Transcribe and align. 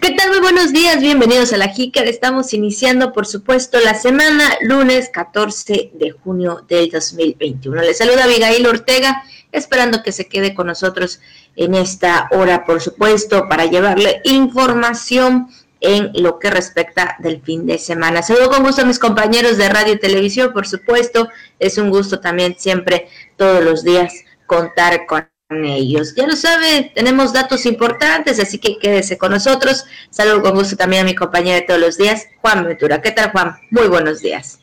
¿Qué 0.00 0.12
tal? 0.12 0.30
Muy 0.30 0.40
buenos 0.40 0.72
días, 0.72 1.00
bienvenidos 1.00 1.52
a 1.52 1.58
la 1.58 1.68
Jícara. 1.68 2.08
Estamos 2.08 2.54
iniciando, 2.54 3.12
por 3.12 3.26
supuesto, 3.26 3.78
la 3.80 3.92
semana 3.92 4.44
lunes 4.62 5.10
14 5.10 5.90
de 5.92 6.12
junio 6.12 6.64
del 6.66 6.88
2021. 6.90 7.82
Les 7.82 7.98
saluda 7.98 8.24
Abigail 8.24 8.66
Ortega, 8.66 9.22
esperando 9.52 10.02
que 10.02 10.12
se 10.12 10.26
quede 10.26 10.54
con 10.54 10.68
nosotros 10.68 11.20
en 11.54 11.74
esta 11.74 12.30
hora, 12.30 12.64
por 12.64 12.80
supuesto, 12.80 13.46
para 13.46 13.66
llevarle 13.66 14.22
información 14.24 15.48
en 15.82 16.12
lo 16.14 16.38
que 16.38 16.48
respecta 16.48 17.16
del 17.18 17.42
fin 17.42 17.66
de 17.66 17.76
semana. 17.76 18.22
Saludo 18.22 18.48
con 18.48 18.62
gusto 18.62 18.80
a 18.80 18.86
mis 18.86 18.98
compañeros 18.98 19.58
de 19.58 19.68
radio 19.68 19.92
y 19.92 19.98
televisión, 19.98 20.54
por 20.54 20.66
supuesto. 20.66 21.28
Es 21.58 21.76
un 21.76 21.90
gusto 21.90 22.20
también 22.20 22.56
siempre, 22.58 23.08
todos 23.36 23.62
los 23.62 23.84
días, 23.84 24.14
contar 24.46 25.04
con 25.04 25.29
ellos. 25.50 26.14
Ya 26.14 26.26
lo 26.26 26.36
sabe, 26.36 26.92
tenemos 26.94 27.32
datos 27.32 27.66
importantes, 27.66 28.38
así 28.38 28.58
que 28.58 28.78
quédese 28.78 29.18
con 29.18 29.32
nosotros. 29.32 29.84
Saludo 30.10 30.42
con 30.42 30.54
gusto 30.54 30.76
también 30.76 31.02
a 31.02 31.04
mi 31.04 31.14
compañero 31.14 31.56
de 31.56 31.62
todos 31.62 31.80
los 31.80 31.96
días, 31.96 32.26
Juan 32.40 32.64
Ventura. 32.64 33.02
¿Qué 33.02 33.10
tal, 33.10 33.32
Juan? 33.32 33.56
Muy 33.70 33.88
buenos 33.88 34.20
días. 34.20 34.60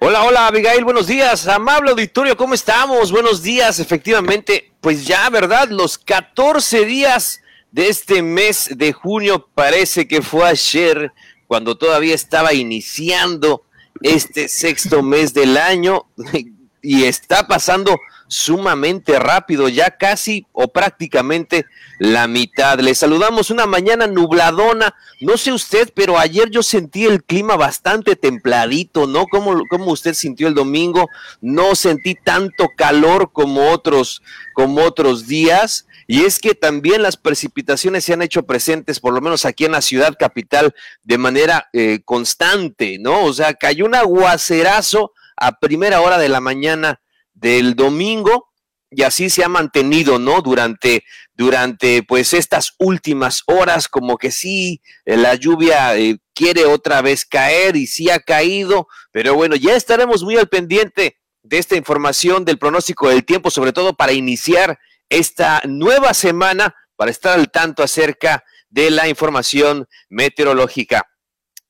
Hola, 0.00 0.24
hola, 0.24 0.48
Abigail, 0.48 0.84
buenos 0.84 1.06
días. 1.06 1.46
Amable 1.46 1.90
auditorio, 1.90 2.36
¿cómo 2.36 2.54
estamos? 2.54 3.10
Buenos 3.12 3.42
días, 3.42 3.78
efectivamente, 3.78 4.72
pues 4.80 5.06
ya, 5.06 5.30
¿verdad? 5.30 5.68
Los 5.70 5.96
14 5.96 6.84
días 6.84 7.40
de 7.70 7.88
este 7.88 8.22
mes 8.22 8.70
de 8.76 8.92
junio 8.92 9.48
parece 9.54 10.06
que 10.06 10.22
fue 10.22 10.46
ayer, 10.46 11.12
cuando 11.46 11.78
todavía 11.78 12.14
estaba 12.14 12.52
iniciando 12.52 13.62
este 14.02 14.48
sexto 14.48 15.02
mes 15.02 15.32
del 15.32 15.56
año 15.56 16.06
y 16.82 17.04
está 17.04 17.46
pasando 17.46 17.98
sumamente 18.28 19.18
rápido, 19.18 19.68
ya 19.68 19.90
casi 19.90 20.46
o 20.52 20.68
prácticamente 20.68 21.66
la 21.98 22.26
mitad. 22.26 22.78
Le 22.80 22.94
saludamos 22.94 23.50
una 23.50 23.66
mañana 23.66 24.06
nubladona, 24.06 24.94
no 25.20 25.36
sé 25.36 25.52
usted, 25.52 25.90
pero 25.94 26.18
ayer 26.18 26.50
yo 26.50 26.62
sentí 26.62 27.06
el 27.06 27.24
clima 27.24 27.56
bastante 27.56 28.16
templadito, 28.16 29.06
¿no? 29.06 29.26
¿Cómo, 29.26 29.62
cómo 29.68 29.92
usted 29.92 30.14
sintió 30.14 30.48
el 30.48 30.54
domingo? 30.54 31.08
No 31.40 31.74
sentí 31.74 32.14
tanto 32.14 32.68
calor 32.76 33.30
como 33.32 33.70
otros, 33.70 34.22
como 34.54 34.82
otros 34.82 35.26
días. 35.26 35.86
Y 36.08 36.24
es 36.24 36.38
que 36.38 36.54
también 36.54 37.02
las 37.02 37.16
precipitaciones 37.16 38.04
se 38.04 38.12
han 38.12 38.22
hecho 38.22 38.44
presentes, 38.44 39.00
por 39.00 39.12
lo 39.12 39.20
menos 39.20 39.44
aquí 39.44 39.64
en 39.64 39.72
la 39.72 39.82
ciudad 39.82 40.14
capital, 40.18 40.74
de 41.02 41.18
manera 41.18 41.68
eh, 41.72 42.00
constante, 42.04 42.98
¿no? 43.00 43.24
O 43.24 43.32
sea, 43.32 43.54
cayó 43.54 43.86
un 43.86 43.94
aguacerazo 43.94 45.12
a 45.36 45.58
primera 45.58 46.00
hora 46.00 46.18
de 46.18 46.28
la 46.28 46.40
mañana 46.40 47.00
del 47.36 47.76
domingo 47.76 48.48
y 48.90 49.02
así 49.02 49.30
se 49.30 49.44
ha 49.44 49.48
mantenido, 49.48 50.18
¿no? 50.18 50.40
Durante, 50.42 51.04
durante 51.34 52.02
pues 52.02 52.32
estas 52.34 52.74
últimas 52.78 53.42
horas, 53.46 53.88
como 53.88 54.16
que 54.16 54.30
sí, 54.30 54.80
la 55.04 55.34
lluvia 55.34 55.96
eh, 55.96 56.18
quiere 56.34 56.64
otra 56.64 57.02
vez 57.02 57.24
caer 57.24 57.76
y 57.76 57.86
sí 57.86 58.10
ha 58.10 58.20
caído, 58.20 58.88
pero 59.12 59.34
bueno, 59.34 59.56
ya 59.56 59.74
estaremos 59.74 60.22
muy 60.22 60.36
al 60.36 60.48
pendiente 60.48 61.18
de 61.42 61.58
esta 61.58 61.76
información 61.76 62.44
del 62.44 62.58
pronóstico 62.58 63.08
del 63.08 63.24
tiempo, 63.24 63.50
sobre 63.50 63.72
todo 63.72 63.94
para 63.94 64.12
iniciar 64.12 64.78
esta 65.08 65.62
nueva 65.64 66.14
semana, 66.14 66.74
para 66.96 67.10
estar 67.10 67.38
al 67.38 67.50
tanto 67.50 67.82
acerca 67.82 68.44
de 68.68 68.90
la 68.90 69.08
información 69.08 69.86
meteorológica. 70.08 71.06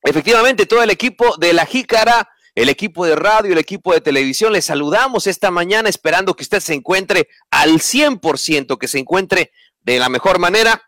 Efectivamente, 0.02 0.66
todo 0.66 0.82
el 0.82 0.90
equipo 0.90 1.36
de 1.36 1.52
la 1.52 1.66
Jícara 1.66 2.28
el 2.56 2.70
equipo 2.70 3.04
de 3.06 3.14
radio, 3.14 3.52
el 3.52 3.58
equipo 3.58 3.92
de 3.92 4.00
televisión. 4.00 4.52
Les 4.52 4.64
saludamos 4.64 5.28
esta 5.28 5.52
mañana 5.52 5.88
esperando 5.88 6.34
que 6.34 6.42
usted 6.42 6.60
se 6.60 6.74
encuentre 6.74 7.28
al 7.50 7.74
100%, 7.74 8.78
que 8.78 8.88
se 8.88 8.98
encuentre 8.98 9.52
de 9.82 9.98
la 9.98 10.08
mejor 10.08 10.40
manera. 10.40 10.82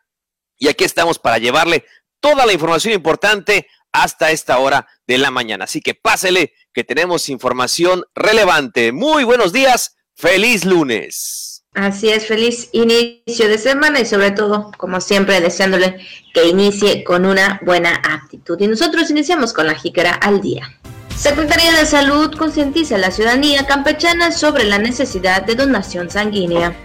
Y 0.57 0.69
aquí 0.69 0.83
estamos 0.83 1.19
para 1.19 1.39
llevarle 1.39 1.85
toda 2.21 2.47
la 2.47 2.55
información 2.55 2.95
importante 2.95 3.69
hasta 3.93 4.31
esta 4.31 4.59
hora 4.59 4.89
de 5.07 5.19
la 5.19 5.31
mañana. 5.31 5.65
Así 5.65 5.81
que 5.81 5.95
pásele 5.95 6.55
que 6.73 6.85
tenemos 6.85 7.29
información 7.29 8.03
relevante. 8.15 8.91
Muy 8.91 9.25
buenos 9.25 9.53
días, 9.53 9.97
feliz 10.15 10.65
lunes. 10.65 11.65
Así 11.75 12.09
es, 12.09 12.27
feliz 12.27 12.71
inicio 12.73 13.47
de 13.47 13.59
semana 13.59 14.01
y 14.01 14.07
sobre 14.07 14.31
todo, 14.31 14.73
como 14.79 15.03
siempre, 15.03 15.41
deseándole 15.43 15.99
que 16.33 16.49
inicie 16.49 17.05
con 17.05 17.27
una 17.27 17.61
buena 17.63 17.95
actitud. 18.03 18.59
Y 18.59 18.67
nosotros 18.69 19.11
iniciamos 19.11 19.53
con 19.53 19.67
la 19.67 19.75
jícara 19.75 20.13
al 20.13 20.41
día. 20.41 20.79
Secretaría 21.19 21.73
de 21.73 21.85
Salud 21.85 22.33
concientiza 22.39 22.95
a 22.95 22.99
la 22.99 23.11
ciudadanía 23.11 23.67
campechana 23.67 24.31
sobre 24.31 24.63
la 24.63 24.79
necesidad 24.79 25.43
de 25.43 25.57
donación 25.57 26.09
sanguínea. 26.09 26.77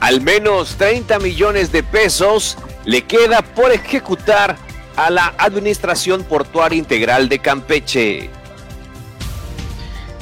Al 0.00 0.22
menos 0.22 0.76
30 0.76 1.18
millones 1.18 1.70
de 1.70 1.82
pesos 1.82 2.56
le 2.86 3.02
queda 3.02 3.42
por 3.42 3.70
ejecutar 3.70 4.56
a 4.96 5.10
la 5.10 5.34
Administración 5.36 6.24
Portuaria 6.24 6.78
Integral 6.78 7.28
de 7.28 7.38
Campeche. 7.38 8.30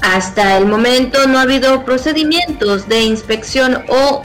Hasta 0.03 0.57
el 0.57 0.67
momento 0.67 1.29
no 1.29 1.39
ha 1.39 1.43
habido 1.43 1.85
procedimientos 1.85 2.89
de 2.89 3.03
inspección 3.03 3.85
o 3.89 4.23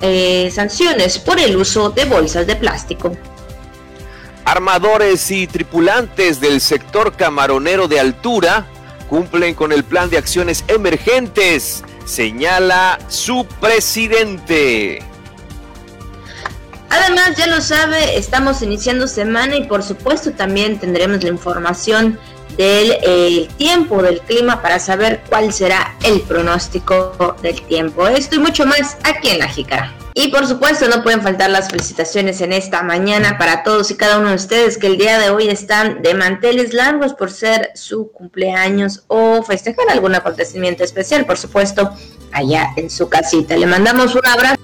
eh, 0.00 0.50
sanciones 0.50 1.18
por 1.18 1.38
el 1.38 1.58
uso 1.58 1.90
de 1.90 2.06
bolsas 2.06 2.46
de 2.46 2.56
plástico. 2.56 3.14
Armadores 4.48 5.30
y 5.30 5.46
tripulantes 5.46 6.40
del 6.40 6.62
sector 6.62 7.14
camaronero 7.14 7.86
de 7.86 8.00
altura 8.00 8.66
cumplen 9.06 9.54
con 9.54 9.72
el 9.72 9.84
plan 9.84 10.08
de 10.08 10.16
acciones 10.16 10.64
emergentes, 10.68 11.84
señala 12.06 12.98
su 13.08 13.44
presidente. 13.60 15.02
Además, 16.88 17.36
ya 17.36 17.46
lo 17.46 17.60
sabe, 17.60 18.16
estamos 18.16 18.62
iniciando 18.62 19.06
semana 19.06 19.54
y 19.54 19.64
por 19.64 19.82
supuesto 19.82 20.32
también 20.32 20.78
tendremos 20.78 21.22
la 21.22 21.28
información 21.28 22.18
del 22.56 22.96
eh, 23.02 23.48
tiempo, 23.58 24.02
del 24.02 24.22
clima, 24.22 24.62
para 24.62 24.78
saber 24.78 25.22
cuál 25.28 25.52
será 25.52 25.94
el 26.04 26.22
pronóstico 26.22 27.36
del 27.42 27.60
tiempo. 27.66 28.08
Esto 28.08 28.36
y 28.36 28.38
mucho 28.38 28.64
más 28.64 28.96
aquí 29.04 29.28
en 29.28 29.40
La 29.40 29.48
Jícara. 29.48 29.97
Y 30.20 30.28
por 30.32 30.48
supuesto 30.48 30.88
no 30.88 31.04
pueden 31.04 31.22
faltar 31.22 31.48
las 31.48 31.70
felicitaciones 31.70 32.40
en 32.40 32.52
esta 32.52 32.82
mañana 32.82 33.38
para 33.38 33.62
todos 33.62 33.92
y 33.92 33.94
cada 33.94 34.18
uno 34.18 34.30
de 34.30 34.34
ustedes 34.34 34.76
que 34.76 34.88
el 34.88 34.98
día 34.98 35.16
de 35.16 35.30
hoy 35.30 35.46
están 35.46 36.02
de 36.02 36.12
manteles 36.14 36.74
largos 36.74 37.14
por 37.14 37.30
ser 37.30 37.70
su 37.76 38.10
cumpleaños 38.10 39.04
o 39.06 39.44
festejar 39.44 39.88
algún 39.88 40.16
acontecimiento 40.16 40.82
especial, 40.82 41.24
por 41.24 41.38
supuesto, 41.38 41.92
allá 42.32 42.70
en 42.74 42.90
su 42.90 43.08
casita. 43.08 43.56
Le 43.56 43.66
mandamos 43.66 44.16
un 44.16 44.26
abrazo 44.26 44.58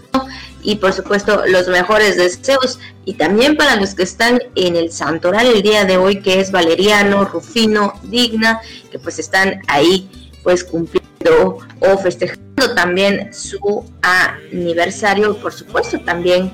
y 0.60 0.74
por 0.74 0.92
supuesto 0.92 1.44
los 1.46 1.68
mejores 1.68 2.16
deseos 2.16 2.80
y 3.04 3.14
también 3.14 3.56
para 3.56 3.76
los 3.76 3.94
que 3.94 4.02
están 4.02 4.40
en 4.56 4.74
el 4.74 4.90
santoral 4.90 5.46
el 5.46 5.62
día 5.62 5.84
de 5.84 5.98
hoy 5.98 6.20
que 6.20 6.40
es 6.40 6.50
Valeriano, 6.50 7.26
Rufino, 7.26 7.92
Digna, 8.02 8.60
que 8.90 8.98
pues 8.98 9.20
están 9.20 9.60
ahí 9.68 10.10
pues 10.42 10.64
cumpliendo 10.64 11.03
o 11.30 11.98
festejando 11.98 12.74
también 12.74 13.32
su 13.32 13.84
aniversario, 14.02 15.36
por 15.38 15.52
supuesto 15.52 16.00
también 16.00 16.52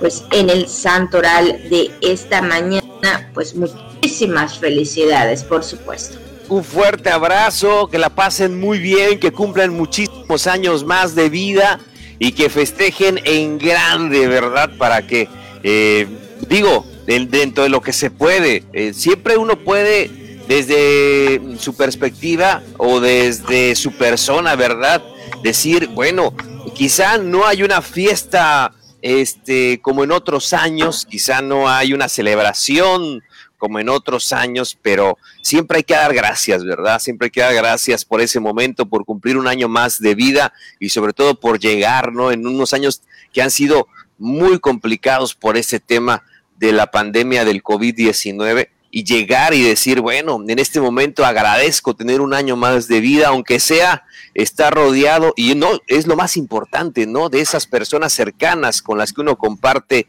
pues 0.00 0.24
en 0.32 0.50
el 0.50 0.68
santoral 0.68 1.68
de 1.70 1.90
esta 2.00 2.42
mañana, 2.42 3.30
pues 3.32 3.54
muchísimas 3.54 4.58
felicidades, 4.58 5.42
por 5.42 5.64
supuesto. 5.64 6.18
Un 6.48 6.62
fuerte 6.62 7.10
abrazo, 7.10 7.88
que 7.88 7.98
la 7.98 8.10
pasen 8.10 8.60
muy 8.60 8.78
bien, 8.78 9.18
que 9.18 9.32
cumplan 9.32 9.72
muchísimos 9.72 10.46
años 10.46 10.84
más 10.84 11.14
de 11.14 11.28
vida 11.28 11.80
y 12.18 12.32
que 12.32 12.50
festejen 12.50 13.20
en 13.24 13.58
grande, 13.58 14.28
¿verdad? 14.28 14.70
Para 14.78 15.06
que, 15.06 15.28
eh, 15.62 16.06
digo, 16.48 16.86
dentro 17.06 17.64
de 17.64 17.68
lo 17.68 17.80
que 17.80 17.92
se 17.92 18.10
puede, 18.10 18.64
eh, 18.72 18.92
siempre 18.92 19.36
uno 19.36 19.56
puede 19.56 20.25
desde 20.48 21.40
su 21.58 21.74
perspectiva 21.76 22.62
o 22.78 23.00
desde 23.00 23.74
su 23.74 23.92
persona, 23.92 24.56
¿verdad? 24.56 25.02
decir, 25.42 25.88
bueno, 25.88 26.34
quizá 26.74 27.18
no 27.18 27.46
hay 27.46 27.62
una 27.62 27.82
fiesta 27.82 28.74
este, 29.02 29.80
como 29.80 30.04
en 30.04 30.12
otros 30.12 30.52
años, 30.52 31.06
quizá 31.08 31.40
no 31.42 31.68
hay 31.68 31.92
una 31.92 32.08
celebración 32.08 33.22
como 33.58 33.78
en 33.78 33.88
otros 33.88 34.32
años, 34.32 34.76
pero 34.82 35.16
siempre 35.42 35.78
hay 35.78 35.84
que 35.84 35.94
dar 35.94 36.12
gracias, 36.14 36.64
¿verdad? 36.64 36.98
Siempre 36.98 37.26
hay 37.26 37.30
que 37.30 37.40
dar 37.40 37.54
gracias 37.54 38.04
por 38.04 38.20
ese 38.20 38.38
momento, 38.38 38.86
por 38.86 39.04
cumplir 39.04 39.38
un 39.38 39.48
año 39.48 39.68
más 39.68 39.98
de 39.98 40.14
vida 40.14 40.52
y 40.78 40.90
sobre 40.90 41.12
todo 41.12 41.38
por 41.40 41.58
llegar, 41.58 42.12
¿no? 42.12 42.32
En 42.32 42.46
unos 42.46 42.74
años 42.74 43.02
que 43.32 43.40
han 43.40 43.50
sido 43.50 43.88
muy 44.18 44.58
complicados 44.58 45.34
por 45.34 45.56
ese 45.56 45.80
tema 45.80 46.22
de 46.58 46.72
la 46.72 46.90
pandemia 46.90 47.44
del 47.44 47.62
COVID-19 47.62 48.68
y 48.96 49.04
llegar 49.04 49.52
y 49.52 49.60
decir, 49.60 50.00
bueno, 50.00 50.42
en 50.48 50.58
este 50.58 50.80
momento 50.80 51.26
agradezco 51.26 51.94
tener 51.94 52.22
un 52.22 52.32
año 52.32 52.56
más 52.56 52.88
de 52.88 53.02
vida, 53.02 53.28
aunque 53.28 53.60
sea 53.60 54.04
estar 54.32 54.72
rodeado, 54.72 55.34
y 55.36 55.54
no 55.54 55.82
es 55.86 56.06
lo 56.06 56.16
más 56.16 56.38
importante, 56.38 57.06
¿no? 57.06 57.28
De 57.28 57.42
esas 57.42 57.66
personas 57.66 58.14
cercanas 58.14 58.80
con 58.80 58.96
las 58.96 59.12
que 59.12 59.20
uno 59.20 59.36
comparte 59.36 60.06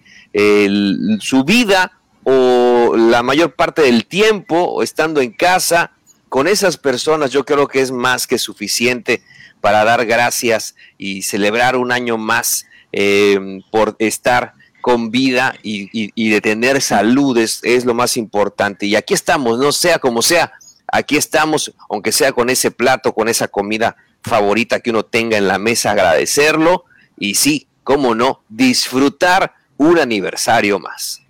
su 1.20 1.44
vida 1.44 2.00
o 2.24 2.96
la 2.96 3.24
mayor 3.24 3.56
parte 3.56 3.82
del 3.82 4.06
tiempo 4.06 4.82
estando 4.82 5.20
en 5.20 5.34
casa, 5.34 5.92
con 6.30 6.48
esas 6.48 6.78
personas 6.78 7.32
yo 7.32 7.44
creo 7.44 7.68
que 7.68 7.82
es 7.82 7.92
más 7.92 8.26
que 8.26 8.38
suficiente 8.38 9.22
para 9.60 9.84
dar 9.84 10.06
gracias 10.06 10.76
y 10.98 11.24
celebrar 11.24 11.76
un 11.76 11.92
año 11.92 12.18
más 12.18 12.68
eh, 12.94 13.60
por 13.70 13.98
estar 14.00 14.54
con 14.82 15.12
vida 15.12 15.56
y, 15.64 16.30
de 16.30 16.42
tener 16.42 16.82
salud 16.82 17.38
es, 17.38 17.60
es, 17.64 17.86
lo 17.86 17.94
más 17.94 18.18
importante. 18.18 18.86
Y 18.86 18.96
aquí 18.96 19.14
estamos, 19.14 19.60
no 19.60 19.72
sea 19.72 20.00
como 20.00 20.22
sea, 20.22 20.54
aquí 20.88 21.18
estamos, 21.18 21.74
aunque 21.90 22.12
sea 22.12 22.32
con 22.32 22.50
ese 22.50 22.72
plato, 22.72 23.14
con 23.14 23.28
esa 23.28 23.48
comida 23.48 23.96
favorita 24.22 24.80
que 24.80 24.90
uno 24.90 25.04
tenga 25.04 25.38
en 25.38 25.48
la 25.48 25.58
mesa, 25.58 25.92
agradecerlo 25.92 26.86
y 27.18 27.36
sí, 27.36 27.68
cómo 27.84 28.16
no, 28.16 28.44
disfrutar 28.50 29.54
un 29.78 30.00
aniversario 30.00 30.80
más. 30.80 31.22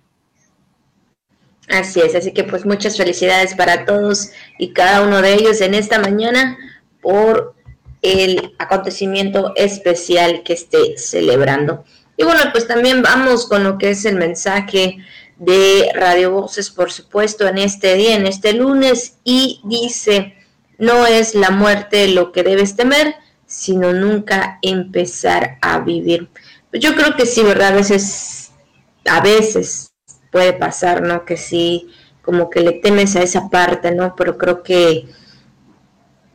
Así 1.68 2.00
es, 2.00 2.14
así 2.14 2.32
que 2.32 2.44
pues 2.44 2.64
muchas 2.64 2.96
felicidades 2.96 3.54
para 3.54 3.84
todos 3.84 4.30
y 4.58 4.72
cada 4.72 5.02
uno 5.02 5.20
de 5.20 5.34
ellos 5.34 5.60
en 5.60 5.74
esta 5.74 5.98
mañana 5.98 6.56
por 7.02 7.54
el 8.00 8.54
acontecimiento 8.58 9.52
especial 9.54 10.42
que 10.44 10.54
esté 10.54 10.96
celebrando. 10.96 11.84
Y 12.18 12.24
bueno, 12.24 12.40
pues 12.50 12.66
también 12.66 13.00
vamos 13.00 13.46
con 13.46 13.62
lo 13.62 13.78
que 13.78 13.90
es 13.90 14.04
el 14.04 14.16
mensaje 14.16 14.98
de 15.36 15.92
Radio 15.94 16.32
Voces, 16.32 16.68
por 16.68 16.90
supuesto, 16.90 17.46
en 17.46 17.58
este 17.58 17.94
día, 17.94 18.16
en 18.16 18.26
este 18.26 18.54
lunes, 18.54 19.18
y 19.22 19.60
dice, 19.62 20.34
no 20.78 21.06
es 21.06 21.36
la 21.36 21.50
muerte 21.50 22.08
lo 22.08 22.32
que 22.32 22.42
debes 22.42 22.74
temer, 22.74 23.14
sino 23.46 23.92
nunca 23.92 24.58
empezar 24.62 25.58
a 25.62 25.78
vivir. 25.78 26.28
Pues 26.72 26.82
yo 26.82 26.96
creo 26.96 27.14
que 27.14 27.24
sí, 27.24 27.44
¿verdad? 27.44 27.68
A 27.68 27.76
veces, 27.76 28.50
a 29.04 29.20
veces 29.20 29.92
puede 30.32 30.52
pasar, 30.52 31.02
¿no? 31.02 31.24
Que 31.24 31.36
sí, 31.36 31.88
como 32.20 32.50
que 32.50 32.62
le 32.62 32.72
temes 32.72 33.14
a 33.14 33.22
esa 33.22 33.48
parte, 33.48 33.92
¿no? 33.92 34.16
Pero 34.16 34.36
creo 34.36 34.64
que, 34.64 35.06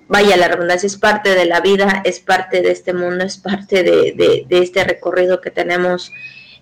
vaya, 0.07 0.37
la 0.37 0.47
redundancia 0.47 0.87
es 0.87 0.97
parte 0.97 1.35
de 1.35 1.45
la 1.45 1.61
vida, 1.61 2.01
es 2.05 2.19
parte 2.19 2.61
de 2.61 2.71
este 2.71 2.93
mundo, 2.93 3.23
es 3.23 3.37
parte 3.37 3.83
de, 3.83 4.45
de, 4.47 4.59
este 4.59 4.83
recorrido 4.83 5.41
que 5.41 5.51
tenemos 5.51 6.11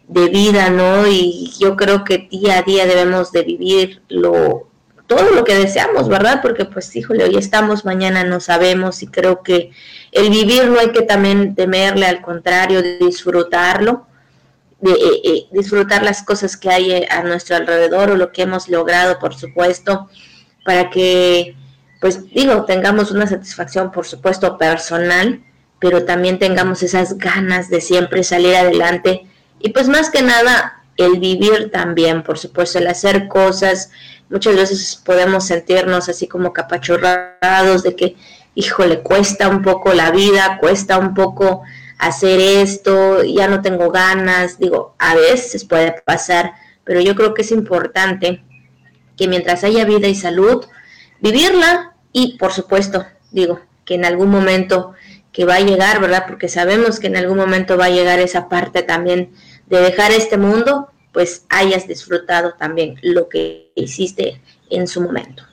de 0.08 0.30
vida, 0.30 0.70
¿no? 0.70 1.08
Y 1.08 1.54
yo 1.60 1.76
creo 1.76 2.04
que 2.04 2.28
día 2.30 2.60
a 2.60 2.62
día 2.64 2.86
debemos 2.86 3.32
de 3.32 3.44
vivir 3.44 4.02
lo, 4.10 4.68
todo 5.08 5.30
lo 5.32 5.44
que 5.44 5.56
deseamos, 5.56 6.08
¿verdad? 6.08 6.42
Porque 6.42 6.66
pues, 6.66 6.96
híjole, 6.96 7.24
hoy 7.24 7.36
estamos, 7.38 7.86
mañana 7.86 8.24
no 8.24 8.40
sabemos 8.40 9.04
y 9.04 9.08
creo 9.08 9.44
que 9.44 9.72
el 10.12 10.30
vivir 10.30 10.68
no 10.68 10.80
hay 10.80 10.92
que 10.92 11.02
también 11.02 11.56
temerle, 11.56 12.06
al 12.06 12.22
contrario, 12.22 12.82
disfrutarlo 12.82 14.08
de 14.82 14.92
eh, 14.92 15.22
eh, 15.24 15.48
disfrutar 15.52 16.04
las 16.04 16.24
cosas 16.24 16.58
que 16.58 16.70
hay 16.70 16.92
eh, 16.92 17.08
a 17.10 17.24
nuestro 17.24 17.56
alrededor 17.56 18.12
o 18.12 18.16
lo 18.16 18.32
que 18.32 18.42
hemos 18.42 18.68
logrado, 18.68 19.20
por 19.20 19.36
supuesto, 19.36 20.10
para 20.66 20.90
que, 20.90 21.56
pues 22.02 22.26
digo, 22.34 22.66
tengamos 22.66 23.12
una 23.12 23.28
satisfacción, 23.28 23.92
por 23.92 24.08
supuesto, 24.08 24.58
personal, 24.58 25.44
pero 25.80 26.04
también 26.04 26.40
tengamos 26.40 26.82
esas 26.82 27.18
ganas 27.18 27.70
de 27.70 27.80
siempre 27.80 28.24
salir 28.24 28.56
adelante 28.56 29.28
y 29.60 29.70
pues 29.70 29.88
más 29.88 30.10
que 30.10 30.24
nada 30.24 30.82
el 30.98 31.20
vivir 31.20 31.70
también, 31.72 32.24
por 32.24 32.40
supuesto, 32.40 32.80
el 32.80 32.88
hacer 32.88 33.28
cosas. 33.28 33.92
Muchas 34.30 34.56
veces 34.56 35.02
podemos 35.06 35.46
sentirnos 35.46 36.10
así 36.10 36.28
como 36.28 36.54
capachorrados 36.54 37.84
de 37.84 37.96
que, 37.96 38.16
híjole, 38.56 39.02
cuesta 39.02 39.48
un 39.48 39.62
poco 39.62 39.94
la 39.94 40.10
vida, 40.10 40.58
cuesta 40.60 40.98
un 40.98 41.14
poco 41.14 41.62
hacer 42.00 42.40
esto, 42.40 43.24
ya 43.24 43.48
no 43.48 43.62
tengo 43.62 43.92
ganas, 43.92 44.58
digo, 44.58 44.96
a 44.98 45.14
veces 45.14 45.66
puede 45.66 46.02
pasar, 46.04 46.54
pero 46.84 47.00
yo 47.00 47.16
creo 47.16 47.36
que 47.36 47.44
es 47.44 47.52
importante 47.52 48.44
que 49.16 49.28
mientras 49.28 49.64
haya 49.64 49.86
vida 49.86 50.08
y 50.08 50.16
salud, 50.16 50.66
vivirla 51.20 51.91
y 52.14 52.38
por 52.38 52.54
supuesto, 52.54 53.06
digo, 53.32 53.60
que 53.86 53.96
en 53.96 54.06
algún 54.06 54.30
momento 54.30 54.94
que 55.32 55.46
va 55.46 55.56
a 55.56 55.62
llegar, 55.62 56.02
¿verdad? 56.02 56.26
Porque 56.28 56.50
sabemos 56.50 57.00
que 57.00 57.08
en 57.08 57.18
algún 57.18 57.38
momento 57.38 57.78
va 57.78 57.86
a 57.86 57.90
llegar 57.90 58.20
esa 58.20 58.50
parte 58.50 58.84
también 58.84 59.32
de 59.68 59.80
dejar 59.80 60.12
este 60.12 60.38
mundo, 60.38 60.90
pues 61.14 61.46
hayas 61.50 61.88
disfrutado 61.88 62.54
también 62.60 62.96
lo 63.02 63.30
que 63.30 63.72
hiciste 63.76 64.42
en 64.70 64.88
su 64.88 65.02
momento. 65.02 65.44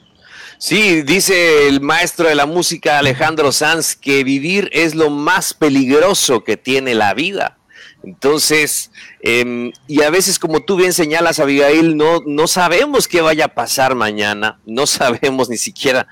Sí, 0.59 1.03
dice 1.03 1.69
el 1.69 1.81
maestro 1.81 2.29
de 2.29 2.35
la 2.35 2.47
música 2.47 2.99
Alejandro 2.99 3.53
Sanz 3.53 3.95
que 3.95 4.25
vivir 4.25 4.69
es 4.73 4.97
lo 4.97 5.09
más 5.09 5.55
peligroso 5.55 6.43
que 6.43 6.57
tiene 6.57 6.97
la 6.97 7.15
vida. 7.15 7.59
Entonces, 8.03 8.91
em, 9.21 9.73
y 9.87 10.03
a 10.03 10.11
veces 10.11 10.39
como 10.39 10.65
tú 10.65 10.77
bien 10.77 10.93
señalas, 10.93 11.39
Abigail, 11.39 11.97
no, 11.97 12.21
no 12.27 12.47
sabemos 12.47 13.07
qué 13.07 13.21
vaya 13.21 13.47
a 13.47 13.55
pasar 13.55 13.95
mañana, 13.95 14.61
no 14.67 14.87
sabemos 14.89 15.49
ni 15.49 15.59
siquiera 15.59 16.09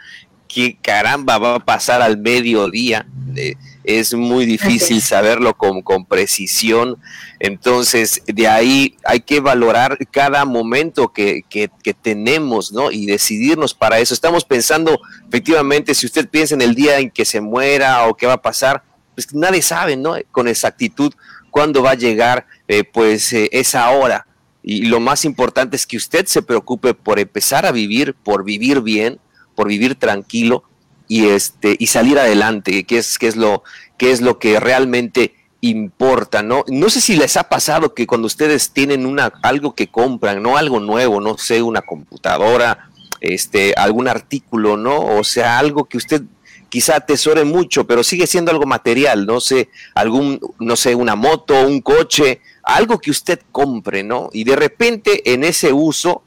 qué 0.48 0.76
caramba 0.81 1.38
va 1.38 1.56
a 1.56 1.64
pasar 1.64 2.02
al 2.02 2.19
mediodía. 2.19 3.06
Eh, 3.37 3.54
es 3.87 4.14
muy 4.14 4.46
difícil 4.46 5.00
saberlo 5.00 5.56
con, 5.56 5.81
con, 5.81 6.04
precisión. 6.04 6.98
Entonces, 7.38 8.22
de 8.26 8.48
ahí 8.48 8.96
hay 9.04 9.20
que 9.20 9.40
valorar 9.40 9.96
cada 10.10 10.44
momento 10.44 11.12
que, 11.12 11.43
que, 11.48 11.70
tenemos, 11.94 12.72
¿no? 12.72 12.90
Y 12.90 13.06
decidirnos 13.06 13.75
para 13.75 14.00
eso. 14.00 14.12
Estamos 14.12 14.44
pensando, 14.44 14.98
efectivamente, 15.28 15.94
si 15.94 16.06
usted 16.06 16.28
piensa 16.28 16.54
en 16.54 16.62
el 16.62 16.75
día 16.75 16.99
en 16.99 17.10
que 17.10 17.25
se 17.25 17.40
muera 17.40 18.08
o 18.08 18.16
qué 18.16 18.26
va 18.26 18.34
a 18.34 18.42
pasar, 18.42 18.82
pues 19.14 19.32
nadie 19.32 19.62
sabe, 19.62 19.96
¿no? 19.96 20.16
Con 20.32 20.49
exactitud 20.49 21.12
cuándo 21.50 21.82
va 21.82 21.92
a 21.92 21.94
llegar, 21.94 22.46
eh, 22.66 22.82
pues, 22.82 23.32
eh, 23.32 23.49
esa 23.52 23.88
hora. 23.90 24.26
Y 24.64 24.87
lo 24.87 24.99
más 24.99 25.25
importante 25.25 25.76
es 25.76 25.87
que 25.87 25.96
usted 25.96 26.26
se 26.26 26.42
preocupe 26.42 26.92
por 26.92 27.20
empezar 27.20 27.64
a 27.66 27.70
vivir, 27.70 28.14
por 28.14 28.42
vivir 28.42 28.81
bien, 28.81 29.20
por 29.56 29.67
vivir 29.67 29.97
tranquilo 29.97 30.62
y 31.08 31.26
este 31.26 31.75
y 31.79 31.88
salir 31.88 32.19
adelante, 32.19 32.85
que 32.85 32.99
es 32.99 33.19
es 33.20 33.35
lo 33.35 33.64
que 33.99 34.12
es 34.12 34.20
lo 34.20 34.38
que 34.38 34.61
realmente 34.61 35.35
importa, 35.61 36.43
¿no? 36.43 36.64
No 36.69 36.91
sé 36.91 37.00
si 37.00 37.17
les 37.17 37.37
ha 37.37 37.44
pasado 37.44 37.94
que 37.94 38.06
cuando 38.06 38.26
ustedes 38.26 38.70
tienen 38.70 39.06
una 39.06 39.32
algo 39.43 39.75
que 39.75 39.88
compran, 39.88 40.43
no 40.43 40.56
algo 40.56 40.81
nuevo, 40.81 41.20
no 41.20 41.38
sé, 41.38 41.62
una 41.62 41.82
computadora, 41.82 42.91
este 43.20 43.75
algún 43.76 44.08
artículo, 44.08 44.76
¿no? 44.76 44.99
O 45.17 45.25
sea, 45.25 45.59
algo 45.59 45.87
que 45.87 45.97
usted 45.97 46.23
quizá 46.69 46.97
atesore 46.97 47.44
mucho, 47.44 47.87
pero 47.87 48.02
sigue 48.02 48.26
siendo 48.26 48.50
algo 48.50 48.67
material, 48.67 49.26
no 49.26 49.41
sé, 49.41 49.70
algún 49.94 50.41
no 50.59 50.76
sé, 50.76 50.94
una 50.94 51.14
moto, 51.14 51.67
un 51.67 51.81
coche, 51.81 52.41
algo 52.62 52.99
que 52.99 53.11
usted 53.11 53.41
compre, 53.52 54.02
¿no? 54.02 54.29
Y 54.32 54.44
de 54.44 54.56
repente 54.56 55.32
en 55.32 55.44
ese 55.44 55.73
uso 55.73 56.23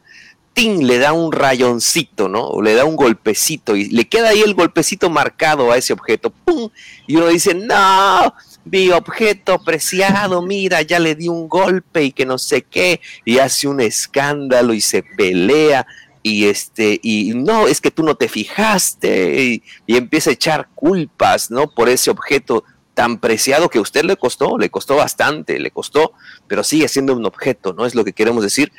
le 0.67 0.97
da 0.99 1.13
un 1.13 1.31
rayoncito, 1.31 2.27
¿no? 2.27 2.45
O 2.47 2.61
le 2.61 2.73
da 2.73 2.85
un 2.85 2.95
golpecito 2.95 3.75
y 3.75 3.89
le 3.89 4.07
queda 4.07 4.29
ahí 4.29 4.41
el 4.41 4.53
golpecito 4.53 5.09
marcado 5.09 5.71
a 5.71 5.77
ese 5.77 5.93
objeto. 5.93 6.31
¡Pum! 6.31 6.69
Y 7.07 7.15
uno 7.15 7.27
dice, 7.27 7.53
no, 7.53 8.33
mi 8.65 8.89
objeto 8.89 9.59
preciado, 9.63 10.41
mira, 10.41 10.81
ya 10.81 10.99
le 10.99 11.15
di 11.15 11.29
un 11.29 11.47
golpe 11.47 12.03
y 12.03 12.11
que 12.11 12.25
no 12.25 12.37
sé 12.37 12.63
qué, 12.63 12.99
y 13.25 13.37
hace 13.37 13.67
un 13.67 13.79
escándalo 13.79 14.73
y 14.73 14.81
se 14.81 15.03
pelea 15.03 15.85
y 16.21 16.45
este 16.47 16.99
y 17.01 17.31
no 17.33 17.67
es 17.67 17.79
que 17.79 17.91
tú 17.91 18.03
no 18.03 18.15
te 18.15 18.27
fijaste 18.27 19.41
y, 19.41 19.63
y, 19.87 19.95
empieza 19.95 20.29
a 20.29 20.33
echar 20.33 20.67
culpas 20.75 21.49
no 21.49 21.69
por 21.69 21.87
ese 21.87 22.11
objeto 22.11 22.65
tan 22.93 23.19
preciado 23.19 23.69
que 23.69 23.77
a 23.77 23.81
usted 23.81 24.03
le 24.03 24.17
costó 24.17 24.57
le 24.57 24.69
costó 24.69 24.97
bastante 24.97 25.57
le 25.59 25.71
costó 25.71 26.11
pero 26.45 26.65
sigue 26.65 26.89
siendo 26.89 27.15
un 27.15 27.25
objeto 27.25 27.71
no 27.71 27.85
es 27.85 27.95
lo 27.95 28.03
que 28.03 28.11
queremos 28.11 28.43
decir 28.43 28.73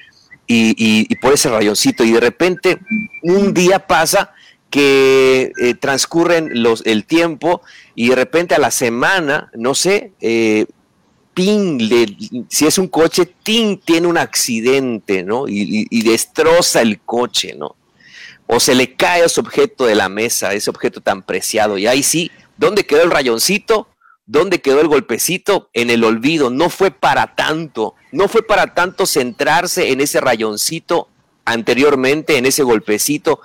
y, 0.53 1.15
por 1.17 1.33
ese 1.33 1.49
rayoncito. 1.49 2.05
Y 2.05 2.13
de 2.13 2.21
repente 2.21 2.79
un 3.23 3.55
día 3.55 3.87
pasa 3.87 4.33
que 4.69 5.53
eh, 5.61 5.75
transcurren 5.75 6.63
los, 6.63 6.83
el 6.87 7.05
tiempo 7.05 7.63
y 7.95 8.11
de 8.11 8.17
repente 8.17 8.55
a 8.55 8.59
la 8.59 8.71
semana, 8.71 9.51
no 9.55 9.75
sé, 9.75 10.13
eh, 10.21 10.67
si 11.37 12.67
es 12.67 12.77
un 12.77 12.89
coche, 12.89 13.33
tiene 13.43 14.07
un 14.07 14.19
accidente, 14.19 15.23
¿no? 15.23 15.49
Y, 15.49 15.87
y, 15.89 16.03
destroza 16.03 16.83
el 16.83 17.01
coche, 17.01 17.55
¿no? 17.57 17.77
O 18.47 18.61
se 18.61 18.75
le 18.75 18.95
cae 18.95 19.25
ese 19.25 19.41
objeto 19.41 19.87
de 19.87 19.95
la 19.95 20.11
mesa, 20.11 20.53
ese 20.53 20.69
objeto 20.69 21.01
tan 21.01 21.23
preciado. 21.23 21.79
Y 21.79 21.87
ahí 21.87 22.03
sí, 22.03 22.31
¿dónde 22.59 22.85
quedó 22.85 23.03
el 23.05 23.11
rayoncito? 23.11 23.89
¿Dónde 24.31 24.61
quedó 24.61 24.81
el 24.81 24.87
golpecito? 24.87 25.71
En 25.73 25.91
el 25.91 26.05
olvido. 26.05 26.51
No 26.51 26.71
fue 26.71 26.93
para 26.93 27.35
tanto. 27.35 27.97
No 28.13 28.29
fue 28.29 28.47
para 28.47 28.75
tanto 28.75 29.05
centrarse 29.05 29.91
en 29.91 30.01
ese 30.01 30.21
rayoncito 30.21 31.09
anteriormente, 31.45 32.39
en 32.39 32.47
ese 32.47 32.63
golpecito, 32.63 33.41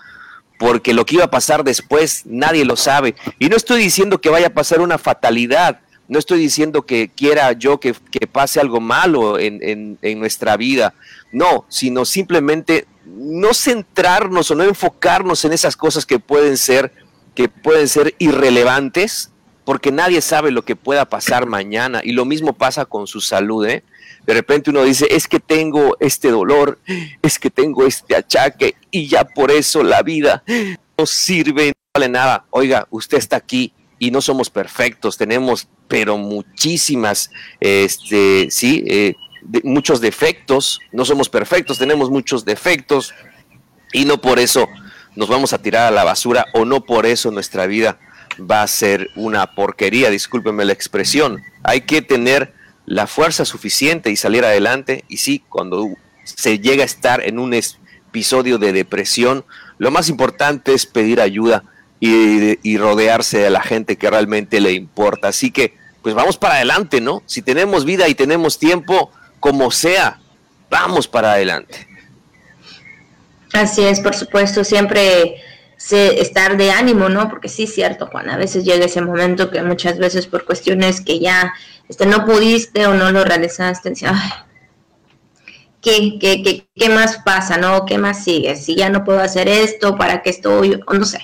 porque 0.60 0.94
lo 0.94 1.04
que 1.04 1.16
iba 1.16 1.24
a 1.24 1.32
pasar 1.32 1.64
después 1.64 2.22
nadie 2.26 2.66
lo 2.66 2.76
sabe. 2.76 3.16
Y 3.40 3.50
no 3.50 3.56
estoy 3.56 3.82
diciendo 3.82 4.22
que 4.22 4.30
vaya 4.30 4.48
a 4.48 4.54
pasar 4.54 4.80
una 4.80 5.00
fatalidad. 5.00 5.80
No 6.08 6.20
estoy 6.20 6.38
diciendo 6.38 6.84
que 6.84 7.10
quiera 7.10 7.54
yo 7.54 7.80
que, 7.80 7.96
pase 8.32 8.60
algo 8.60 8.80
malo 8.80 9.40
en, 9.40 9.98
en 10.00 10.20
nuestra 10.20 10.56
vida. 10.56 10.94
No, 11.32 11.66
sino 11.68 12.06
simplemente 12.06 12.86
no 13.08 13.56
centrarnos 13.56 14.52
o 14.52 14.56
no 14.56 14.64
enfocarnos 14.64 15.46
en 15.46 15.54
esas 15.54 15.76
cosas 15.76 16.06
que 16.06 16.20
pueden 16.20 16.58
ser, 16.58 16.92
que 17.34 17.50
pueden 17.50 17.88
ser 17.88 18.14
irrelevantes 18.20 19.32
porque 19.66 19.92
nadie 19.92 20.22
sabe 20.22 20.52
lo 20.52 20.64
que 20.64 20.76
pueda 20.76 21.10
pasar 21.10 21.48
mañana 21.48 22.02
y 22.04 22.12
lo 22.12 22.24
mismo 22.24 22.54
pasa 22.54 22.86
con 22.86 23.08
su 23.08 23.20
salud. 23.20 23.66
¿eh? 23.66 23.84
De 24.26 24.34
repente 24.34 24.70
uno 24.70 24.84
dice, 24.84 25.08
es 25.10 25.28
que 25.28 25.40
tengo 25.40 25.98
este 26.00 26.30
dolor, 26.30 26.80
es 27.22 27.40
que 27.40 27.50
tengo 27.50 27.86
este 27.86 28.16
achaque 28.16 28.76
y 28.92 29.08
ya 29.08 29.26
por 29.26 29.52
eso 29.52 29.84
la 29.84 30.04
vida 30.04 30.44
no 30.98 31.06
sirve, 31.06 31.68
no 31.70 31.74
vale 31.96 32.10
nada. 32.10 32.46
Oiga, 32.52 32.88
usted 32.92 33.18
está 33.18 33.38
aquí 33.38 33.74
y 33.98 34.12
no 34.12 34.22
somos 34.22 34.50
perfectos, 34.50 35.18
tenemos 35.18 35.68
pero 35.88 36.18
muchísimas, 36.18 37.30
este, 37.60 38.48
sí, 38.50 38.84
eh, 38.88 39.16
muchos 39.64 40.02
defectos, 40.02 40.80
no 40.92 41.06
somos 41.06 41.30
perfectos, 41.30 41.78
tenemos 41.78 42.10
muchos 42.10 42.44
defectos 42.46 43.14
y 43.94 44.06
no 44.06 44.20
por 44.20 44.40
eso 44.40 44.68
nos 45.16 45.30
vamos 45.30 45.54
a 45.54 45.60
tirar 45.60 45.88
a 45.88 45.92
la 45.92 46.04
basura 46.04 46.48
o 46.54 46.66
no 46.66 46.84
por 46.84 47.06
eso 47.06 47.32
nuestra 47.32 47.68
vida 47.68 48.00
va 48.40 48.62
a 48.62 48.68
ser 48.68 49.10
una 49.16 49.54
porquería, 49.56 50.10
discúlpenme 50.10 50.66
la 50.66 50.74
expresión. 50.74 51.44
Hay 51.64 51.82
que 51.82 52.02
tener 52.02 52.54
la 52.86 53.08
fuerza 53.08 53.46
suficiente 53.46 54.12
y 54.12 54.16
salir 54.16 54.46
adelante 54.46 55.04
y 55.08 55.18
sí, 55.18 55.44
cuando 55.50 55.90
se 56.24 56.60
llega 56.60 56.84
a 56.84 56.86
estar 56.86 57.22
en 57.26 57.40
un 57.40 57.54
episodio 57.54 58.58
de 58.58 58.74
depresión, 58.74 59.46
lo 59.78 59.92
más 59.92 60.10
importante 60.10 60.74
es 60.74 60.86
pedir 60.86 61.22
ayuda 61.22 61.64
y, 62.00 62.58
y 62.68 62.78
rodearse 62.78 63.40
de 63.40 63.50
la 63.50 63.62
gente 63.62 63.98
que 63.98 64.10
realmente 64.10 64.60
le 64.60 64.74
importa. 64.74 65.30
Así 65.30 65.52
que 65.52 65.74
pues 66.02 66.14
vamos 66.14 66.38
para 66.38 66.56
adelante, 66.56 67.02
¿no? 67.02 67.24
Si 67.26 67.42
tenemos 67.42 67.84
vida 67.84 68.08
y 68.08 68.14
tenemos 68.14 68.60
tiempo, 68.60 69.12
como 69.40 69.72
sea, 69.72 70.20
vamos 70.70 71.08
para 71.08 71.34
adelante. 71.34 71.88
Así 73.54 73.84
es, 73.84 74.02
por 74.02 74.16
supuesto, 74.16 74.64
siempre 74.64 75.42
estar 75.78 76.58
de 76.58 76.72
ánimo, 76.72 77.10
¿no? 77.10 77.30
Porque 77.30 77.50
sí, 77.50 77.68
cierto, 77.68 78.08
Juan, 78.08 78.30
a 78.30 78.38
veces 78.38 78.64
llega 78.64 78.86
ese 78.86 79.02
momento 79.02 79.52
que 79.52 79.62
muchas 79.62 79.98
veces 79.98 80.28
por 80.28 80.46
cuestiones 80.46 81.02
que 81.02 81.20
ya 81.20 81.54
este, 81.90 82.06
no 82.06 82.26
pudiste 82.26 82.88
o 82.88 82.94
no 82.94 83.12
lo 83.12 83.24
realizaste, 83.24 83.94
ay, 84.06 84.30
¿qué, 85.82 86.18
qué, 86.20 86.42
qué, 86.44 86.68
qué 86.76 86.90
más 86.90 87.18
pasa, 87.20 87.58
no? 87.58 87.86
¿Qué 87.86 87.98
más 87.98 88.24
sigue? 88.24 88.56
Si 88.56 88.76
ya 88.76 88.90
no 88.90 89.04
puedo 89.04 89.20
hacer 89.20 89.48
esto, 89.48 89.96
¿para 89.96 90.22
qué 90.22 90.32
estoy? 90.32 90.80
O 90.88 90.94
no 90.94 91.06
sé, 91.06 91.20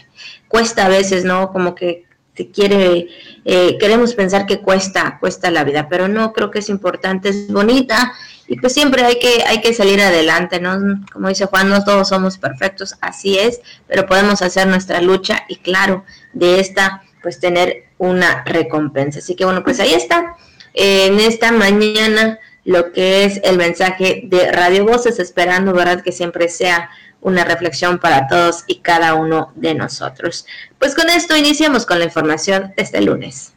cuesta 0.47 0.85
a 0.85 0.89
veces, 0.89 1.25
¿no? 1.25 1.51
Como 1.51 1.73
que 1.73 2.05
quiere, 2.49 3.07
eh, 3.45 3.77
queremos 3.79 4.13
pensar 4.15 4.45
que 4.45 4.59
cuesta, 4.59 5.17
cuesta 5.19 5.51
la 5.51 5.63
vida, 5.63 5.87
pero 5.89 6.07
no, 6.07 6.33
creo 6.33 6.49
que 6.49 6.59
es 6.59 6.69
importante, 6.69 7.29
es 7.29 7.51
bonita 7.51 8.13
y 8.47 8.57
pues 8.57 8.73
siempre 8.73 9.03
hay 9.03 9.19
que, 9.19 9.43
hay 9.47 9.61
que 9.61 9.73
salir 9.73 10.01
adelante, 10.01 10.59
¿no? 10.59 10.77
Como 11.13 11.29
dice 11.29 11.45
Juan, 11.45 11.69
no 11.69 11.83
todos 11.83 12.09
somos 12.09 12.37
perfectos, 12.37 12.95
así 12.99 13.37
es, 13.37 13.61
pero 13.87 14.05
podemos 14.05 14.41
hacer 14.41 14.67
nuestra 14.67 15.01
lucha 15.01 15.43
y 15.47 15.57
claro, 15.57 16.03
de 16.33 16.59
esta, 16.59 17.03
pues 17.21 17.39
tener 17.39 17.85
una 17.97 18.43
recompensa. 18.43 19.19
Así 19.19 19.35
que 19.35 19.45
bueno, 19.45 19.63
pues 19.63 19.79
ahí 19.79 19.93
está, 19.93 20.35
en 20.73 21.19
esta 21.19 21.51
mañana 21.51 22.39
lo 22.63 22.91
que 22.91 23.23
es 23.23 23.39
el 23.43 23.57
mensaje 23.57 24.23
de 24.25 24.51
Radio 24.51 24.85
Voces, 24.85 25.19
esperando, 25.19 25.73
¿verdad? 25.73 26.01
Que 26.01 26.11
siempre 26.11 26.49
sea 26.49 26.89
una 27.21 27.45
reflexión 27.45 27.99
para 27.99 28.27
todos 28.27 28.63
y 28.67 28.79
cada 28.79 29.13
uno 29.13 29.53
de 29.55 29.73
nosotros. 29.75 30.45
Pues 30.79 30.95
con 30.95 31.09
esto 31.09 31.37
iniciamos 31.37 31.85
con 31.85 31.99
la 31.99 32.05
información 32.05 32.73
este 32.77 33.01
lunes. 33.01 33.53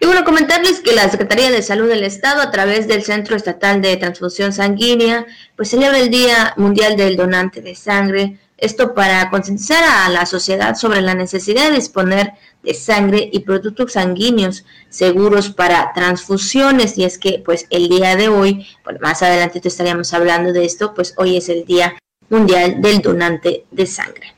Y 0.00 0.06
bueno, 0.06 0.24
comentarles 0.24 0.80
que 0.80 0.92
la 0.92 1.08
Secretaría 1.08 1.50
de 1.50 1.62
Salud 1.62 1.88
del 1.88 2.02
Estado, 2.02 2.42
a 2.42 2.50
través 2.50 2.86
del 2.88 3.04
Centro 3.04 3.36
Estatal 3.36 3.80
de 3.80 3.96
Transfusión 3.96 4.52
Sanguínea, 4.52 5.24
pues 5.56 5.70
celebra 5.70 5.98
el 5.98 6.10
Día 6.10 6.52
Mundial 6.58 6.96
del 6.96 7.16
Donante 7.16 7.62
de 7.62 7.74
Sangre. 7.74 8.38
Esto 8.58 8.94
para 8.94 9.30
concientizar 9.30 9.82
a 9.82 10.08
la 10.10 10.26
sociedad 10.26 10.74
sobre 10.74 11.00
la 11.00 11.14
necesidad 11.14 11.70
de 11.70 11.76
disponer 11.76 12.32
de 12.62 12.74
sangre 12.74 13.30
y 13.32 13.40
productos 13.40 13.92
sanguíneos 13.92 14.64
seguros 14.90 15.50
para 15.50 15.92
transfusiones. 15.94 16.98
Y 16.98 17.04
es 17.04 17.18
que, 17.18 17.42
pues, 17.44 17.66
el 17.70 17.88
día 17.88 18.14
de 18.16 18.28
hoy, 18.28 18.66
bueno, 18.84 19.00
más 19.00 19.22
adelante 19.22 19.60
te 19.60 19.68
estaríamos 19.68 20.12
hablando 20.12 20.52
de 20.52 20.64
esto, 20.64 20.92
pues 20.92 21.14
hoy 21.16 21.36
es 21.36 21.48
el 21.48 21.64
Día 21.64 21.94
Mundial 22.30 22.80
del 22.80 23.00
Donante 23.00 23.64
de 23.70 23.86
Sangre. 23.86 24.34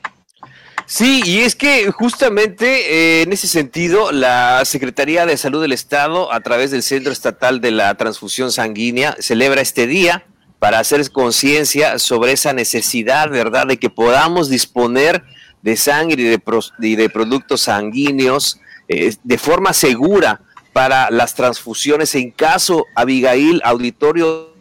Sí, 0.89 1.23
y 1.25 1.41
es 1.41 1.57
que 1.57 1.91
justamente 1.91 3.19
eh, 3.19 3.23
en 3.23 3.33
ese 3.33 3.49
sentido, 3.49 4.13
la 4.13 4.65
Secretaría 4.65 5.27
de 5.27 5.37
Salud 5.37 5.61
del 5.61 5.73
Estado, 5.73 6.33
a 6.33 6.41
través 6.41 6.71
del 6.71 6.85
Centro 6.85 7.13
Estatal 7.13 7.61
de 7.61 7.73
la 7.73 7.95
Transfusión 7.97 8.53
Sanguínea, 8.53 9.17
celebra 9.19 9.61
este 9.61 9.89
día 9.89 10.25
para 10.61 10.79
hacer 10.79 11.11
conciencia 11.11 11.99
sobre 11.99 12.33
esa 12.33 12.53
necesidad, 12.53 13.31
¿verdad?, 13.31 13.67
de 13.67 13.79
que 13.79 13.91
podamos 13.91 14.49
disponer 14.49 15.25
de 15.63 15.77
sangre 15.77 16.23
y 16.23 16.25
de, 16.27 16.41
y 16.81 16.95
de 16.95 17.11
productos 17.11 17.63
sanguíneos 17.63 18.61
eh, 18.89 19.15
de 19.25 19.39
forma 19.39 19.73
segura 19.73 20.41
para 20.73 21.11
las 21.11 21.35
transfusiones 21.35 22.15
en 22.15 22.31
caso, 22.31 22.87
Abigail, 22.95 23.61
auditorio 23.65 24.56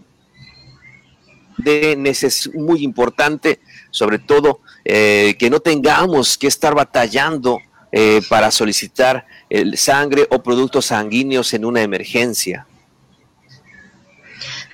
de 1.58 1.96
necesidad 1.96 2.56
muy 2.56 2.84
importante, 2.84 3.60
sobre 3.92 4.20
todo 4.20 4.62
eh, 4.84 5.36
que 5.40 5.50
no 5.50 5.60
tengamos 5.60 6.38
que 6.38 6.48
estar 6.48 6.76
batallando 6.76 7.60
eh, 7.92 8.22
para 8.30 8.52
solicitar 8.52 9.26
el 9.50 9.78
sangre 9.78 10.28
o 10.30 10.44
productos 10.44 10.88
sanguíneos 10.88 11.54
en 11.54 11.66
una 11.66 11.82
emergencia. 11.82 12.68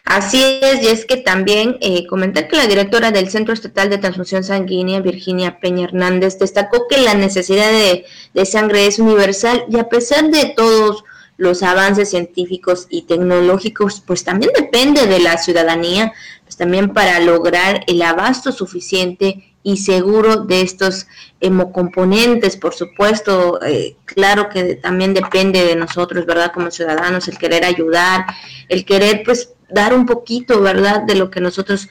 Así 0.03 0.43
es, 0.61 0.81
y 0.83 0.87
es 0.87 1.05
que 1.05 1.17
también 1.17 1.77
eh, 1.79 2.05
comentar 2.07 2.47
que 2.47 2.57
la 2.57 2.67
directora 2.67 3.11
del 3.11 3.29
Centro 3.29 3.53
Estatal 3.53 3.89
de 3.89 3.97
Transfusión 3.97 4.43
Sanguínea, 4.43 4.99
Virginia 4.99 5.59
Peña 5.59 5.85
Hernández, 5.85 6.37
destacó 6.39 6.87
que 6.89 6.97
la 6.97 7.13
necesidad 7.13 7.71
de, 7.71 8.05
de 8.33 8.45
sangre 8.45 8.87
es 8.87 8.99
universal 8.99 9.63
y 9.69 9.79
a 9.79 9.87
pesar 9.87 10.29
de 10.29 10.53
todos 10.57 11.03
los 11.37 11.63
avances 11.63 12.09
científicos 12.09 12.87
y 12.89 13.03
tecnológicos, 13.03 14.03
pues 14.05 14.23
también 14.23 14.51
depende 14.55 15.07
de 15.07 15.19
la 15.19 15.37
ciudadanía, 15.37 16.13
también 16.61 16.93
para 16.93 17.19
lograr 17.19 17.83
el 17.87 18.03
abasto 18.03 18.51
suficiente 18.51 19.51
y 19.63 19.77
seguro 19.77 20.43
de 20.45 20.61
estos 20.61 21.07
hemocomponentes, 21.39 22.55
por 22.55 22.75
supuesto, 22.75 23.59
eh, 23.63 23.95
claro 24.05 24.47
que 24.47 24.75
también 24.75 25.15
depende 25.15 25.65
de 25.65 25.75
nosotros, 25.75 26.27
¿verdad? 26.27 26.51
Como 26.53 26.69
ciudadanos, 26.69 27.27
el 27.27 27.39
querer 27.39 27.65
ayudar, 27.65 28.27
el 28.69 28.85
querer 28.85 29.23
pues 29.25 29.53
dar 29.71 29.95
un 29.95 30.05
poquito, 30.05 30.61
¿verdad? 30.61 31.01
De 31.01 31.15
lo 31.15 31.31
que 31.31 31.41
nosotros 31.41 31.89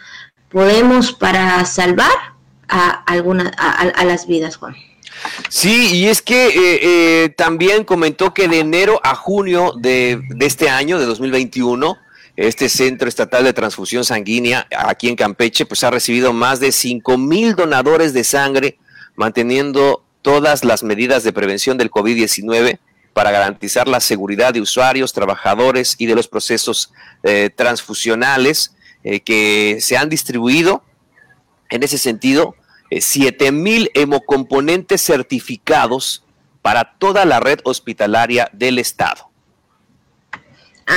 podemos 0.50 1.10
para 1.10 1.64
salvar 1.64 2.14
a, 2.68 2.90
alguna, 2.90 3.50
a, 3.58 4.04
las 4.04 4.28
vidas, 4.28 4.54
Juan. 4.54 4.76
Sí, 5.48 5.96
y 5.96 6.06
es 6.06 6.22
que 6.22 6.46
eh, 6.46 6.52
eh, 6.54 7.28
también 7.30 7.82
comentó 7.82 8.32
que 8.32 8.46
de 8.46 8.60
enero 8.60 9.00
a 9.02 9.16
junio 9.16 9.72
de, 9.76 10.22
de 10.28 10.46
este 10.46 10.70
año, 10.70 11.00
de 11.00 11.06
2021, 11.06 11.98
este 12.40 12.70
Centro 12.70 13.06
Estatal 13.06 13.44
de 13.44 13.52
Transfusión 13.52 14.02
Sanguínea 14.02 14.66
aquí 14.74 15.10
en 15.10 15.16
Campeche, 15.16 15.66
pues 15.66 15.84
ha 15.84 15.90
recibido 15.90 16.32
más 16.32 16.58
de 16.58 16.72
5 16.72 17.18
mil 17.18 17.54
donadores 17.54 18.14
de 18.14 18.24
sangre, 18.24 18.78
manteniendo 19.14 20.06
todas 20.22 20.64
las 20.64 20.82
medidas 20.82 21.22
de 21.22 21.34
prevención 21.34 21.76
del 21.76 21.90
COVID-19 21.90 22.78
para 23.12 23.30
garantizar 23.30 23.88
la 23.88 24.00
seguridad 24.00 24.54
de 24.54 24.62
usuarios, 24.62 25.12
trabajadores 25.12 25.96
y 25.98 26.06
de 26.06 26.14
los 26.14 26.28
procesos 26.28 26.94
eh, 27.24 27.50
transfusionales 27.54 28.74
eh, 29.04 29.20
que 29.20 29.76
se 29.82 29.98
han 29.98 30.08
distribuido. 30.08 30.82
En 31.68 31.82
ese 31.82 31.98
sentido, 31.98 32.54
eh, 32.88 33.02
7 33.02 33.52
mil 33.52 33.90
hemocomponentes 33.92 35.02
certificados 35.02 36.24
para 36.62 36.96
toda 36.98 37.26
la 37.26 37.38
red 37.38 37.58
hospitalaria 37.64 38.48
del 38.54 38.78
Estado. 38.78 39.29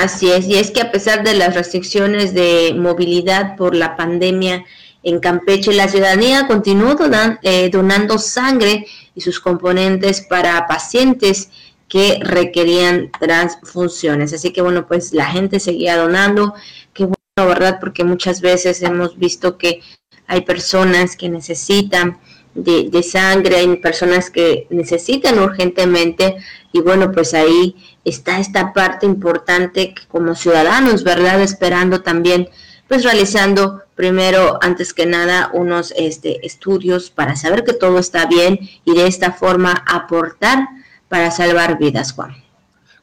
Así 0.01 0.31
es, 0.31 0.47
y 0.47 0.55
es 0.55 0.71
que 0.71 0.81
a 0.81 0.91
pesar 0.91 1.23
de 1.23 1.35
las 1.35 1.53
restricciones 1.53 2.33
de 2.33 2.73
movilidad 2.75 3.55
por 3.55 3.75
la 3.75 3.95
pandemia 3.95 4.65
en 5.03 5.19
Campeche, 5.19 5.71
la 5.71 5.87
ciudadanía 5.87 6.47
continuó 6.47 6.95
eh, 7.43 7.69
donando 7.69 8.17
sangre 8.17 8.87
y 9.13 9.21
sus 9.21 9.39
componentes 9.39 10.21
para 10.21 10.65
pacientes 10.65 11.51
que 11.87 12.17
requerían 12.23 13.11
transfusiones. 13.19 14.33
Así 14.33 14.51
que 14.51 14.63
bueno, 14.63 14.87
pues 14.87 15.13
la 15.13 15.27
gente 15.27 15.59
seguía 15.59 15.95
donando, 15.95 16.55
qué 16.91 17.03
bueno, 17.03 17.49
¿verdad? 17.53 17.77
Porque 17.79 18.03
muchas 18.03 18.41
veces 18.41 18.81
hemos 18.81 19.19
visto 19.19 19.59
que 19.59 19.81
hay 20.25 20.41
personas 20.41 21.15
que 21.15 21.29
necesitan 21.29 22.17
de, 22.55 22.89
de, 22.89 23.03
sangre, 23.03 23.57
hay 23.57 23.77
personas 23.77 24.31
que 24.31 24.65
necesitan 24.71 25.37
urgentemente 25.37 26.37
y 26.71 26.81
bueno, 26.81 27.11
pues 27.11 27.35
ahí 27.35 27.75
está 28.05 28.39
esta 28.39 28.73
parte 28.73 29.05
importante 29.05 29.93
que 29.93 30.01
como 30.07 30.35
ciudadanos, 30.35 31.03
¿verdad? 31.03 31.41
Esperando 31.41 32.01
también, 32.01 32.49
pues 32.87 33.03
realizando 33.03 33.83
primero, 33.95 34.59
antes 34.61 34.93
que 34.93 35.05
nada, 35.05 35.49
unos 35.53 35.93
este, 35.95 36.45
estudios 36.45 37.09
para 37.09 37.35
saber 37.35 37.63
que 37.63 37.73
todo 37.73 37.99
está 37.99 38.25
bien 38.25 38.59
y 38.85 38.95
de 38.95 39.07
esta 39.07 39.31
forma 39.31 39.83
aportar 39.87 40.67
para 41.09 41.31
salvar 41.31 41.77
vidas, 41.77 42.13
Juan. 42.13 42.35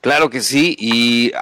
Claro 0.00 0.30
que 0.30 0.40
sí, 0.40 0.76
y, 0.78 1.32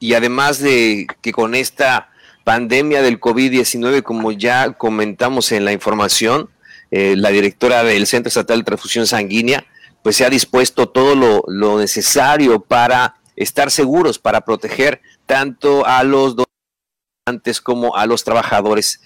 y 0.00 0.14
además 0.14 0.58
de 0.58 1.06
que 1.20 1.32
con 1.32 1.54
esta 1.54 2.08
pandemia 2.44 3.02
del 3.02 3.20
COVID-19, 3.20 4.02
como 4.02 4.32
ya 4.32 4.72
comentamos 4.72 5.52
en 5.52 5.64
la 5.64 5.72
información, 5.72 6.48
eh, 6.90 7.14
la 7.16 7.30
directora 7.30 7.82
del 7.82 8.06
Centro 8.06 8.28
Estatal 8.28 8.58
de 8.60 8.64
Transfusión 8.64 9.06
Sanguínea, 9.06 9.66
pues 10.06 10.14
se 10.14 10.24
ha 10.24 10.30
dispuesto 10.30 10.88
todo 10.88 11.16
lo, 11.48 11.80
necesario 11.80 12.60
para 12.60 13.16
estar 13.34 13.72
seguros, 13.72 14.20
para 14.20 14.42
proteger 14.42 15.00
tanto 15.26 15.84
a 15.84 16.04
los 16.04 16.36
donantes 16.36 17.60
como 17.60 17.96
a 17.96 18.06
los 18.06 18.22
trabajadores 18.22 19.00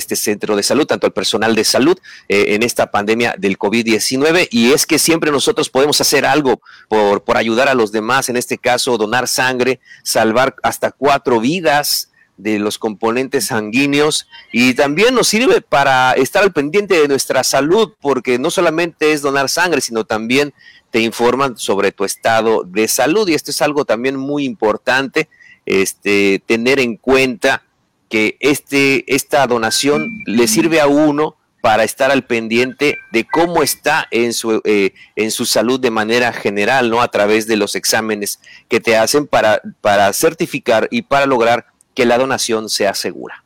este 0.00 0.16
centro 0.16 0.56
de 0.56 0.64
salud, 0.64 0.84
tanto 0.84 1.06
al 1.06 1.12
personal 1.12 1.54
de 1.54 1.62
salud 1.62 1.96
eh, 2.28 2.56
en 2.56 2.64
esta 2.64 2.90
pandemia 2.90 3.36
del 3.38 3.56
COVID-19. 3.56 4.48
Y 4.50 4.72
es 4.72 4.84
que 4.84 4.98
siempre 4.98 5.30
nosotros 5.30 5.70
podemos 5.70 6.00
hacer 6.00 6.26
algo 6.26 6.60
por, 6.88 7.22
por 7.22 7.36
ayudar 7.36 7.68
a 7.68 7.74
los 7.74 7.92
demás, 7.92 8.28
en 8.28 8.36
este 8.36 8.58
caso 8.58 8.98
donar 8.98 9.28
sangre, 9.28 9.78
salvar 10.02 10.56
hasta 10.64 10.90
cuatro 10.90 11.38
vidas 11.38 12.11
de 12.36 12.58
los 12.58 12.78
componentes 12.78 13.46
sanguíneos 13.46 14.28
y 14.52 14.74
también 14.74 15.14
nos 15.14 15.28
sirve 15.28 15.60
para 15.60 16.12
estar 16.12 16.42
al 16.42 16.52
pendiente 16.52 17.00
de 17.00 17.08
nuestra 17.08 17.44
salud, 17.44 17.92
porque 18.00 18.38
no 18.38 18.50
solamente 18.50 19.12
es 19.12 19.22
donar 19.22 19.48
sangre, 19.48 19.80
sino 19.80 20.04
también 20.04 20.52
te 20.90 21.00
informan 21.00 21.56
sobre 21.56 21.92
tu 21.92 22.04
estado 22.04 22.64
de 22.64 22.88
salud 22.88 23.28
y 23.28 23.34
esto 23.34 23.50
es 23.50 23.62
algo 23.62 23.84
también 23.84 24.16
muy 24.16 24.44
importante, 24.44 25.28
este, 25.66 26.42
tener 26.46 26.80
en 26.80 26.96
cuenta 26.96 27.62
que 28.08 28.36
este, 28.40 29.04
esta 29.14 29.46
donación 29.46 30.06
le 30.26 30.46
sirve 30.48 30.80
a 30.80 30.86
uno 30.86 31.36
para 31.62 31.84
estar 31.84 32.10
al 32.10 32.24
pendiente 32.24 32.98
de 33.12 33.24
cómo 33.24 33.62
está 33.62 34.08
en 34.10 34.34
su, 34.34 34.60
eh, 34.64 34.94
en 35.14 35.30
su 35.30 35.46
salud 35.46 35.78
de 35.78 35.92
manera 35.92 36.32
general, 36.32 36.90
¿no? 36.90 37.00
A 37.00 37.08
través 37.08 37.46
de 37.46 37.56
los 37.56 37.76
exámenes 37.76 38.40
que 38.68 38.80
te 38.80 38.96
hacen 38.96 39.28
para, 39.28 39.62
para 39.80 40.12
certificar 40.12 40.88
y 40.90 41.02
para 41.02 41.24
lograr 41.24 41.71
que 41.94 42.06
la 42.06 42.18
donación 42.18 42.68
sea 42.68 42.94
segura. 42.94 43.42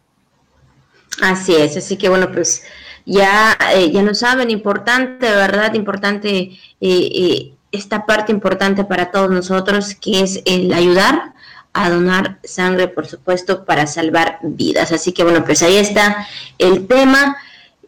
Así 1.21 1.55
es, 1.55 1.77
así 1.77 1.97
que 1.97 2.09
bueno, 2.09 2.31
pues 2.33 2.65
ya, 3.05 3.57
eh, 3.75 3.91
ya 3.91 4.03
lo 4.03 4.15
saben, 4.15 4.51
importante, 4.51 5.27
¿verdad? 5.27 5.75
Importante 5.75 6.59
eh, 6.81 7.53
esta 7.73 8.07
parte 8.07 8.33
importante 8.33 8.85
para 8.85 9.11
todos 9.11 9.31
nosotros, 9.31 9.95
que 9.95 10.23
es 10.23 10.43
el 10.45 10.73
ayudar 10.73 11.35
a 11.73 11.91
donar 11.91 12.39
sangre, 12.43 12.89
por 12.89 13.07
supuesto, 13.07 13.65
para 13.65 13.87
salvar 13.87 14.39
vidas. 14.43 14.93
Así 14.93 15.13
que 15.13 15.23
bueno, 15.23 15.45
pues 15.45 15.63
ahí 15.63 15.77
está 15.77 16.27
el 16.59 16.87
tema 16.87 17.37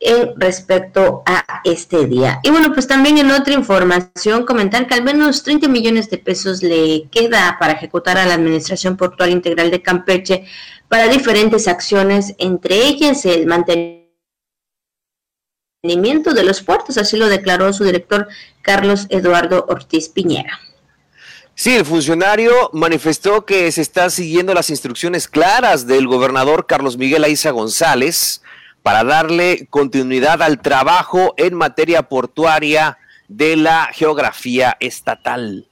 en 0.01 0.33
respecto 0.37 1.23
a 1.27 1.61
este 1.65 2.07
día. 2.07 2.41
Y 2.43 2.51
bueno, 2.51 2.73
pues 2.73 2.87
también 2.87 3.19
en 3.19 3.31
otra 3.31 3.55
información, 3.55 4.47
comentar 4.47 4.87
que 4.87 4.95
al 4.95 5.03
menos 5.03 5.43
30 5.43 5.69
millones 5.69 6.11
de 6.11 6.19
pesos 6.19 6.63
le 6.63 7.09
queda 7.11 7.57
para 7.59 7.73
ejecutar 7.73 8.19
a 8.19 8.27
la 8.27 8.35
Administración 8.35 8.97
Portuaria 8.97 9.35
Integral 9.35 9.71
de 9.71 9.83
Campeche 9.83 10.45
para 10.89 11.09
diferentes 11.09 11.69
acciones, 11.69 12.35
entre 12.39 12.87
ellas 12.87 13.25
el 13.27 13.47
mantenimiento 13.47 14.09
de 16.35 16.45
los 16.45 16.63
puertos, 16.63 16.99
así 16.99 17.17
lo 17.17 17.29
declaró 17.29 17.73
su 17.73 17.85
director 17.85 18.29
Carlos 18.63 19.07
Eduardo 19.11 19.67
Ortiz 19.69 20.09
Piñera. 20.09 20.59
Sí, 21.55 21.75
el 21.75 21.85
funcionario 21.85 22.71
manifestó 22.73 23.45
que 23.45 23.73
se 23.73 23.83
están 23.83 24.13
siguiendo 24.13 24.55
las 24.55 24.71
instrucciones 24.71 25.27
claras 25.27 25.89
del 25.89 26.07
gobernador 26.07 26.67
Carlos 26.67 26.97
Miguel 26.97 27.25
Aiza 27.25 27.51
González, 27.51 28.43
para 28.83 29.05
darle 29.05 29.67
continuidad 29.71 30.43
al 30.43 30.61
trabajo 30.61 31.35
en 31.37 31.55
materia 31.55 32.03
portuaria 32.03 32.99
de 33.29 33.57
la 33.57 33.91
geografía 33.93 34.77
estatal. 34.81 35.67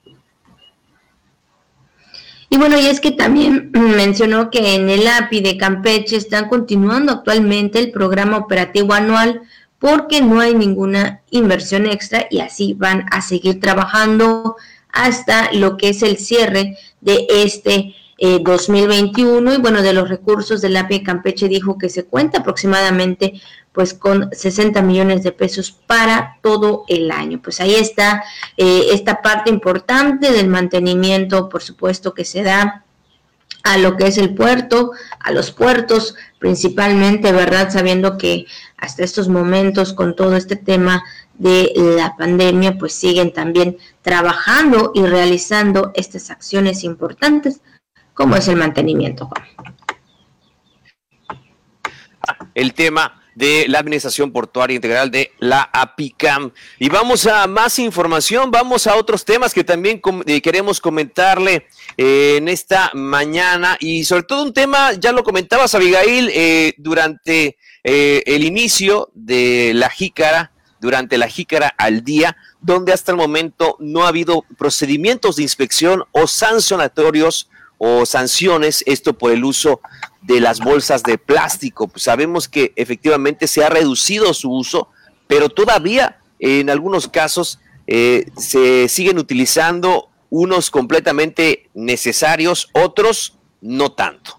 Y 2.48 2.58
bueno, 2.58 2.78
y 2.78 2.86
es 2.86 3.00
que 3.00 3.10
también 3.10 3.70
mencionó 3.72 4.50
que 4.50 4.74
en 4.74 4.88
el 4.88 5.06
API 5.06 5.40
de 5.40 5.56
Campeche 5.56 6.16
están 6.16 6.48
continuando 6.48 7.12
actualmente 7.12 7.78
el 7.78 7.90
programa 7.90 8.36
operativo 8.38 8.92
anual 8.92 9.42
porque 9.78 10.22
no 10.22 10.40
hay 10.40 10.54
ninguna 10.54 11.20
inversión 11.30 11.86
extra 11.86 12.26
y 12.30 12.40
así 12.40 12.74
van 12.74 13.06
a 13.10 13.20
seguir 13.20 13.60
trabajando 13.60 14.56
hasta 14.88 15.52
lo 15.52 15.76
que 15.76 15.90
es 15.90 16.02
el 16.02 16.16
cierre 16.16 16.78
de 17.00 17.26
este 17.28 17.94
2021 18.18 19.50
eh, 19.50 19.54
y 19.54 19.60
bueno, 19.60 19.82
de 19.82 19.92
los 19.92 20.08
recursos 20.08 20.62
del 20.62 20.76
API 20.76 21.02
Campeche 21.02 21.48
dijo 21.48 21.76
que 21.78 21.88
se 21.88 22.04
cuenta 22.04 22.38
aproximadamente 22.38 23.40
pues 23.72 23.92
con 23.92 24.30
60 24.32 24.80
millones 24.80 25.22
de 25.22 25.32
pesos 25.32 25.70
para 25.70 26.38
todo 26.40 26.84
el 26.88 27.10
año. 27.10 27.42
Pues 27.42 27.60
ahí 27.60 27.74
está 27.74 28.24
eh, 28.56 28.86
esta 28.92 29.20
parte 29.20 29.50
importante 29.50 30.32
del 30.32 30.48
mantenimiento, 30.48 31.50
por 31.50 31.62
supuesto, 31.62 32.14
que 32.14 32.24
se 32.24 32.42
da 32.42 32.84
a 33.64 33.76
lo 33.76 33.96
que 33.96 34.06
es 34.06 34.16
el 34.16 34.34
puerto, 34.34 34.92
a 35.20 35.30
los 35.30 35.50
puertos 35.50 36.14
principalmente, 36.38 37.32
¿verdad? 37.32 37.70
Sabiendo 37.70 38.16
que 38.16 38.46
hasta 38.78 39.04
estos 39.04 39.28
momentos 39.28 39.92
con 39.92 40.16
todo 40.16 40.36
este 40.36 40.56
tema 40.56 41.04
de 41.34 41.72
la 41.76 42.16
pandemia, 42.16 42.78
pues 42.78 42.94
siguen 42.94 43.32
también 43.34 43.76
trabajando 44.00 44.92
y 44.94 45.04
realizando 45.04 45.90
estas 45.94 46.30
acciones 46.30 46.82
importantes 46.82 47.60
cómo 48.16 48.34
es 48.34 48.48
el 48.48 48.56
mantenimiento, 48.56 49.30
El 52.54 52.72
tema 52.72 53.22
de 53.34 53.66
la 53.68 53.78
Administración 53.78 54.32
Portuaria 54.32 54.74
Integral 54.74 55.10
de 55.10 55.32
la 55.38 55.68
APICAM. 55.70 56.50
Y 56.78 56.88
vamos 56.88 57.26
a 57.26 57.46
más 57.46 57.78
información, 57.78 58.50
vamos 58.50 58.86
a 58.86 58.96
otros 58.96 59.26
temas 59.26 59.52
que 59.52 59.62
también 59.62 60.00
eh, 60.24 60.40
queremos 60.40 60.80
comentarle 60.80 61.66
eh, 61.98 62.36
en 62.38 62.48
esta 62.48 62.90
mañana 62.94 63.76
y 63.78 64.04
sobre 64.04 64.22
todo 64.22 64.42
un 64.42 64.54
tema, 64.54 64.94
ya 64.94 65.12
lo 65.12 65.22
comentabas 65.22 65.74
Abigail, 65.74 66.30
eh, 66.32 66.74
durante 66.78 67.58
el 67.84 68.42
inicio 68.42 69.10
de 69.14 69.70
la 69.72 69.88
jícara, 69.88 70.50
durante 70.80 71.18
la 71.18 71.28
jícara 71.28 71.68
al 71.78 72.02
día, 72.02 72.36
donde 72.60 72.92
hasta 72.92 73.12
el 73.12 73.16
momento 73.16 73.76
no 73.78 74.04
ha 74.04 74.08
habido 74.08 74.44
procedimientos 74.58 75.36
de 75.36 75.44
inspección 75.44 76.02
o 76.10 76.26
sancionatorios 76.26 77.48
o 77.78 78.06
sanciones, 78.06 78.82
esto 78.86 79.16
por 79.16 79.32
el 79.32 79.44
uso 79.44 79.80
de 80.22 80.40
las 80.40 80.60
bolsas 80.60 81.02
de 81.02 81.18
plástico. 81.18 81.88
Pues 81.88 82.04
sabemos 82.04 82.48
que 82.48 82.72
efectivamente 82.76 83.46
se 83.46 83.64
ha 83.64 83.68
reducido 83.68 84.32
su 84.34 84.50
uso, 84.50 84.88
pero 85.26 85.48
todavía 85.48 86.18
en 86.38 86.70
algunos 86.70 87.08
casos 87.08 87.58
eh, 87.86 88.26
se 88.36 88.88
siguen 88.88 89.18
utilizando 89.18 90.08
unos 90.30 90.70
completamente 90.70 91.68
necesarios, 91.74 92.68
otros 92.72 93.38
no 93.60 93.92
tanto. 93.92 94.38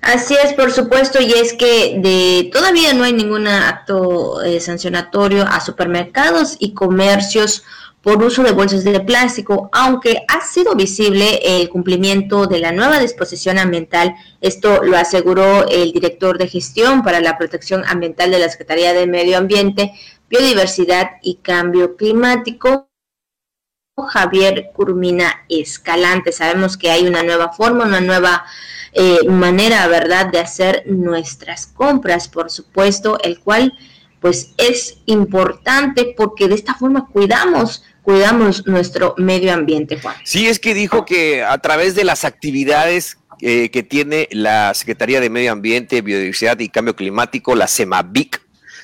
Así 0.00 0.34
es, 0.42 0.54
por 0.54 0.70
supuesto, 0.70 1.20
y 1.20 1.32
es 1.32 1.52
que 1.52 1.98
de 1.98 2.50
todavía 2.52 2.94
no 2.94 3.04
hay 3.04 3.12
ningún 3.12 3.46
acto 3.48 4.42
eh, 4.42 4.60
sancionatorio 4.60 5.42
a 5.42 5.60
supermercados 5.60 6.56
y 6.58 6.72
comercios 6.72 7.64
por 8.02 8.22
uso 8.22 8.42
de 8.42 8.52
bolsas 8.52 8.84
de 8.84 9.00
plástico, 9.00 9.68
aunque 9.72 10.24
ha 10.28 10.40
sido 10.40 10.74
visible 10.74 11.40
el 11.42 11.68
cumplimiento 11.68 12.46
de 12.46 12.60
la 12.60 12.72
nueva 12.72 12.98
disposición 13.00 13.58
ambiental. 13.58 14.14
Esto 14.40 14.82
lo 14.84 14.96
aseguró 14.96 15.66
el 15.68 15.92
director 15.92 16.38
de 16.38 16.48
gestión 16.48 17.02
para 17.02 17.20
la 17.20 17.36
protección 17.36 17.84
ambiental 17.86 18.30
de 18.30 18.38
la 18.38 18.48
Secretaría 18.48 18.92
de 18.92 19.06
Medio 19.06 19.36
Ambiente, 19.36 19.92
Biodiversidad 20.28 21.12
y 21.22 21.36
Cambio 21.36 21.96
Climático. 21.96 22.88
Javier 24.06 24.70
Curmina 24.72 25.44
Escalante. 25.48 26.32
Sabemos 26.32 26.76
que 26.76 26.90
hay 26.90 27.06
una 27.06 27.22
nueva 27.22 27.52
forma, 27.52 27.84
una 27.84 28.00
nueva 28.00 28.44
eh, 28.92 29.28
manera, 29.28 29.86
¿verdad?, 29.88 30.26
de 30.26 30.38
hacer 30.38 30.84
nuestras 30.86 31.66
compras, 31.66 32.28
por 32.28 32.50
supuesto, 32.50 33.18
el 33.22 33.40
cual 33.40 33.74
pues 34.20 34.52
es 34.56 34.98
importante 35.06 36.14
porque 36.16 36.48
de 36.48 36.54
esta 36.54 36.74
forma 36.74 37.06
cuidamos 37.06 37.82
cuidamos 38.02 38.66
nuestro 38.66 39.14
medio 39.18 39.52
ambiente, 39.52 40.00
Juan. 40.00 40.16
Sí, 40.24 40.46
es 40.46 40.58
que 40.58 40.72
dijo 40.72 41.04
que 41.04 41.42
a 41.42 41.58
través 41.58 41.94
de 41.94 42.04
las 42.04 42.24
actividades 42.24 43.18
eh, 43.40 43.70
que 43.70 43.82
tiene 43.82 44.28
la 44.32 44.72
Secretaría 44.72 45.20
de 45.20 45.28
Medio 45.28 45.52
Ambiente, 45.52 46.00
Biodiversidad 46.00 46.58
y 46.58 46.70
Cambio 46.70 46.96
Climático, 46.96 47.54
la 47.54 47.68
CEMAVIC, 47.68 48.40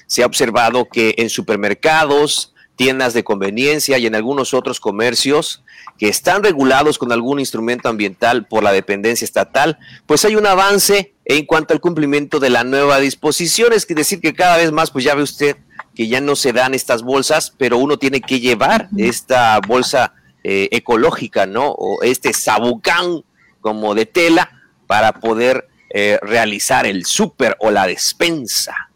se 0.07 0.23
ha 0.23 0.27
observado 0.27 0.89
que 0.93 1.15
en 1.17 1.31
supermercados, 1.31 2.54
tiendas 2.77 3.15
de 3.15 3.25
conveniencia 3.25 3.99
y 3.99 4.07
en 4.07 4.15
algunos 4.15 4.55
otros 4.55 4.81
comercios 4.81 5.63
que 5.99 6.09
están 6.09 6.43
regulados 6.43 6.99
con 6.99 7.13
algún 7.13 7.39
instrumento 7.39 7.89
ambiental 7.89 8.47
por 8.47 8.65
la 8.65 8.73
dependencia 8.73 9.25
estatal, 9.25 9.79
pues 10.07 10.25
hay 10.25 10.37
un 10.37 10.47
avance 10.47 11.15
en 11.25 11.47
cuanto 11.47 11.73
al 11.73 11.81
cumplimiento 11.81 12.41
de 12.41 12.51
la 12.51 12.65
nueva 12.65 12.99
disposición. 12.99 13.73
Es 13.73 13.87
decir, 13.87 14.21
que 14.21 14.35
cada 14.35 14.57
vez 14.57 14.73
más, 14.73 14.91
pues 14.91 15.05
ya 15.05 15.15
ve 15.15 15.23
usted 15.23 15.57
que 15.95 16.09
ya 16.09 16.21
no 16.21 16.35
se 16.35 16.53
dan 16.53 16.75
estas 16.75 17.03
bolsas, 17.03 17.55
pero 17.57 17.79
uno 17.79 17.99
tiene 17.99 18.21
que 18.21 18.41
llevar 18.41 18.89
esta 18.97 19.61
bolsa 19.61 20.13
eh, 20.43 20.69
ecológica, 20.73 21.47
¿no? 21.47 21.71
O 21.71 22.03
este 22.03 22.33
sabucán 22.33 23.23
como 23.61 23.95
de 23.95 24.07
tela 24.07 24.51
para 24.87 25.13
poder 25.13 25.69
eh, 25.91 26.19
realizar 26.21 26.87
el 26.87 27.07
súper 27.07 27.57
o 27.61 27.71
la 27.71 27.87
despensa. 27.87 28.91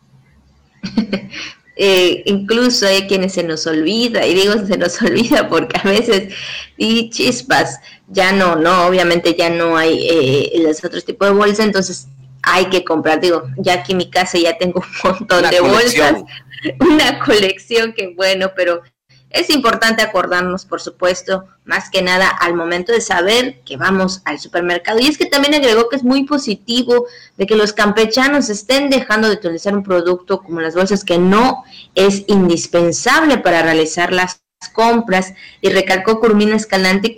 Eh, 1.80 2.24
incluso 2.26 2.88
hay 2.88 3.06
quienes 3.06 3.34
se 3.34 3.44
nos 3.44 3.64
olvida, 3.68 4.26
y 4.26 4.34
digo 4.34 4.54
se 4.66 4.76
nos 4.76 5.00
olvida 5.00 5.48
porque 5.48 5.78
a 5.78 5.88
veces, 5.88 6.34
y 6.76 7.08
chispas, 7.10 7.78
ya 8.08 8.32
no, 8.32 8.56
no, 8.56 8.86
obviamente 8.86 9.36
ya 9.38 9.48
no 9.48 9.76
hay 9.76 10.08
eh, 10.08 10.52
los 10.60 10.84
otros 10.84 11.04
tipos 11.04 11.28
de 11.28 11.34
bolsas, 11.34 11.66
entonces 11.66 12.08
hay 12.42 12.66
que 12.66 12.84
comprar, 12.84 13.20
digo, 13.20 13.44
ya 13.58 13.74
aquí 13.74 13.92
en 13.92 13.98
mi 13.98 14.10
casa 14.10 14.38
ya 14.38 14.58
tengo 14.58 14.80
un 14.80 15.10
montón 15.10 15.48
de 15.48 15.60
bolsas, 15.60 16.24
una 16.80 17.20
colección 17.20 17.92
que 17.92 18.08
bueno, 18.08 18.50
pero 18.56 18.82
es 19.30 19.50
importante 19.50 20.02
acordarnos, 20.02 20.64
por 20.64 20.80
supuesto, 20.80 21.46
más 21.64 21.90
que 21.90 22.00
nada 22.00 22.28
al 22.28 22.54
momento 22.54 22.92
de 22.92 23.00
saber 23.00 23.60
que 23.60 23.76
vamos 23.76 24.22
al 24.24 24.38
supermercado. 24.38 25.00
Y 25.00 25.06
es 25.06 25.18
que 25.18 25.26
también 25.26 25.54
agregó 25.54 25.88
que 25.88 25.96
es 25.96 26.04
muy 26.04 26.24
positivo 26.24 27.06
de 27.36 27.46
que 27.46 27.56
los 27.56 27.74
campechanos 27.74 28.48
estén 28.48 28.88
dejando 28.88 29.28
de 29.28 29.34
utilizar 29.34 29.76
un 29.76 29.82
producto 29.82 30.42
como 30.42 30.60
las 30.60 30.74
bolsas 30.74 31.04
que 31.04 31.18
no 31.18 31.64
es 31.94 32.24
indispensable 32.26 33.38
para 33.38 33.62
realizar 33.62 34.12
las 34.12 34.40
compras. 34.72 35.34
Y 35.60 35.68
recalcó 35.70 36.20
Curmina 36.20 36.56
Escalante 36.56 37.16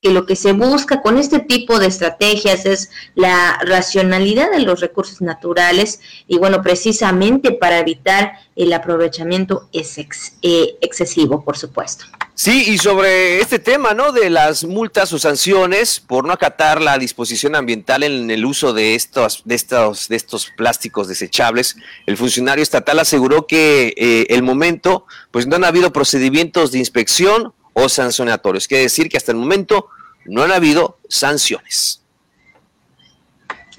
que 0.00 0.10
lo 0.10 0.24
que 0.24 0.34
se 0.34 0.52
busca 0.52 1.02
con 1.02 1.18
este 1.18 1.40
tipo 1.40 1.78
de 1.78 1.86
estrategias 1.86 2.64
es 2.64 2.90
la 3.14 3.58
racionalidad 3.66 4.50
de 4.50 4.60
los 4.60 4.80
recursos 4.80 5.20
naturales 5.20 6.00
y 6.26 6.38
bueno, 6.38 6.62
precisamente 6.62 7.52
para 7.52 7.78
evitar 7.78 8.32
el 8.56 8.72
aprovechamiento 8.72 9.68
eh, 9.72 10.78
excesivo, 10.80 11.44
por 11.44 11.58
supuesto. 11.58 12.06
Sí, 12.34 12.64
y 12.68 12.78
sobre 12.78 13.40
este 13.40 13.58
tema, 13.58 13.92
¿no? 13.92 14.12
De 14.12 14.30
las 14.30 14.64
multas 14.64 15.12
o 15.12 15.18
sanciones 15.18 16.00
por 16.00 16.24
no 16.24 16.32
acatar 16.32 16.80
la 16.80 16.96
disposición 16.96 17.54
ambiental 17.54 18.02
en 18.02 18.30
el 18.30 18.46
uso 18.46 18.72
de 18.72 18.94
estos, 18.94 19.42
de 19.44 19.54
estos, 19.54 20.08
de 20.08 20.16
estos 20.16 20.50
plásticos 20.56 21.08
desechables, 21.08 21.76
el 22.06 22.16
funcionario 22.16 22.62
estatal 22.62 22.98
aseguró 22.98 23.46
que 23.46 23.92
eh, 23.98 24.26
el 24.30 24.42
momento, 24.42 25.04
pues 25.30 25.46
no 25.46 25.56
han 25.56 25.64
habido 25.64 25.92
procedimientos 25.92 26.72
de 26.72 26.78
inspección 26.78 27.52
o 27.72 27.88
sancionatorios. 27.88 28.68
Quiere 28.68 28.84
decir 28.84 29.08
que 29.08 29.16
hasta 29.16 29.32
el 29.32 29.38
momento 29.38 29.88
no 30.24 30.42
han 30.42 30.52
habido 30.52 30.98
sanciones. 31.08 32.00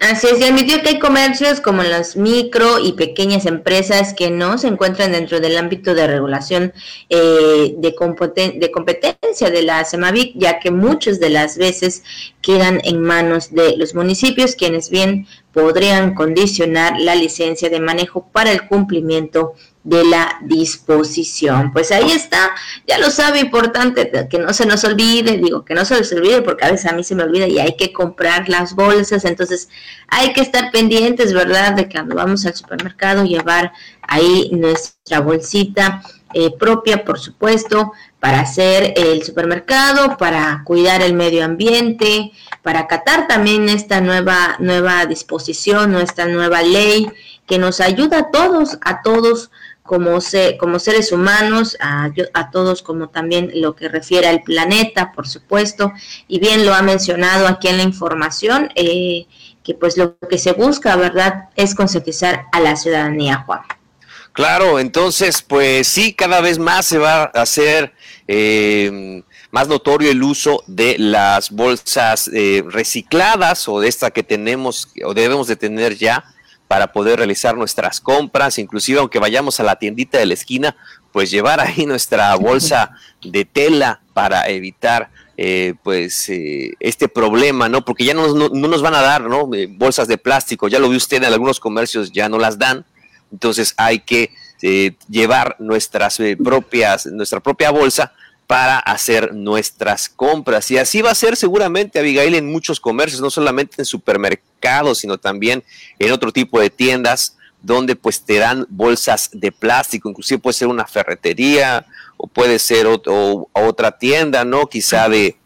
Así 0.01 0.25
es, 0.25 0.39
y 0.39 0.45
admitió 0.45 0.81
que 0.81 0.89
hay 0.89 0.99
comercios 0.99 1.61
como 1.61 1.83
las 1.83 2.15
micro 2.15 2.79
y 2.79 2.93
pequeñas 2.93 3.45
empresas 3.45 4.15
que 4.15 4.31
no 4.31 4.57
se 4.57 4.67
encuentran 4.67 5.11
dentro 5.11 5.39
del 5.39 5.55
ámbito 5.55 5.93
de 5.93 6.07
regulación 6.07 6.73
eh, 7.09 7.75
de, 7.77 7.93
de 8.55 8.71
competencia 8.71 9.51
de 9.51 9.61
la 9.61 9.85
CEMAVIC, 9.85 10.31
ya 10.33 10.59
que 10.59 10.71
muchas 10.71 11.19
de 11.19 11.29
las 11.29 11.55
veces 11.55 12.01
quedan 12.41 12.81
en 12.83 12.99
manos 12.99 13.53
de 13.53 13.77
los 13.77 13.93
municipios, 13.93 14.55
quienes 14.55 14.89
bien 14.89 15.27
podrían 15.53 16.15
condicionar 16.15 16.99
la 16.99 17.13
licencia 17.13 17.69
de 17.69 17.79
manejo 17.79 18.27
para 18.31 18.51
el 18.51 18.67
cumplimiento 18.67 19.53
la 19.83 20.37
disposición. 20.41 21.71
Pues 21.71 21.91
ahí 21.91 22.11
está, 22.11 22.51
ya 22.87 22.99
lo 22.99 23.09
sabe, 23.09 23.39
importante 23.39 24.27
que 24.29 24.39
no 24.39 24.53
se 24.53 24.65
nos 24.65 24.83
olvide, 24.83 25.37
digo 25.37 25.65
que 25.65 25.73
no 25.73 25.85
se 25.85 25.97
nos 25.97 26.11
olvide 26.11 26.41
porque 26.41 26.65
a 26.65 26.71
veces 26.71 26.91
a 26.91 26.95
mí 26.95 27.03
se 27.03 27.15
me 27.15 27.23
olvida 27.23 27.47
y 27.47 27.59
hay 27.59 27.75
que 27.75 27.91
comprar 27.91 28.47
las 28.47 28.75
bolsas, 28.75 29.25
entonces 29.25 29.69
hay 30.07 30.33
que 30.33 30.41
estar 30.41 30.71
pendientes, 30.71 31.33
¿verdad? 31.33 31.73
De 31.73 31.87
que 31.87 31.97
cuando 31.97 32.15
vamos 32.15 32.45
al 32.45 32.55
supermercado 32.55 33.25
llevar 33.25 33.73
ahí 34.01 34.49
nuestra 34.51 35.19
bolsita 35.19 36.03
eh, 36.33 36.51
propia, 36.57 37.03
por 37.03 37.19
supuesto, 37.19 37.91
para 38.19 38.39
hacer 38.39 38.93
el 38.95 39.23
supermercado, 39.23 40.15
para 40.17 40.61
cuidar 40.63 41.01
el 41.01 41.13
medio 41.13 41.43
ambiente, 41.43 42.31
para 42.61 42.81
acatar 42.81 43.27
también 43.27 43.67
esta 43.67 43.99
nueva, 43.99 44.55
nueva 44.59 45.05
disposición, 45.07 45.91
nuestra 45.91 46.27
nueva 46.27 46.61
ley 46.61 47.11
que 47.47 47.57
nos 47.57 47.81
ayuda 47.81 48.19
a 48.19 48.31
todos, 48.31 48.77
a 48.81 49.01
todos 49.01 49.51
como, 49.83 50.19
como 50.59 50.79
seres 50.79 51.11
humanos, 51.11 51.77
a, 51.79 52.09
a, 52.33 52.51
todos 52.51 52.81
como 52.81 53.09
también 53.09 53.51
lo 53.55 53.75
que 53.75 53.89
refiere 53.89 54.27
al 54.27 54.43
planeta, 54.43 55.11
por 55.11 55.27
supuesto, 55.27 55.91
y 56.27 56.39
bien 56.39 56.65
lo 56.65 56.73
ha 56.73 56.81
mencionado 56.81 57.47
aquí 57.47 57.67
en 57.67 57.77
la 57.77 57.83
información, 57.83 58.69
eh, 58.75 59.25
que 59.63 59.73
pues 59.73 59.97
lo 59.97 60.17
que 60.17 60.37
se 60.37 60.53
busca, 60.53 60.95
¿verdad?, 60.95 61.49
es 61.55 61.75
concientizar 61.75 62.45
a 62.51 62.59
la 62.59 62.75
ciudadanía, 62.75 63.43
Juan. 63.45 63.61
Claro, 64.33 64.79
entonces, 64.79 65.41
pues 65.41 65.87
sí, 65.87 66.13
cada 66.13 66.39
vez 66.39 66.57
más 66.57 66.85
se 66.85 66.97
va 66.97 67.23
a 67.23 67.41
hacer 67.41 67.93
eh, 68.27 69.21
más 69.51 69.67
notorio 69.67 70.09
el 70.09 70.23
uso 70.23 70.63
de 70.67 70.95
las 70.97 71.51
bolsas 71.51 72.29
eh, 72.33 72.63
recicladas 72.65 73.67
o 73.67 73.81
de 73.81 73.89
esta 73.89 74.11
que 74.11 74.23
tenemos 74.23 74.87
o 75.03 75.13
debemos 75.13 75.47
de 75.47 75.57
tener 75.57 75.97
ya 75.97 76.23
para 76.71 76.93
poder 76.93 77.17
realizar 77.17 77.57
nuestras 77.57 77.99
compras, 77.99 78.57
inclusive 78.57 78.99
aunque 78.99 79.19
vayamos 79.19 79.59
a 79.59 79.63
la 79.63 79.75
tiendita 79.75 80.17
de 80.17 80.25
la 80.25 80.35
esquina, 80.35 80.77
pues 81.11 81.29
llevar 81.29 81.59
ahí 81.59 81.85
nuestra 81.85 82.33
bolsa 82.35 82.91
de 83.21 83.43
tela 83.43 83.99
para 84.13 84.47
evitar 84.47 85.11
eh, 85.35 85.73
pues 85.83 86.29
eh, 86.29 86.71
este 86.79 87.09
problema, 87.09 87.67
¿no? 87.67 87.83
Porque 87.83 88.05
ya 88.05 88.13
no, 88.13 88.33
nos 88.33 88.81
van 88.81 88.95
a 88.95 89.01
dar. 89.01 89.27
Eh, 89.53 89.67
bolsas 89.69 90.07
de 90.07 90.17
plástico, 90.17 90.69
ya 90.69 90.79
lo 90.79 90.87
vi 90.87 90.95
usted 90.95 91.17
en 91.17 91.25
algunos 91.25 91.59
comercios, 91.59 92.09
ya 92.09 92.29
no 92.29 92.39
las 92.39 92.57
dan, 92.57 92.85
entonces 93.33 93.73
hay 93.75 93.99
que 93.99 94.31
llevar 95.09 95.57
nuestras 95.59 96.19
propias, 96.41 97.05
nuestra 97.07 97.41
propia 97.41 97.71
bolsa 97.71 98.13
para 98.51 98.79
hacer 98.79 99.33
nuestras 99.33 100.09
compras. 100.09 100.69
Y 100.71 100.77
así 100.77 101.01
va 101.01 101.11
a 101.11 101.15
ser 101.15 101.37
seguramente, 101.37 101.99
Abigail, 101.99 102.35
en 102.35 102.51
muchos 102.51 102.81
comercios, 102.81 103.21
no 103.21 103.29
solamente 103.29 103.75
en 103.77 103.85
supermercados, 103.85 104.97
sino 104.97 105.17
también 105.17 105.63
en 105.99 106.11
otro 106.11 106.33
tipo 106.33 106.59
de 106.59 106.69
tiendas 106.69 107.37
donde 107.61 107.95
pues 107.95 108.25
te 108.25 108.39
dan 108.39 108.67
bolsas 108.67 109.29
de 109.31 109.53
plástico, 109.53 110.09
inclusive 110.09 110.41
puede 110.41 110.55
ser 110.55 110.67
una 110.67 110.85
ferretería 110.85 111.85
o 112.17 112.27
puede 112.27 112.59
ser 112.59 112.87
otra 112.87 113.97
tienda, 113.97 114.43
¿no? 114.43 114.67
Quizá 114.67 115.07
de, 115.07 115.37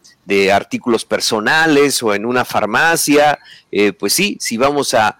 artículos 0.52 1.06
personales 1.06 2.02
o 2.02 2.12
en 2.16 2.26
una 2.26 2.44
farmacia. 2.44 3.38
Eh, 3.72 3.94
pues 3.94 4.14
sí, 4.14 4.36
si 4.42 4.58
vamos 4.58 4.96
a 4.96 5.20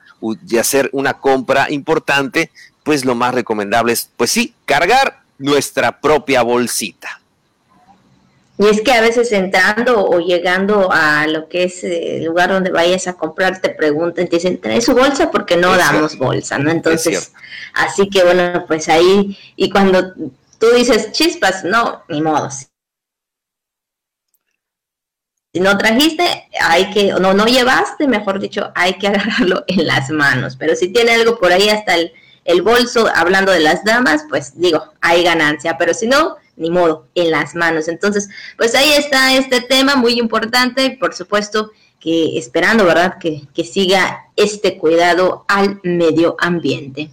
hacer 0.60 0.90
una 0.92 1.20
compra 1.20 1.70
importante, 1.70 2.50
pues 2.82 3.06
lo 3.06 3.14
más 3.14 3.36
recomendable 3.36 3.94
es, 3.94 4.10
pues 4.18 4.32
sí, 4.32 4.56
cargar 4.66 5.22
nuestra 5.38 6.02
propia 6.02 6.42
bolsita. 6.42 7.22
Y 8.58 8.68
es 8.68 8.82
que 8.82 8.94
a 8.94 9.02
veces 9.02 9.32
entrando 9.34 10.06
o 10.06 10.20
llegando 10.20 10.90
a 10.92 11.28
lo 11.28 11.50
que 11.50 11.66
es 11.66 11.84
el 11.84 12.24
lugar 12.24 12.50
donde 12.50 12.72
vayas 12.72 13.08
a 13.08 13.14
comprar, 13.14 13.60
te 13.60 13.70
preguntan, 13.70 14.28
te 14.28 14.38
dicen, 14.38 14.62
¿trae 14.62 14.80
su 14.80 14.94
bolsa? 14.94 15.30
Porque 15.30 15.58
no 15.58 15.76
damos 15.76 16.18
bolsa, 16.18 16.58
¿no? 16.58 16.72
Entonces, 16.72 17.34
así 17.74 18.10
que 18.10 18.24
bueno, 18.24 18.66
pues 18.66 18.88
ahí, 18.88 19.38
y 19.58 19.70
cuando 19.70 20.14
tú 20.58 20.68
dices 20.74 21.12
chispas, 21.12 21.66
no, 21.66 22.04
ni 22.08 22.22
modo. 22.22 22.50
Si 25.54 25.60
no 25.60 25.78
trajiste, 25.78 26.50
hay 26.62 26.92
que, 26.92 27.14
no, 27.14 27.34
no 27.34 27.46
llevaste, 27.46 28.08
mejor 28.08 28.40
dicho, 28.40 28.72
hay 28.74 28.94
que 28.94 29.08
agarrarlo 29.10 29.66
en 29.68 29.86
las 29.86 30.10
manos. 30.12 30.56
Pero 30.56 30.76
si 30.78 30.90
tiene 30.90 31.12
algo 31.12 31.40
por 31.40 31.52
ahí 31.52 31.68
hasta 31.68 31.96
el, 31.96 32.14
el 32.46 32.62
bolso, 32.62 33.10
hablando 33.14 33.52
de 33.52 33.60
las 33.60 33.84
damas, 33.84 34.26
pues 34.30 34.54
digo, 34.60 34.94
hay 35.02 35.24
ganancia. 35.24 35.78
Pero 35.78 35.94
si 35.94 36.08
no, 36.08 36.38
ni 36.56 36.70
modo, 36.70 37.08
en 37.16 37.32
las 37.32 37.56
manos. 37.56 37.88
Entonces, 37.88 38.30
pues 38.58 38.76
ahí 38.76 38.92
está 38.94 39.36
este 39.36 39.62
tema 39.62 39.96
muy 39.96 40.20
importante, 40.20 40.98
por 41.00 41.14
supuesto 41.14 41.72
que 42.00 42.38
esperando, 42.38 42.86
¿verdad?, 42.86 43.18
que, 43.20 43.44
que 43.54 43.64
siga 43.64 44.26
este 44.36 44.78
cuidado 44.78 45.46
al 45.48 45.80
medio 45.84 46.36
ambiente. 46.40 47.10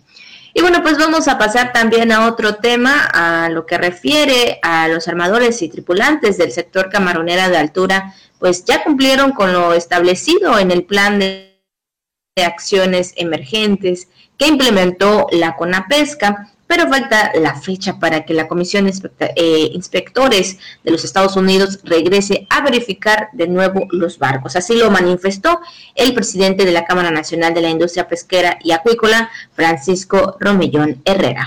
Y 0.55 0.61
bueno, 0.61 0.83
pues 0.83 0.98
vamos 0.98 1.28
a 1.28 1.38
pasar 1.38 1.72
también 1.72 2.12
a 2.12 2.28
otro 2.28 2.57
tema, 2.57 3.09
a 3.12 3.48
lo 3.48 3.64
que 3.64 3.78
refiere 3.78 4.59
a 4.62 4.87
los 4.88 5.09
armadores 5.09 5.62
y 5.62 5.68
tripulantes 5.68 6.37
del 6.37 6.52
sector 6.52 6.90
camaronera 6.90 7.48
de 7.48 7.57
altura, 7.57 8.14
pues 8.38 8.64
ya 8.64 8.85
cumplieron 8.85 9.33
con 9.33 9.52
lo 9.52 9.72
establecido 9.72 10.59
en 10.59 10.70
el 10.70 10.85
plan 10.85 11.18
de 11.18 11.52
acciones 12.37 13.14
emergentes 13.16 14.09
que 14.37 14.46
implementó 14.46 15.26
la 15.31 15.57
CONAPESCA 15.57 16.52
pero 16.75 16.89
falta 16.89 17.33
la 17.35 17.55
fecha 17.55 17.99
para 17.99 18.25
que 18.25 18.33
la 18.33 18.49
Comisión 18.49 18.87
de 18.87 19.11
eh, 19.37 19.69
Inspectores 19.75 20.57
de 20.83 20.91
los 20.91 21.05
Estados 21.05 21.37
Unidos 21.37 21.81
regrese 21.85 22.47
a 22.49 22.63
verificar 22.63 23.29
de 23.35 23.47
nuevo 23.47 23.87
los 23.91 24.19
barcos. 24.19 24.57
Así 24.57 24.77
lo 24.77 24.91
manifestó 24.91 25.61
el 25.95 26.15
presidente 26.15 26.65
de 26.65 26.73
la 26.73 26.87
Cámara 26.87 27.11
Nacional 27.11 27.53
de 27.53 27.61
la 27.61 27.69
Industria 27.69 28.09
Pesquera 28.09 28.59
y 28.65 28.73
Acuícola, 28.73 29.31
Francisco 29.55 30.39
Romellón 30.41 31.03
Herrera. 31.05 31.47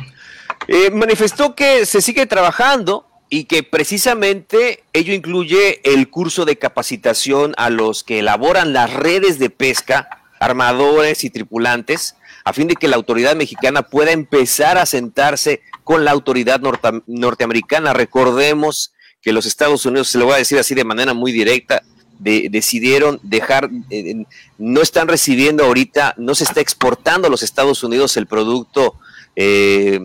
Eh, 0.68 0.92
manifestó 0.92 1.56
que 1.56 1.88
se 1.88 2.04
sigue 2.04 2.28
trabajando 2.28 3.08
y 3.28 3.46
que 3.46 3.64
precisamente 3.64 4.84
ello 4.94 5.12
incluye 5.12 5.82
el 5.92 6.12
curso 6.12 6.46
de 6.46 6.60
capacitación 6.60 7.56
a 7.58 7.72
los 7.72 8.04
que 8.04 8.20
elaboran 8.20 8.74
las 8.74 8.94
redes 8.94 9.40
de 9.40 9.50
pesca, 9.50 10.22
armadores 10.40 11.24
y 11.24 11.30
tripulantes, 11.30 12.16
a 12.44 12.54
fin 12.54 12.68
de 12.68 12.76
que 12.76 12.88
la 12.88 12.96
autoridad 12.96 13.36
mexicana 13.36 13.84
pueda 13.84 14.12
empezar 14.12 14.78
a 14.78 14.86
sentarse 14.86 15.62
con 15.84 16.06
la 16.06 16.12
autoridad 16.12 16.62
norteamericana. 17.08 17.94
Recordemos 17.94 18.94
que 19.22 19.34
los 19.34 19.46
Estados 19.46 19.86
Unidos, 19.86 20.10
se 20.10 20.18
lo 20.18 20.26
voy 20.26 20.36
a 20.36 20.38
decir 20.38 20.60
así 20.60 20.76
de 20.76 20.84
manera 20.84 21.14
muy 21.14 21.32
directa, 21.32 21.84
decidieron 22.20 23.20
dejar, 23.24 23.70
eh, 23.90 24.26
no 24.58 24.82
están 24.82 25.08
recibiendo 25.08 25.66
ahorita, 25.66 26.14
no 26.18 26.34
se 26.34 26.46
está 26.46 26.62
exportando 26.62 27.28
a 27.28 27.32
los 27.32 27.44
Estados 27.44 27.84
Unidos 27.84 28.16
el 28.18 28.28
producto 28.28 28.96
eh, 29.36 30.00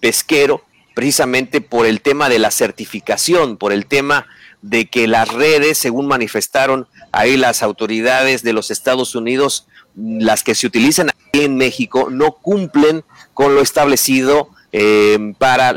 pesquero, 0.00 0.64
precisamente 0.94 1.60
por 1.60 1.86
el 1.86 2.00
tema 2.00 2.28
de 2.28 2.38
la 2.38 2.50
certificación, 2.50 3.56
por 3.56 3.72
el 3.72 3.86
tema 3.86 4.26
de 4.62 4.86
que 4.86 5.06
las 5.06 5.32
redes, 5.32 5.78
según 5.78 6.06
manifestaron 6.06 6.88
ahí 7.16 7.36
las 7.36 7.62
autoridades 7.62 8.42
de 8.42 8.52
los 8.52 8.70
Estados 8.70 9.14
Unidos, 9.14 9.66
las 9.96 10.44
que 10.44 10.54
se 10.54 10.66
utilizan 10.66 11.08
aquí 11.08 11.44
en 11.44 11.56
México 11.56 12.08
no 12.10 12.32
cumplen 12.32 13.04
con 13.32 13.54
lo 13.54 13.62
establecido 13.62 14.50
eh, 14.72 15.32
para, 15.38 15.74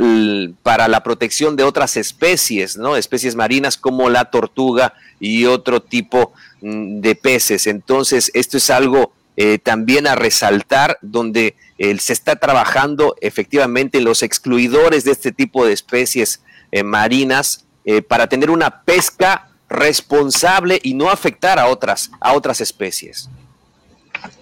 para 0.62 0.89
la 0.89 1.02
protección 1.02 1.56
de 1.56 1.63
otras 1.63 1.95
especies, 1.95 2.75
¿no? 2.75 2.97
Especies 2.97 3.36
marinas 3.36 3.78
como 3.78 4.10
la 4.10 4.25
tortuga 4.25 4.93
y 5.21 5.45
otro 5.45 5.82
tipo 5.82 6.34
mm, 6.62 6.99
de 6.99 7.15
peces. 7.15 7.67
Entonces, 7.67 8.30
esto 8.34 8.58
es 8.58 8.69
algo 8.69 9.13
eh, 9.38 9.60
también 9.60 10.08
a 10.08 10.15
resaltar, 10.15 10.97
donde 11.02 11.56
eh, 11.78 11.97
se 11.99 12.12
está 12.12 12.36
trabajando 12.36 13.15
efectivamente 13.21 13.99
en 13.99 14.04
los 14.04 14.23
excluidores 14.23 15.06
de 15.06 15.12
este 15.12 15.32
tipo 15.32 15.65
de 15.65 15.71
especies 15.73 16.41
marinas 16.84 17.65
para 18.08 18.28
tener 18.30 18.52
una 18.52 18.84
pesca 18.84 19.48
responsable 19.69 20.79
y 20.84 20.93
no 20.93 21.10
afectar 21.10 21.60
a 21.60 21.67
otras, 21.67 22.12
a 22.19 22.34
otras 22.34 22.62
especies. 22.62 23.29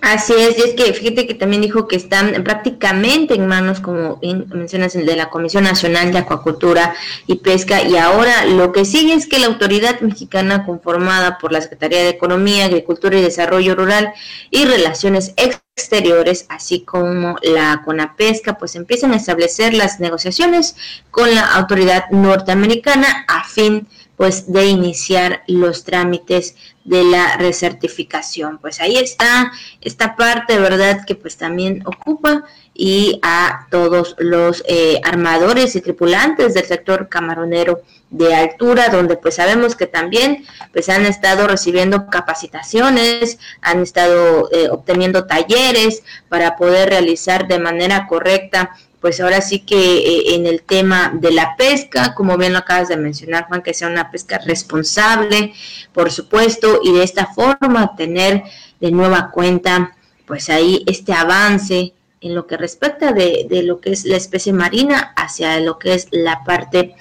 Así 0.02 0.34
es, 0.34 0.58
y 0.58 0.62
es 0.62 0.74
que 0.74 0.94
fíjate 0.94 1.28
que 1.28 1.34
también 1.34 1.62
dijo 1.62 1.88
que 1.88 1.96
están 1.96 2.44
prácticamente 2.44 3.34
en 3.34 3.48
manos, 3.48 3.80
como 3.80 4.20
mencionas, 4.22 4.94
de 4.94 5.16
la 5.16 5.30
Comisión 5.30 5.64
Nacional 5.64 6.12
de 6.12 6.20
Acuacultura 6.20 6.96
y 7.26 7.36
Pesca, 7.38 7.82
y 7.82 7.98
ahora 7.98 8.46
lo 8.46 8.72
que 8.72 8.86
sigue 8.86 9.14
es 9.14 9.28
que 9.28 9.40
la 9.40 9.48
autoridad 9.48 10.00
mexicana 10.02 10.66
conformada 10.66 11.38
por 11.38 11.52
la 11.52 11.62
Secretaría 11.62 12.00
de 12.00 12.10
Economía, 12.10 12.66
Agricultura 12.66 13.18
y 13.18 13.22
Desarrollo 13.22 13.76
Rural 13.76 14.14
y 14.50 14.66
Relaciones 14.66 15.34
Exteriores, 15.36 16.46
así 16.50 16.82
como 16.82 17.36
la 17.42 17.82
CONAPESCA, 17.84 18.58
pues 18.58 18.76
empiezan 18.76 19.14
a 19.14 19.18
establecer 19.18 19.74
las 19.74 20.00
negociaciones 20.00 20.76
con 21.12 21.34
la 21.34 21.46
autoridad 21.56 22.10
norteamericana 22.12 23.26
a 23.28 23.44
fin 23.48 23.88
pues 24.18 24.52
de 24.52 24.66
iniciar 24.66 25.44
los 25.48 25.84
trámites 25.84 26.56
de 26.84 27.04
la 27.04 27.38
recertificación. 27.38 28.58
Pues 28.58 28.82
ahí 28.82 28.98
está 28.98 29.52
esta 29.80 30.16
parte, 30.16 30.58
¿verdad? 30.58 31.06
Que 31.06 31.16
pues 31.16 31.38
también 31.38 31.84
ocupa 31.86 32.44
y 32.74 33.20
a 33.24 33.68
todos 33.70 34.16
los 34.20 34.64
eh, 34.68 35.00
armadores 35.04 35.76
y 35.76 35.82
tripulantes 35.82 36.54
del 36.54 36.66
sector 36.66 37.10
camaronero 37.10 37.82
de 38.10 38.34
altura, 38.36 38.90
donde 38.90 39.18
pues 39.18 39.36
sabemos 39.36 39.76
que 39.76 39.88
también 39.88 40.46
pues 40.72 40.88
han 40.90 41.06
estado 41.06 41.48
recibiendo 41.48 42.08
capacitaciones, 42.08 43.40
han 43.62 43.82
estado 43.82 44.50
eh, 44.52 44.70
obteniendo 44.70 45.26
talleres 45.26 46.04
para 46.30 46.56
poder 46.56 46.90
realizar 46.90 47.48
de 47.48 47.60
manera 47.60 48.08
correcta 48.08 48.72
pues 49.02 49.20
ahora 49.20 49.42
sí 49.42 49.60
que 49.60 49.98
eh, 49.98 50.36
en 50.36 50.48
el 50.48 50.64
tema 50.64 51.12
de 51.14 51.32
la 51.32 51.56
pesca, 51.56 52.16
como 52.16 52.38
bien 52.38 52.54
lo 52.54 52.60
acabas 52.60 52.88
de 52.88 52.98
mencionar, 52.98 53.48
Juan, 53.48 53.62
que 53.62 53.74
sea 53.74 53.88
una 53.88 54.12
pesca 54.12 54.40
responsable, 54.40 55.54
por 55.94 56.12
supuesto, 56.12 56.80
y 56.84 56.94
de 56.94 57.04
esta 57.04 57.28
forma 57.28 57.96
tener 57.96 58.44
de 58.80 58.92
nueva 58.92 59.32
cuenta, 59.32 59.96
pues 60.26 60.50
ahí 60.50 60.84
este 60.88 61.14
avance 61.14 61.94
en 62.22 62.36
lo 62.36 62.48
que 62.48 62.58
respecta 62.58 63.12
de, 63.14 63.46
de 63.50 63.64
lo 63.64 63.80
que 63.80 63.92
es 63.92 64.06
la 64.06 64.18
especie 64.18 64.52
marina 64.52 65.14
hacia 65.16 65.60
lo 65.60 65.78
que 65.78 65.94
es 65.94 66.08
la 66.12 66.44
parte 66.44 66.96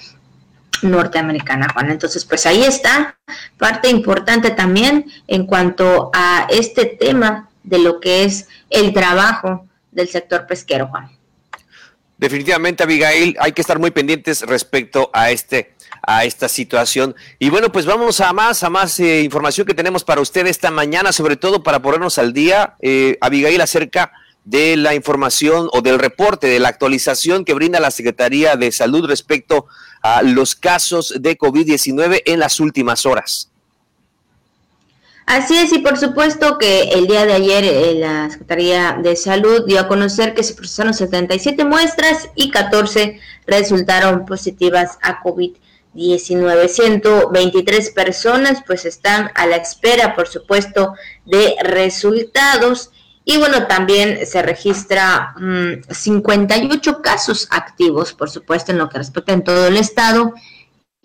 norteamericana, 0.83 1.67
Juan. 1.73 1.91
Entonces, 1.91 2.25
pues 2.25 2.45
ahí 2.45 2.63
está, 2.63 3.17
parte 3.57 3.89
importante 3.89 4.51
también 4.51 5.11
en 5.27 5.45
cuanto 5.45 6.11
a 6.13 6.47
este 6.49 6.85
tema 6.85 7.49
de 7.63 7.79
lo 7.79 7.99
que 7.99 8.23
es 8.23 8.47
el 8.69 8.93
trabajo 8.93 9.65
del 9.91 10.07
sector 10.07 10.45
pesquero, 10.45 10.87
Juan. 10.87 11.16
Definitivamente, 12.17 12.83
Abigail, 12.83 13.35
hay 13.39 13.51
que 13.51 13.61
estar 13.61 13.79
muy 13.79 13.91
pendientes 13.91 14.41
respecto 14.41 15.09
a 15.13 15.31
este 15.31 15.75
a 16.01 16.23
esta 16.23 16.47
situación. 16.47 17.15
Y 17.37 17.49
bueno, 17.49 17.71
pues 17.71 17.85
vamos 17.85 18.21
a 18.21 18.31
más, 18.31 18.63
a 18.63 18.69
más 18.69 18.99
eh, 18.99 19.21
información 19.21 19.67
que 19.67 19.73
tenemos 19.73 20.03
para 20.03 20.21
usted 20.21 20.47
esta 20.47 20.71
mañana, 20.71 21.11
sobre 21.11 21.35
todo 21.35 21.63
para 21.63 21.81
ponernos 21.81 22.17
al 22.17 22.33
día, 22.33 22.75
eh, 22.81 23.17
Abigail, 23.19 23.59
acerca 23.59 24.13
de 24.45 24.77
la 24.77 24.95
información 24.95 25.67
o 25.73 25.81
del 25.81 25.99
reporte, 25.99 26.47
de 26.47 26.59
la 26.59 26.69
actualización 26.69 27.43
que 27.43 27.53
brinda 27.53 27.81
la 27.81 27.91
Secretaría 27.91 28.55
de 28.55 28.71
Salud 28.71 29.05
respecto 29.05 29.67
a 30.01 30.21
los 30.21 30.55
casos 30.55 31.13
de 31.19 31.37
COVID-19 31.37 32.21
en 32.25 32.39
las 32.39 32.61
últimas 32.61 33.05
horas. 33.05 33.51
Así 35.27 35.57
es, 35.57 35.73
y 35.73 35.79
por 35.79 35.97
supuesto 35.97 36.57
que 36.57 36.83
el 36.83 37.05
día 37.05 37.25
de 37.25 37.33
ayer 37.33 37.65
eh, 37.65 37.95
la 37.95 38.29
Secretaría 38.29 38.97
de 39.03 39.17
Salud 39.17 39.65
dio 39.67 39.81
a 39.81 39.87
conocer 39.89 40.33
que 40.33 40.41
se 40.41 40.53
procesaron 40.53 40.93
77 40.93 41.65
muestras 41.65 42.29
y 42.33 42.49
14 42.49 43.19
resultaron 43.45 44.25
positivas 44.25 44.97
a 45.01 45.21
COVID-19. 45.21 46.69
123 46.69 47.89
personas 47.89 48.63
pues 48.65 48.85
están 48.85 49.29
a 49.35 49.45
la 49.47 49.57
espera, 49.57 50.15
por 50.15 50.29
supuesto, 50.29 50.93
de 51.25 51.57
resultados. 51.61 52.91
Y 53.25 53.35
bueno, 53.37 53.67
también 53.67 54.25
se 54.25 54.41
registra 54.41 55.35
58 55.89 56.91
mm, 56.91 57.01
casos 57.01 57.49
activos, 57.51 58.13
por 58.13 58.29
supuesto, 58.29 58.71
en 58.71 58.77
lo 58.77 58.87
que 58.87 58.99
respecta 58.99 59.33
en 59.33 59.43
todo 59.43 59.67
el 59.67 59.75
estado 59.75 60.33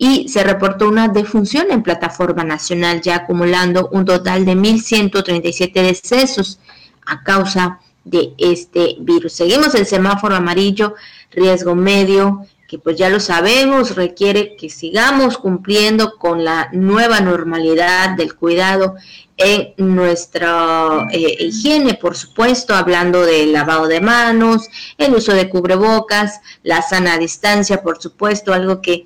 y 0.03 0.27
se 0.27 0.43
reportó 0.43 0.89
una 0.89 1.07
defunción 1.07 1.67
en 1.71 1.81
plataforma 1.81 2.43
nacional, 2.43 2.99
ya 2.99 3.15
acumulando 3.15 3.87
un 3.93 4.03
total 4.03 4.43
de 4.43 4.53
1.137 4.53 5.71
decesos 5.81 6.59
a 7.05 7.23
causa 7.23 7.79
de 8.03 8.33
este 8.37 8.97
virus. 8.99 9.31
Seguimos 9.31 9.73
el 9.75 9.85
semáforo 9.85 10.35
amarillo, 10.35 10.95
riesgo 11.31 11.73
medio, 11.73 12.45
que 12.67 12.79
pues 12.79 12.97
ya 12.97 13.07
lo 13.07 13.21
sabemos, 13.21 13.95
requiere 13.95 14.57
que 14.57 14.69
sigamos 14.69 15.37
cumpliendo 15.37 16.17
con 16.17 16.43
la 16.43 16.67
nueva 16.73 17.21
normalidad 17.21 18.17
del 18.17 18.35
cuidado 18.35 18.95
en 19.37 19.73
nuestra 19.77 21.07
eh, 21.13 21.37
higiene, 21.39 21.93
por 21.93 22.17
supuesto, 22.17 22.75
hablando 22.75 23.21
del 23.25 23.53
lavado 23.53 23.87
de 23.87 24.01
manos, 24.01 24.67
el 24.97 25.15
uso 25.15 25.33
de 25.33 25.49
cubrebocas, 25.49 26.41
la 26.61 26.81
sana 26.81 27.17
distancia, 27.17 27.81
por 27.81 28.01
supuesto, 28.01 28.53
algo 28.53 28.81
que 28.81 29.05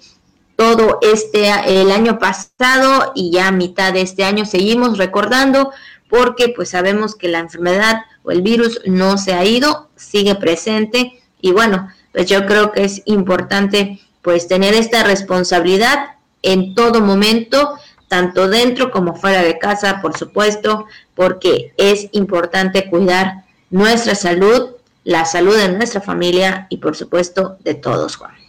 todo 0.58 0.98
este 1.02 1.50
el 1.67 1.91
año 1.91 2.20
pasado 2.20 3.13
y 3.15 3.32
ya 3.32 3.48
a 3.48 3.52
mitad 3.52 3.93
de 3.93 4.02
este 4.02 4.26
año 4.26 4.46
seguimos 4.46 4.98
recordando 4.98 5.72
porque 6.10 6.50
pues 6.50 6.70
sabemos 6.70 7.15
que 7.15 7.30
la 7.30 7.39
enfermedad 7.39 8.02
o 8.24 8.32
el 8.32 8.41
virus 8.41 8.82
no 8.86 9.17
se 9.17 9.34
ha 9.34 9.46
ido, 9.46 9.89
sigue 9.96 10.36
presente 10.36 11.22
y 11.39 11.52
bueno, 11.52 11.89
pues 12.12 12.26
yo 12.28 12.46
creo 12.48 12.72
que 12.72 12.84
es 12.84 13.04
importante 13.06 14.02
pues 14.22 14.48
tener 14.48 14.74
esta 14.74 15.04
responsabilidad 15.04 16.15
en 16.41 16.74
todo 16.74 17.02
momento, 17.02 17.78
tanto 18.08 18.50
dentro 18.50 18.89
como 18.89 19.15
fuera 19.15 19.43
de 19.43 19.60
casa, 19.60 20.02
por 20.02 20.17
supuesto, 20.17 20.86
porque 21.13 21.74
es 21.78 22.10
importante 22.13 22.89
cuidar 22.89 23.46
nuestra 23.70 24.15
salud, 24.15 24.72
la 25.04 25.26
salud 25.26 25.56
de 25.56 25.70
nuestra 25.70 26.02
familia 26.02 26.67
y 26.70 26.78
por 26.78 26.96
supuesto 26.96 27.58
de 27.63 27.76
todos, 27.76 28.15
Juan. 28.15 28.46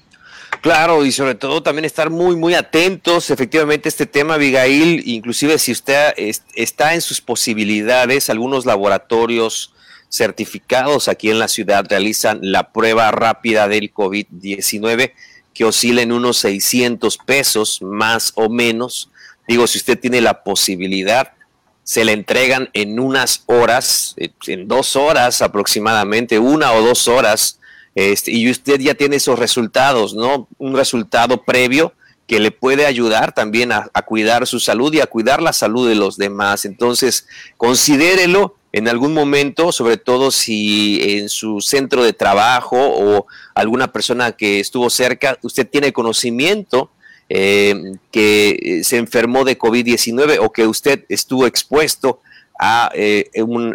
Claro, 0.60 1.04
y 1.04 1.12
sobre 1.12 1.36
todo 1.36 1.62
también 1.62 1.84
estar 1.84 2.10
muy, 2.10 2.34
muy 2.34 2.54
atentos, 2.54 3.30
efectivamente, 3.30 3.88
este 3.88 4.06
tema, 4.06 4.34
Abigail, 4.34 5.02
inclusive 5.06 5.58
si 5.58 5.70
usted 5.70 6.12
está 6.54 6.94
en 6.94 7.00
sus 7.00 7.20
posibilidades, 7.20 8.28
algunos 8.28 8.66
laboratorios 8.66 9.72
certificados 10.08 11.08
aquí 11.08 11.30
en 11.30 11.38
la 11.38 11.48
ciudad 11.48 11.86
realizan 11.88 12.40
la 12.42 12.72
prueba 12.72 13.10
rápida 13.10 13.68
del 13.68 13.92
COVID-19 13.92 15.12
que 15.54 15.64
oscila 15.64 16.02
en 16.02 16.12
unos 16.12 16.38
600 16.38 17.18
pesos 17.18 17.82
más 17.82 18.32
o 18.36 18.48
menos. 18.48 19.10
Digo, 19.46 19.66
si 19.66 19.78
usted 19.78 19.98
tiene 19.98 20.20
la 20.20 20.42
posibilidad, 20.42 21.32
se 21.82 22.04
le 22.04 22.12
entregan 22.12 22.70
en 22.74 23.00
unas 23.00 23.42
horas, 23.46 24.14
en 24.46 24.68
dos 24.68 24.96
horas 24.96 25.42
aproximadamente, 25.42 26.38
una 26.38 26.72
o 26.72 26.82
dos 26.82 27.08
horas 27.08 27.58
este, 27.98 28.30
y 28.30 28.48
usted 28.48 28.78
ya 28.78 28.94
tiene 28.94 29.16
esos 29.16 29.40
resultados, 29.40 30.14
¿no? 30.14 30.46
Un 30.58 30.76
resultado 30.76 31.42
previo 31.42 31.94
que 32.28 32.38
le 32.38 32.52
puede 32.52 32.86
ayudar 32.86 33.34
también 33.34 33.72
a, 33.72 33.90
cuidar 34.06 34.46
su 34.46 34.60
salud 34.60 34.94
y 34.94 35.00
a 35.00 35.08
cuidar 35.08 35.42
la 35.42 35.52
salud 35.52 35.88
de 35.88 35.96
los 35.96 36.16
demás. 36.16 36.64
Entonces, 36.64 37.26
considérelo 37.56 38.54
en 38.70 38.86
algún 38.86 39.14
momento, 39.14 39.72
sobre 39.72 39.96
todo 39.96 40.30
si 40.30 41.00
en 41.18 41.28
su 41.28 41.60
centro 41.60 42.04
de 42.04 42.12
trabajo 42.12 42.76
o 42.78 43.26
alguna 43.52 43.90
persona 43.90 44.30
que 44.30 44.60
estuvo 44.60 44.90
cerca, 44.90 45.36
usted 45.42 45.66
tiene 45.68 45.92
conocimiento 45.92 46.92
eh, 47.28 47.74
que 48.12 48.82
se 48.84 48.98
enfermó 48.98 49.42
de 49.42 49.58
COVID-19 49.58 50.38
o 50.40 50.52
que 50.52 50.68
usted 50.68 51.04
estuvo 51.08 51.48
expuesto 51.48 52.20
a, 52.60 52.92
eh, 52.94 53.28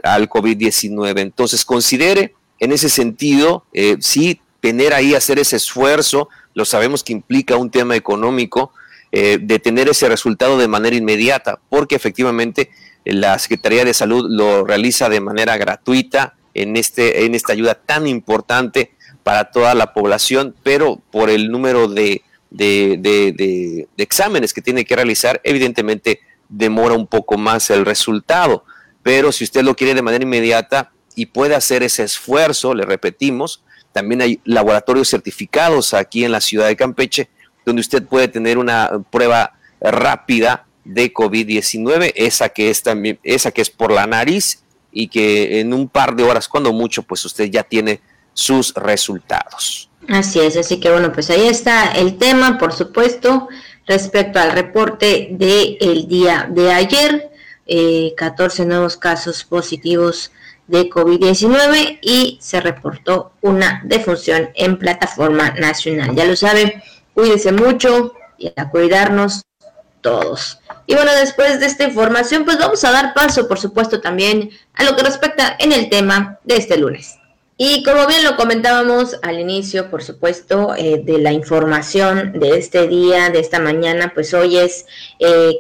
al 0.04 0.30
COVID-19. 0.30 1.20
Entonces, 1.20 1.66
considere 1.66 2.36
en 2.64 2.72
ese 2.72 2.88
sentido, 2.88 3.66
eh, 3.74 3.98
sí, 4.00 4.40
tener 4.62 4.94
ahí, 4.94 5.16
hacer 5.16 5.38
ese 5.38 5.58
esfuerzo, 5.58 6.30
lo 6.54 6.64
sabemos 6.64 7.04
que 7.04 7.12
implica 7.12 7.58
un 7.58 7.70
tema 7.70 7.98
económico, 7.98 8.72
eh, 9.12 9.38
de 9.42 9.60
tener 9.60 9.90
ese 9.90 10.08
resultado 10.08 10.58
de 10.58 10.70
manera 10.70 10.96
inmediata, 10.96 11.60
porque 11.68 11.96
efectivamente 11.96 12.72
eh, 13.04 13.12
la 13.12 13.38
Secretaría 13.38 13.84
de 13.84 13.94
Salud 13.94 14.28
lo 14.30 14.64
realiza 14.64 15.10
de 15.10 15.20
manera 15.20 15.58
gratuita 15.58 16.36
en, 16.54 16.78
este, 16.78 17.26
en 17.26 17.36
esta 17.36 17.52
ayuda 17.52 17.76
tan 17.76 18.08
importante 18.08 18.94
para 19.24 19.52
toda 19.52 19.76
la 19.76 19.94
población, 19.94 20.56
pero 20.64 21.02
por 21.12 21.30
el 21.30 21.52
número 21.52 21.90
de, 21.90 22.22
de 22.50 23.88
exámenes 23.98 24.54
que 24.54 24.62
tiene 24.62 24.86
que 24.86 24.96
realizar, 24.96 25.42
evidentemente 25.44 26.22
demora 26.48 26.96
un 26.96 27.08
poco 27.08 27.38
más 27.38 27.70
el 27.72 27.86
resultado. 27.86 28.64
Pero 29.02 29.34
si 29.34 29.44
usted 29.44 29.64
lo 29.64 29.76
quiere 29.76 29.96
de 29.96 30.02
manera 30.02 30.24
inmediata, 30.24 30.94
y 31.16 31.28
puede 31.28 31.56
hacer 31.56 31.84
ese 31.84 32.04
esfuerzo, 32.04 32.74
le 32.74 32.86
repetimos, 32.86 33.64
también 33.92 34.22
hay 34.22 34.42
laboratorios 34.44 35.10
certificados 35.10 35.94
aquí 35.94 36.26
en 36.26 36.32
la 36.32 36.42
ciudad 36.42 36.68
de 36.68 36.76
Campeche, 36.76 37.30
donde 37.66 37.82
usted 37.82 38.04
puede 38.04 38.28
tener 38.28 38.58
una 38.58 38.90
prueba 39.12 39.54
rápida 39.80 40.66
de 40.84 41.14
COVID-19, 41.14 42.12
esa 42.16 42.50
que 42.50 42.70
es 42.70 42.84
también, 42.84 43.20
esa 43.24 43.52
que 43.52 43.62
es 43.62 43.70
por 43.70 43.92
la 43.92 44.08
nariz 44.08 44.64
y 44.92 45.08
que 45.08 45.60
en 45.60 45.74
un 45.74 45.88
par 45.88 46.16
de 46.16 46.24
horas, 46.24 46.48
cuando 46.48 46.74
mucho, 46.74 47.04
pues 47.04 47.24
usted 47.26 47.46
ya 47.46 47.64
tiene 47.64 48.02
sus 48.34 48.74
resultados. 48.74 49.90
Así 50.10 50.40
es, 50.40 50.58
así 50.58 50.80
que 50.80 50.92
bueno, 50.92 51.14
pues 51.14 51.30
ahí 51.30 51.48
está 51.48 51.94
el 51.94 52.18
tema, 52.18 52.58
por 52.58 52.74
supuesto, 52.74 53.48
respecto 53.88 54.40
al 54.40 54.52
reporte 54.52 55.30
del 55.32 55.78
el 55.80 56.08
día 56.08 56.48
de 56.50 56.72
ayer, 56.72 57.32
14 58.18 58.64
eh, 58.64 58.66
nuevos 58.66 58.98
casos 58.98 59.44
positivos 59.46 60.32
de 60.68 60.90
COVID-19 60.90 62.00
y 62.02 62.38
se 62.42 62.62
reportó 62.62 63.34
una 63.42 63.82
defunción 63.86 64.50
en 64.56 64.78
plataforma 64.78 65.52
nacional. 65.52 66.16
Ya 66.16 66.26
lo 66.26 66.36
saben, 66.36 66.82
cuídense 67.14 67.52
mucho 67.52 68.14
y 68.38 68.52
a 68.56 68.70
cuidarnos 68.70 69.44
todos. 70.02 70.60
Y 70.86 70.96
bueno, 70.96 71.12
después 71.14 71.60
de 71.60 71.66
esta 71.66 71.86
información, 71.86 72.46
pues 72.46 72.58
vamos 72.58 72.84
a 72.84 72.92
dar 72.92 73.14
paso, 73.14 73.48
por 73.48 73.60
supuesto, 73.60 74.02
también 74.02 74.52
a 74.74 74.84
lo 74.84 74.96
que 74.96 75.04
respecta 75.04 75.56
en 75.60 75.72
el 75.72 75.90
tema 75.90 76.40
de 76.44 76.58
este 76.58 76.78
lunes. 76.78 77.18
Y 77.56 77.84
como 77.84 78.08
bien 78.08 78.24
lo 78.24 78.36
comentábamos 78.36 79.20
al 79.22 79.40
inicio, 79.40 79.92
por 79.92 80.04
supuesto, 80.04 80.74
eh, 80.76 81.02
de 81.04 81.20
la 81.20 81.32
información 81.32 82.34
de 82.40 82.58
este 82.58 82.88
día, 82.88 83.30
de 83.30 83.40
esta 83.40 83.60
mañana, 83.60 84.12
pues 84.14 84.34
hoy 84.34 84.58
es 84.58 84.86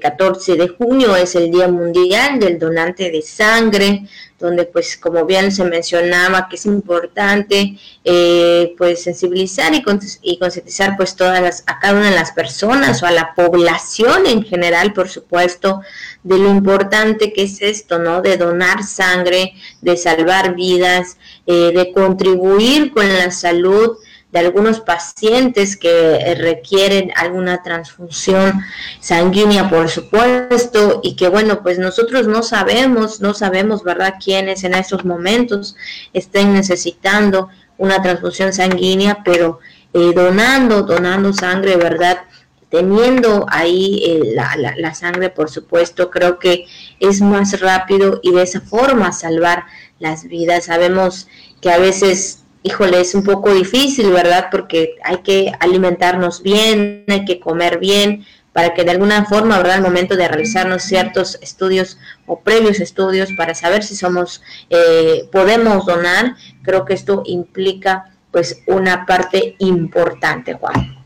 14 0.02 0.54
eh, 0.54 0.56
de 0.56 0.68
junio, 0.70 1.16
es 1.16 1.36
el 1.36 1.52
Día 1.52 1.68
Mundial 1.68 2.39
del 2.39 2.58
Donante 2.58 3.12
de 3.12 3.22
Sangre 3.22 4.08
donde 4.43 4.65
pues 4.65 4.97
como 4.97 5.25
bien 5.25 5.53
se 5.53 5.63
mencionaba 5.63 6.49
que 6.49 6.58
es 6.58 6.65
importante 6.65 7.77
eh, 8.03 8.75
pues 8.77 9.01
sensibilizar 9.01 9.73
y, 9.73 9.82
y 10.21 10.38
concientizar 10.38 10.97
pues 10.97 11.15
todas 11.15 11.41
las, 11.41 11.63
a 11.65 11.79
cada 11.79 11.93
una 11.93 12.10
de 12.10 12.15
las 12.15 12.34
personas 12.34 13.01
o 13.01 13.06
a 13.06 13.12
la 13.12 13.34
población 13.36 14.27
en 14.27 14.43
general 14.43 14.91
por 14.91 15.08
supuesto 15.08 15.79
de 16.23 16.38
lo 16.38 16.49
importante 16.49 17.32
que 17.32 17.43
es 17.43 17.62
esto, 17.62 17.99
¿no? 17.99 18.21
De 18.21 18.36
donar 18.36 18.84
sangre, 18.84 19.53
de 19.82 19.95
salvar 19.95 20.56
vidas, 20.56 21.17
eh, 21.45 21.71
de 21.73 21.93
contribuir 21.93 22.91
con 22.91 23.08
la 23.08 23.32
salud 23.32 23.97
de 24.34 24.39
algunos 24.39 24.80
pacientes 24.80 25.78
que 25.78 26.15
eh, 26.15 26.34
requieren 26.34 27.12
alguna 27.15 27.62
transfusión 27.62 28.63
sanguínea, 29.00 29.69
por 29.69 29.89
supuesto, 29.89 31.02
y 31.04 31.15
que 31.15 31.28
bueno, 31.30 31.62
pues 31.62 31.78
nosotros 31.78 32.28
no 32.28 32.41
sabemos, 32.41 33.22
no 33.22 33.36
sabemos, 33.36 33.84
¿verdad?, 33.84 34.15
quiénes 34.24 34.63
en 34.63 34.74
estos 34.74 35.06
momentos 35.06 35.76
estén 36.13 36.52
necesitando 36.52 37.50
una 37.78 38.02
transfusión 38.02 38.54
sanguínea, 38.54 39.22
pero 39.24 39.60
eh, 39.93 40.13
donando, 40.15 40.82
donando 40.82 41.32
sangre, 41.32 41.76
¿verdad? 41.76 42.24
Teniendo 42.72 43.46
ahí 43.50 44.02
eh, 44.04 44.32
la, 44.34 44.56
la, 44.58 44.74
la 44.76 44.96
sangre, 44.96 45.30
por 45.30 45.52
supuesto, 45.52 46.10
creo 46.10 46.39
que 46.39 46.65
es 47.00 47.22
más 47.22 47.60
rápido 47.60 48.19
y 48.24 48.32
de 48.32 48.41
esa 48.41 48.62
forma 48.62 49.12
salvar 49.12 49.65
las 50.00 50.24
vidas. 50.24 50.65
Sabemos 50.65 51.28
que 51.62 51.72
a 51.72 51.78
veces 51.78 52.42
híjole, 52.63 53.02
es 53.02 53.13
un 53.13 53.23
poco 53.23 53.54
difícil, 53.54 54.10
¿verdad? 54.12 54.47
Porque 54.49 54.95
hay 55.04 55.17
que 55.17 55.52
alimentarnos 55.60 56.41
bien, 56.41 57.04
hay 57.08 57.26
que 57.26 57.39
comer 57.39 57.78
bien, 57.78 58.26
para 58.54 58.73
que 58.73 58.84
de 58.84 58.91
alguna 58.91 59.26
forma, 59.26 59.58
¿verdad? 59.58 59.78
Al 59.78 59.82
momento 59.82 60.15
de 60.15 60.28
realizarnos 60.28 60.84
ciertos 60.84 61.38
estudios 61.41 61.97
o 62.26 62.39
previos 62.39 62.80
estudios 62.80 63.30
para 63.36 63.56
saber 63.56 63.84
si 63.84 63.95
somos, 63.95 64.41
eh, 64.69 65.28
podemos 65.32 65.86
donar, 65.86 66.36
creo 66.62 66.86
que 66.86 66.93
esto 66.93 67.23
implica 67.26 68.12
pues 68.32 68.62
una 68.67 69.06
parte 69.06 69.56
importante, 69.60 70.54
Juan. 70.54 71.03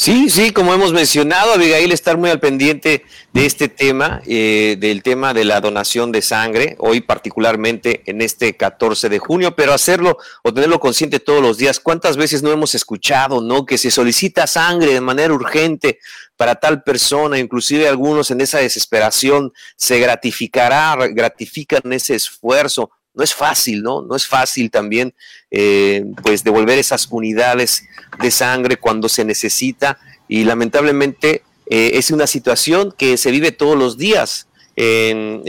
Sí, 0.00 0.30
sí, 0.30 0.52
como 0.52 0.72
hemos 0.72 0.92
mencionado, 0.92 1.54
Abigail, 1.54 1.90
estar 1.90 2.16
muy 2.16 2.30
al 2.30 2.38
pendiente 2.38 3.04
de 3.32 3.46
este 3.46 3.68
tema, 3.68 4.22
eh, 4.28 4.76
del 4.78 5.02
tema 5.02 5.34
de 5.34 5.44
la 5.44 5.60
donación 5.60 6.12
de 6.12 6.22
sangre, 6.22 6.76
hoy 6.78 7.00
particularmente 7.00 8.04
en 8.06 8.22
este 8.22 8.56
14 8.56 9.08
de 9.08 9.18
junio, 9.18 9.56
pero 9.56 9.72
hacerlo 9.72 10.16
o 10.44 10.54
tenerlo 10.54 10.78
consciente 10.78 11.18
todos 11.18 11.42
los 11.42 11.58
días. 11.58 11.80
¿Cuántas 11.80 12.16
veces 12.16 12.44
no 12.44 12.52
hemos 12.52 12.76
escuchado, 12.76 13.40
no, 13.40 13.66
que 13.66 13.76
se 13.76 13.90
solicita 13.90 14.46
sangre 14.46 14.94
de 14.94 15.00
manera 15.00 15.34
urgente 15.34 15.98
para 16.36 16.54
tal 16.54 16.84
persona, 16.84 17.40
inclusive 17.40 17.88
algunos 17.88 18.30
en 18.30 18.40
esa 18.40 18.58
desesperación 18.58 19.52
se 19.74 19.98
gratificará, 19.98 20.96
gratifican 21.10 21.92
ese 21.92 22.14
esfuerzo 22.14 22.92
no 23.18 23.24
es 23.24 23.34
fácil, 23.34 23.82
¿no? 23.82 24.00
No 24.02 24.14
es 24.14 24.28
fácil 24.28 24.70
también, 24.70 25.12
eh, 25.50 26.04
pues, 26.22 26.44
devolver 26.44 26.78
esas 26.78 27.08
unidades 27.10 27.82
de 28.22 28.30
sangre 28.30 28.76
cuando 28.76 29.08
se 29.08 29.24
necesita 29.24 29.98
y 30.28 30.44
lamentablemente 30.44 31.42
eh, 31.68 31.90
es 31.94 32.12
una 32.12 32.28
situación 32.28 32.94
que 32.96 33.16
se 33.16 33.32
vive 33.32 33.50
todos 33.50 33.76
los 33.76 33.98
días 33.98 34.46
en, 34.76 35.42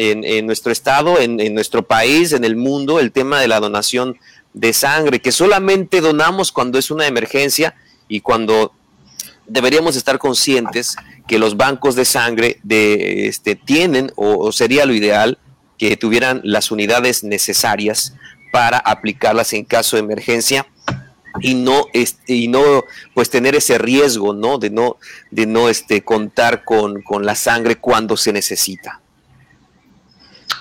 nuestro 0.47 0.71
estado, 0.71 1.19
en, 1.19 1.39
en, 1.39 1.53
nuestro 1.53 1.85
país, 1.85 2.33
en 2.33 2.43
el 2.43 2.55
mundo, 2.55 2.99
el 2.99 3.11
tema 3.11 3.39
de 3.39 3.47
la 3.47 3.59
donación 3.59 4.17
de 4.55 4.73
sangre, 4.73 5.21
que 5.21 5.31
solamente 5.31 6.01
donamos 6.01 6.51
cuando 6.51 6.79
es 6.79 6.89
una 6.89 7.05
emergencia 7.05 7.75
y 8.07 8.21
cuando 8.21 8.73
deberíamos 9.45 9.95
estar 9.95 10.17
conscientes 10.17 10.95
que 11.27 11.37
los 11.37 11.55
bancos 11.55 11.93
de 11.93 12.05
sangre 12.05 12.59
de, 12.63 13.27
este, 13.27 13.55
tienen, 13.55 14.11
o 14.15 14.51
sería 14.51 14.87
lo 14.87 14.95
ideal, 14.95 15.37
que 15.79 15.97
tuvieran 15.97 16.41
las 16.43 16.69
unidades 16.69 17.23
necesarias 17.23 18.13
para 18.51 18.77
aplicarlas 18.77 19.53
en 19.53 19.63
caso 19.63 19.95
de 19.95 20.03
emergencia 20.03 20.67
y 21.41 21.55
no 21.55 21.85
este, 21.93 22.33
y 22.33 22.47
no 22.47 22.83
pues 23.13 23.29
tener 23.29 23.55
ese 23.55 23.77
riesgo 23.77 24.33
no 24.33 24.57
de 24.57 24.69
no 24.69 24.97
de 25.31 25.45
no 25.45 25.69
este 25.69 26.03
contar 26.03 26.63
con, 26.63 27.01
con 27.01 27.25
la 27.25 27.35
sangre 27.35 27.77
cuando 27.77 28.17
se 28.17 28.33
necesita. 28.33 29.01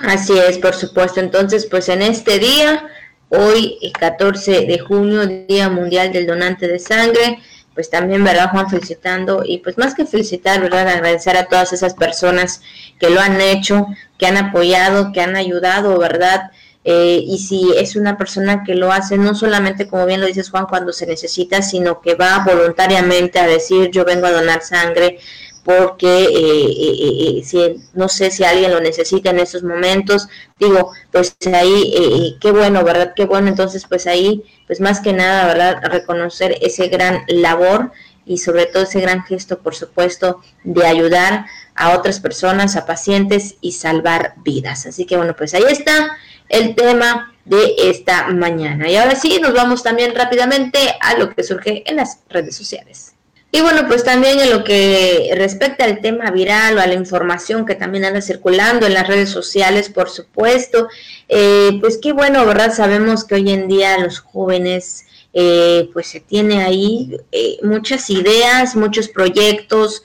Así 0.01 0.39
es 0.39 0.59
por 0.59 0.75
supuesto. 0.75 1.21
Entonces 1.21 1.67
pues 1.67 1.89
en 1.89 2.03
este 2.03 2.39
día 2.39 2.87
hoy 3.31 3.79
14 3.99 4.67
de 4.67 4.79
junio 4.79 5.27
día 5.27 5.69
mundial 5.69 6.13
del 6.13 6.27
donante 6.27 6.69
de 6.69 6.79
sangre 6.79 7.39
pues 7.79 7.91
también, 7.91 8.25
¿verdad, 8.25 8.51
Juan? 8.51 8.69
Felicitando 8.69 9.45
y 9.47 9.59
pues 9.59 9.79
más 9.79 9.95
que 9.95 10.05
felicitar, 10.05 10.61
¿verdad? 10.61 10.89
Agradecer 10.89 11.37
a 11.37 11.45
todas 11.45 11.73
esas 11.73 11.95
personas 11.95 12.61
que 12.99 13.09
lo 13.09 13.21
han 13.21 13.41
hecho, 13.41 13.87
que 14.19 14.27
han 14.27 14.37
apoyado, 14.37 15.13
que 15.13 15.21
han 15.21 15.37
ayudado, 15.37 15.97
¿verdad? 15.97 16.51
Eh, 16.83 17.23
y 17.25 17.39
si 17.39 17.71
es 17.77 17.95
una 17.95 18.19
persona 18.19 18.65
que 18.65 18.75
lo 18.75 18.91
hace, 18.91 19.17
no 19.17 19.33
solamente, 19.33 19.87
como 19.87 20.07
bien 20.07 20.21
lo 20.21 20.27
dices, 20.27 20.51
Juan, 20.51 20.67
cuando 20.67 20.93
se 20.93 21.07
necesita, 21.07 21.63
sino 21.63 22.01
que 22.01 22.17
va 22.17 22.43
voluntariamente 22.45 23.39
a 23.39 23.47
decir, 23.47 23.93
yo 23.93 24.05
vengo 24.05 24.27
a 24.27 24.33
donar 24.33 24.63
sangre, 24.63 25.21
porque 25.69 26.25
eh, 26.25 26.29
eh, 26.31 27.41
eh, 27.41 27.45
si, 27.45 27.59
no 27.93 28.09
sé 28.09 28.31
si 28.31 28.43
alguien 28.43 28.73
lo 28.73 28.81
necesita 28.81 29.29
en 29.29 29.39
estos 29.39 29.63
momentos, 29.63 30.27
digo, 30.59 30.93
pues 31.13 31.37
ahí, 31.53 32.39
qué 32.41 32.53
bueno, 32.53 32.83
¿verdad? 32.85 33.13
Qué 33.15 33.27
bueno, 33.27 33.49
entonces 33.49 33.85
pues 33.87 34.07
ahí, 34.07 34.45
pues 34.67 34.81
más 34.81 35.01
que 35.01 35.13
nada, 35.13 35.47
¿verdad? 35.47 35.83
Reconocer 35.83 36.57
ese 36.63 36.89
gran 36.89 37.21
labor 37.29 37.93
y 38.25 38.39
sobre 38.39 38.65
todo 38.65 38.85
ese 38.85 39.03
gran 39.03 39.25
gesto, 39.25 39.59
por 39.59 39.75
supuesto, 39.75 40.41
de 40.65 40.87
ayudar 40.87 41.45
a 41.75 41.95
otras 41.95 42.19
personas, 42.19 42.75
a 42.75 42.87
pacientes 42.87 43.57
y 43.61 43.73
salvar 43.73 44.37
vidas. 44.39 44.87
Así 44.87 45.05
que 45.05 45.19
bueno, 45.19 45.37
pues 45.37 45.53
ahí 45.53 45.65
está 45.69 46.17
el 46.49 46.77
tema 46.77 47.35
de 47.45 47.75
esta 47.77 48.29
mañana. 48.29 48.89
Y 48.89 48.97
ahora 48.97 49.17
sí, 49.17 49.39
nos 49.39 49.53
vamos 49.53 49.83
también 49.83 50.15
rápidamente 50.15 50.79
a 51.03 51.19
lo 51.19 51.35
que 51.35 51.43
surge 51.43 51.83
en 51.87 51.97
las 51.97 52.21
redes 52.31 52.57
sociales. 52.57 53.18
Y 53.51 53.63
bueno, 53.63 53.87
pues 53.89 54.05
también 54.05 54.39
en 54.41 54.51
lo 54.51 54.63
que 54.63 55.31
respecta 55.35 55.85
al 55.85 56.03
tema 56.03 56.31
viral 56.31 56.77
o 56.77 56.81
a 56.83 56.87
la 56.87 56.95
información 56.95 57.65
que 57.65 57.75
también 57.75 58.05
anda 58.05 58.21
circulando 58.21 58.87
en 58.87 58.93
las 58.93 59.09
redes 59.09 59.31
sociales, 59.31 59.89
por 59.89 60.11
supuesto, 60.11 60.89
eh, 61.29 61.79
pues 61.81 61.99
qué 62.03 62.13
bueno, 62.13 62.45
¿verdad? 62.45 62.75
Sabemos 62.75 63.25
que 63.25 63.37
hoy 63.37 63.51
en 63.51 63.67
día 63.67 63.99
los 63.99 64.19
jóvenes, 64.21 65.07
eh, 65.33 65.89
pues 65.95 66.09
se 66.09 66.21
tiene 66.21 66.63
ahí 66.63 67.17
eh, 67.33 67.59
muchas 67.63 68.11
ideas, 68.11 68.77
muchos 68.77 69.09
proyectos, 69.09 70.03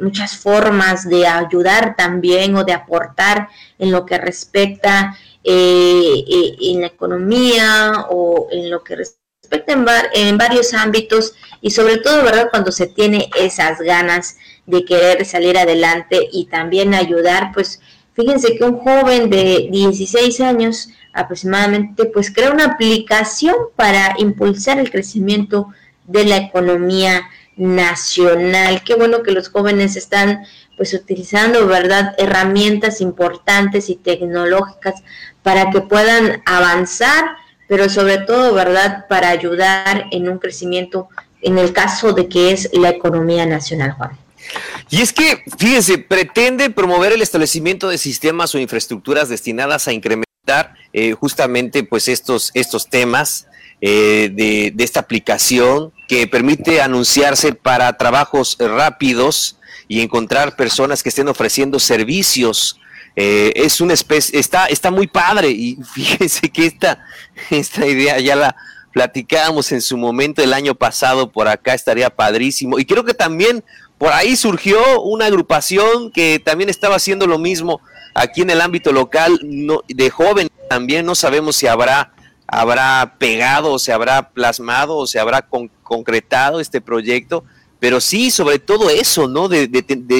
muchas 0.00 0.36
formas 0.36 1.08
de 1.08 1.26
ayudar 1.26 1.94
también 1.96 2.54
o 2.56 2.64
de 2.64 2.72
aportar 2.72 3.48
en 3.78 3.90
lo 3.90 4.06
que 4.06 4.18
respecta 4.18 5.18
en 5.44 6.80
la 6.80 6.86
economía 6.86 8.06
o 8.08 8.48
en 8.50 8.70
lo 8.70 8.82
que 8.82 8.96
respecta 8.96 9.25
en, 9.50 9.86
en 10.14 10.38
varios 10.38 10.74
ámbitos 10.74 11.34
y 11.60 11.70
sobre 11.70 11.98
todo, 11.98 12.22
¿verdad? 12.22 12.48
Cuando 12.50 12.72
se 12.72 12.86
tiene 12.86 13.30
esas 13.38 13.80
ganas 13.80 14.36
de 14.66 14.84
querer 14.84 15.24
salir 15.24 15.56
adelante 15.58 16.28
y 16.32 16.46
también 16.46 16.94
ayudar, 16.94 17.52
pues 17.54 17.80
fíjense 18.14 18.56
que 18.56 18.64
un 18.64 18.78
joven 18.78 19.30
de 19.30 19.68
16 19.70 20.40
años 20.40 20.88
aproximadamente, 21.12 22.04
pues 22.06 22.30
crea 22.30 22.50
una 22.50 22.66
aplicación 22.66 23.54
para 23.74 24.14
impulsar 24.18 24.78
el 24.78 24.90
crecimiento 24.90 25.68
de 26.04 26.24
la 26.24 26.36
economía 26.36 27.22
nacional. 27.56 28.82
Qué 28.84 28.94
bueno 28.94 29.22
que 29.22 29.32
los 29.32 29.48
jóvenes 29.48 29.96
están 29.96 30.44
pues 30.76 30.92
utilizando, 30.92 31.66
¿verdad?, 31.66 32.14
herramientas 32.18 33.00
importantes 33.00 33.88
y 33.88 33.96
tecnológicas 33.96 35.02
para 35.42 35.70
que 35.70 35.80
puedan 35.80 36.42
avanzar 36.44 37.24
pero 37.68 37.88
sobre 37.88 38.18
todo, 38.18 38.54
¿verdad?, 38.54 39.06
para 39.08 39.28
ayudar 39.28 40.06
en 40.10 40.28
un 40.28 40.38
crecimiento 40.38 41.08
en 41.42 41.58
el 41.58 41.72
caso 41.72 42.12
de 42.12 42.28
que 42.28 42.52
es 42.52 42.70
la 42.72 42.90
economía 42.90 43.46
nacional, 43.46 43.92
Juan. 43.92 44.10
Y 44.90 45.02
es 45.02 45.12
que, 45.12 45.42
fíjense, 45.58 45.98
pretende 45.98 46.70
promover 46.70 47.12
el 47.12 47.22
establecimiento 47.22 47.88
de 47.88 47.98
sistemas 47.98 48.54
o 48.54 48.58
infraestructuras 48.58 49.28
destinadas 49.28 49.88
a 49.88 49.92
incrementar 49.92 50.74
eh, 50.92 51.12
justamente 51.12 51.82
pues 51.82 52.08
estos, 52.08 52.50
estos 52.54 52.88
temas 52.88 53.48
eh, 53.80 54.30
de, 54.32 54.72
esta 54.82 55.00
aplicación 55.00 55.92
que 56.08 56.26
permite 56.26 56.80
anunciarse 56.80 57.52
para 57.52 57.96
trabajos 57.96 58.56
rápidos 58.58 59.58
y 59.88 60.00
encontrar 60.00 60.56
personas 60.56 61.02
que 61.02 61.08
estén 61.08 61.28
ofreciendo 61.28 61.78
servicios. 61.78 62.78
Eh, 63.16 63.52
es 63.56 63.80
una 63.80 63.94
especie, 63.94 64.38
está, 64.38 64.66
está 64.66 64.90
muy 64.90 65.06
padre 65.06 65.50
y 65.50 65.78
fíjense 65.94 66.50
que 66.50 66.66
esta, 66.66 67.04
esta 67.50 67.86
idea 67.86 68.20
ya 68.20 68.36
la 68.36 68.56
platicábamos 68.92 69.72
en 69.72 69.82
su 69.82 69.96
momento 69.96 70.42
el 70.42 70.54
año 70.54 70.74
pasado 70.74 71.30
por 71.30 71.48
acá, 71.48 71.74
estaría 71.74 72.08
padrísimo. 72.08 72.78
Y 72.78 72.84
creo 72.84 73.04
que 73.04 73.14
también 73.14 73.62
por 73.98 74.12
ahí 74.12 74.36
surgió 74.36 75.02
una 75.02 75.26
agrupación 75.26 76.10
que 76.12 76.40
también 76.42 76.70
estaba 76.70 76.96
haciendo 76.96 77.26
lo 77.26 77.38
mismo 77.38 77.80
aquí 78.14 78.42
en 78.42 78.50
el 78.50 78.60
ámbito 78.60 78.92
local, 78.92 79.38
no, 79.42 79.82
de 79.88 80.10
joven 80.10 80.48
también, 80.68 81.04
no 81.04 81.14
sabemos 81.14 81.56
si 81.56 81.66
habrá 81.66 82.12
habrá 82.46 83.16
pegado 83.18 83.72
o 83.72 83.78
se 83.78 83.92
habrá 83.92 84.30
plasmado 84.30 84.96
o 84.96 85.06
se 85.06 85.18
habrá 85.18 85.46
concretado 85.82 86.60
este 86.60 86.80
proyecto, 86.80 87.44
pero 87.80 88.00
sí, 88.00 88.30
sobre 88.30 88.58
todo 88.58 88.88
eso, 88.88 89.28
¿no? 89.28 89.48
De, 89.48 89.66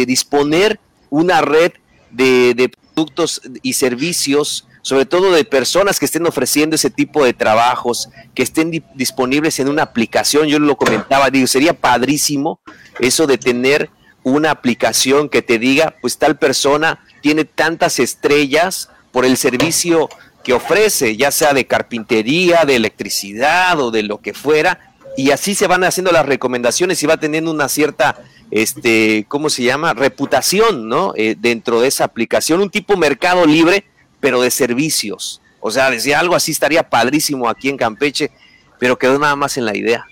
disponer 0.06 0.80
una 1.08 1.40
red 1.40 1.72
de, 2.10 2.70
productos 2.96 3.42
y 3.62 3.74
servicios, 3.74 4.66
sobre 4.80 5.04
todo 5.04 5.30
de 5.30 5.44
personas 5.44 5.98
que 5.98 6.06
estén 6.06 6.26
ofreciendo 6.26 6.76
ese 6.76 6.88
tipo 6.88 7.22
de 7.26 7.34
trabajos, 7.34 8.08
que 8.34 8.42
estén 8.42 8.82
disponibles 8.94 9.60
en 9.60 9.68
una 9.68 9.82
aplicación. 9.82 10.48
Yo 10.48 10.58
lo 10.58 10.76
comentaba, 10.76 11.28
digo, 11.28 11.46
sería 11.46 11.74
padrísimo 11.74 12.58
eso 12.98 13.26
de 13.26 13.36
tener 13.36 13.90
una 14.22 14.50
aplicación 14.50 15.28
que 15.28 15.42
te 15.42 15.58
diga, 15.58 15.94
pues 16.00 16.16
tal 16.16 16.38
persona 16.38 17.04
tiene 17.20 17.44
tantas 17.44 17.98
estrellas 17.98 18.88
por 19.12 19.26
el 19.26 19.36
servicio 19.36 20.08
que 20.42 20.54
ofrece, 20.54 21.18
ya 21.18 21.30
sea 21.30 21.52
de 21.52 21.66
carpintería, 21.66 22.64
de 22.64 22.76
electricidad 22.76 23.78
o 23.78 23.90
de 23.90 24.04
lo 24.04 24.22
que 24.22 24.32
fuera, 24.32 24.94
y 25.18 25.32
así 25.32 25.54
se 25.54 25.66
van 25.66 25.84
haciendo 25.84 26.12
las 26.12 26.24
recomendaciones 26.24 27.02
y 27.02 27.06
va 27.06 27.18
teniendo 27.18 27.50
una 27.50 27.68
cierta, 27.68 28.16
este, 28.50 29.24
¿cómo 29.28 29.50
se 29.50 29.62
llama? 29.62 29.94
Reputación, 29.94 30.88
¿no? 30.88 31.12
Eh, 31.16 31.36
dentro 31.38 31.80
de 31.80 31.88
esa 31.88 32.04
aplicación, 32.04 32.60
un 32.60 32.70
tipo 32.70 32.96
mercado 32.96 33.44
libre, 33.46 33.84
pero 34.20 34.40
de 34.40 34.50
servicios. 34.50 35.40
O 35.60 35.70
sea, 35.70 35.90
decía 35.90 36.20
algo 36.20 36.34
así 36.34 36.52
estaría 36.52 36.88
padrísimo 36.88 37.48
aquí 37.48 37.68
en 37.68 37.76
Campeche, 37.76 38.30
pero 38.78 38.98
quedó 38.98 39.18
nada 39.18 39.36
más 39.36 39.56
en 39.56 39.64
la 39.64 39.76
idea, 39.76 40.06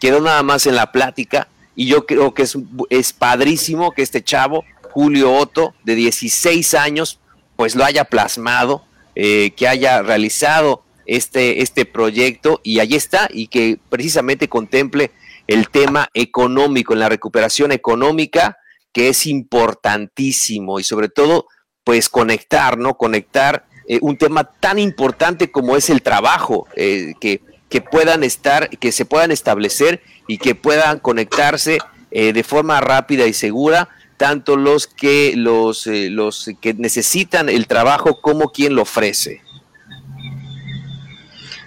quedó 0.00 0.20
nada 0.20 0.42
más 0.42 0.66
en 0.66 0.74
la 0.74 0.90
plática, 0.92 1.48
y 1.76 1.86
yo 1.86 2.06
creo 2.06 2.34
que 2.34 2.42
es, 2.42 2.56
es 2.90 3.12
padrísimo 3.12 3.92
que 3.92 4.02
este 4.02 4.22
chavo, 4.22 4.64
Julio 4.90 5.32
Otto, 5.32 5.74
de 5.84 5.94
16 5.94 6.74
años, 6.74 7.20
pues 7.54 7.76
lo 7.76 7.84
haya 7.84 8.04
plasmado 8.04 8.84
eh, 9.14 9.52
que 9.56 9.68
haya 9.68 10.02
realizado 10.02 10.82
este, 11.06 11.62
este 11.62 11.84
proyecto 11.84 12.60
y 12.62 12.80
ahí 12.80 12.94
está, 12.94 13.28
y 13.32 13.48
que 13.48 13.78
precisamente 13.88 14.48
contemple 14.48 15.10
el 15.48 15.68
tema 15.68 16.08
económico, 16.14 16.92
en 16.92 17.00
la 17.00 17.08
recuperación 17.08 17.72
económica, 17.72 18.58
que 18.92 19.08
es 19.08 19.26
importantísimo 19.26 20.78
y 20.78 20.84
sobre 20.84 21.08
todo, 21.08 21.46
pues 21.82 22.08
conectar, 22.08 22.78
¿no? 22.78 22.96
Conectar 22.96 23.66
eh, 23.88 23.98
un 24.00 24.16
tema 24.16 24.44
tan 24.44 24.78
importante 24.78 25.50
como 25.50 25.76
es 25.76 25.90
el 25.90 26.02
trabajo, 26.02 26.68
eh, 26.76 27.14
que, 27.20 27.40
que 27.68 27.80
puedan 27.80 28.22
estar, 28.22 28.70
que 28.70 28.92
se 28.92 29.04
puedan 29.04 29.32
establecer 29.32 30.02
y 30.28 30.38
que 30.38 30.54
puedan 30.54 31.00
conectarse 31.00 31.78
de 32.10 32.42
forma 32.42 32.80
rápida 32.80 33.26
y 33.26 33.34
segura 33.34 33.90
tanto 34.18 34.56
los 34.56 34.86
que 34.86 35.32
los, 35.34 35.86
eh, 35.86 36.10
los 36.10 36.50
que 36.60 36.74
necesitan 36.74 37.48
el 37.48 37.66
trabajo 37.66 38.20
como 38.20 38.50
quien 38.50 38.74
lo 38.74 38.82
ofrece. 38.82 39.40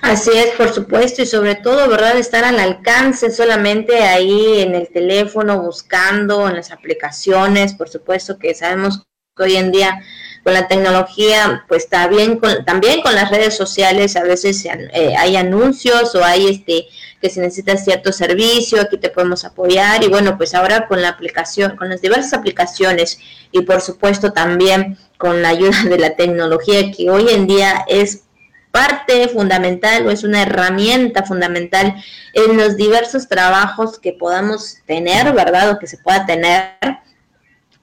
Así 0.02 0.32
es, 0.34 0.56
por 0.56 0.74
supuesto, 0.74 1.22
y 1.22 1.26
sobre 1.28 1.56
todo, 1.56 1.88
¿verdad? 1.88 2.18
Estar 2.18 2.44
al 2.44 2.60
alcance 2.60 3.30
solamente 3.30 4.04
ahí 4.04 4.60
en 4.60 4.74
el 4.74 4.90
teléfono, 4.90 5.62
buscando 5.62 6.48
en 6.48 6.56
las 6.56 6.72
aplicaciones, 6.72 7.76
por 7.76 7.88
supuesto 7.88 8.40
que 8.40 8.56
sabemos 8.56 9.04
que 9.38 9.44
hoy 9.44 9.56
en 9.58 9.72
día 9.72 10.02
con 10.44 10.54
la 10.54 10.68
tecnología, 10.68 11.66
pues 11.68 11.84
está 11.84 12.08
bien 12.08 12.40
con, 12.40 12.66
también 12.66 13.02
con 13.02 13.14
las 13.14 13.30
redes 13.30 13.56
sociales, 13.56 14.16
a 14.16 14.24
veces 14.24 14.66
eh, 14.66 15.16
hay 15.16 15.36
anuncios 15.36 16.16
o 16.16 16.24
hay 16.24 16.48
este 16.48 16.88
que 17.22 17.30
si 17.30 17.40
necesitas 17.40 17.86
cierto 17.86 18.12
servicio, 18.12 18.82
aquí 18.82 18.98
te 18.98 19.10
podemos 19.10 19.46
apoyar 19.46 20.04
y 20.04 20.08
bueno, 20.08 20.38
pues 20.38 20.56
ahora 20.56 20.88
con 20.88 21.04
la 21.04 21.10
aplicación, 21.10 21.78
con 21.78 21.90
las 21.90 22.02
diversas 22.02 22.34
aplicaciones 22.34 23.20
y 23.52 23.62
por 23.62 23.82
supuesto 23.82 24.34
también 24.34 24.98
con 25.20 25.44
la 25.44 25.50
ayuda 25.50 25.84
de 25.90 26.00
la 26.00 26.16
tecnología 26.16 26.92
que 26.92 27.12
hoy 27.12 27.30
en 27.30 27.46
día 27.46 27.86
es 27.88 28.24
parte 28.72 29.28
fundamental 29.28 30.08
o 30.08 30.12
es 30.12 30.24
una 30.24 30.42
herramienta 30.42 31.24
fundamental 31.24 31.96
en 32.34 32.58
los 32.58 32.78
diversos 32.78 33.28
trabajos 33.28 34.00
que 34.00 34.14
podamos 34.14 34.78
tener, 34.86 35.34
¿verdad? 35.34 35.72
O 35.72 35.80
que 35.80 35.88
se 35.88 35.98
pueda 35.98 36.26
tener 36.26 36.78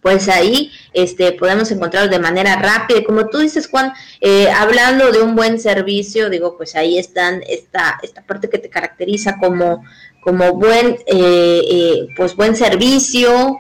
pues 0.00 0.28
ahí 0.28 0.70
este, 0.92 1.32
podemos 1.32 1.70
encontrarlo 1.70 2.10
de 2.10 2.18
manera 2.18 2.56
rápida. 2.56 3.04
Como 3.04 3.28
tú 3.28 3.38
dices, 3.38 3.68
Juan, 3.68 3.92
eh, 4.20 4.48
hablando 4.48 5.10
de 5.10 5.20
un 5.20 5.34
buen 5.34 5.60
servicio, 5.60 6.30
digo, 6.30 6.56
pues 6.56 6.76
ahí 6.76 6.98
están 6.98 7.42
esta, 7.46 7.98
esta 8.02 8.22
parte 8.22 8.48
que 8.48 8.58
te 8.58 8.70
caracteriza 8.70 9.36
como, 9.38 9.84
como 10.22 10.54
buen, 10.54 10.98
eh, 11.06 11.60
eh, 11.70 12.08
pues 12.16 12.36
buen 12.36 12.56
servicio. 12.56 13.58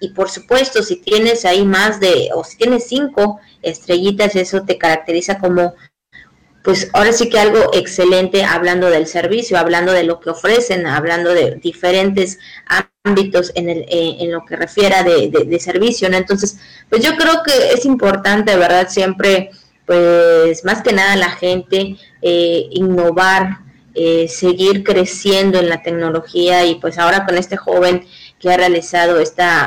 Y 0.00 0.10
por 0.10 0.30
supuesto, 0.30 0.82
si 0.82 0.96
tienes 0.96 1.44
ahí 1.44 1.64
más 1.64 2.00
de, 2.00 2.30
o 2.34 2.44
si 2.44 2.56
tienes 2.56 2.86
cinco 2.86 3.40
estrellitas, 3.62 4.36
eso 4.36 4.62
te 4.64 4.78
caracteriza 4.78 5.38
como 5.38 5.74
pues 6.68 6.90
ahora 6.92 7.12
sí 7.12 7.30
que 7.30 7.38
algo 7.38 7.70
excelente 7.72 8.44
hablando 8.44 8.90
del 8.90 9.06
servicio, 9.06 9.56
hablando 9.56 9.92
de 9.92 10.02
lo 10.02 10.20
que 10.20 10.28
ofrecen, 10.28 10.86
hablando 10.86 11.32
de 11.32 11.54
diferentes 11.54 12.38
ámbitos 13.04 13.52
en, 13.54 13.70
el, 13.70 13.78
eh, 13.88 14.16
en 14.20 14.32
lo 14.32 14.44
que 14.44 14.56
refiera 14.56 15.02
de, 15.02 15.30
de, 15.30 15.60
servicio, 15.60 16.10
¿no? 16.10 16.18
Entonces, 16.18 16.58
pues 16.90 17.02
yo 17.02 17.16
creo 17.16 17.42
que 17.42 17.72
es 17.72 17.86
importante, 17.86 18.54
¿verdad? 18.56 18.88
Siempre, 18.90 19.50
pues 19.86 20.62
más 20.64 20.82
que 20.82 20.92
nada 20.92 21.16
la 21.16 21.30
gente 21.30 21.96
eh, 22.20 22.66
innovar, 22.70 23.60
eh, 23.94 24.28
seguir 24.28 24.84
creciendo 24.84 25.58
en 25.58 25.70
la 25.70 25.82
tecnología 25.82 26.66
y 26.66 26.74
pues 26.74 26.98
ahora 26.98 27.24
con 27.24 27.38
este 27.38 27.56
joven 27.56 28.06
que 28.38 28.50
ha 28.50 28.56
realizado 28.56 29.18
esta 29.20 29.64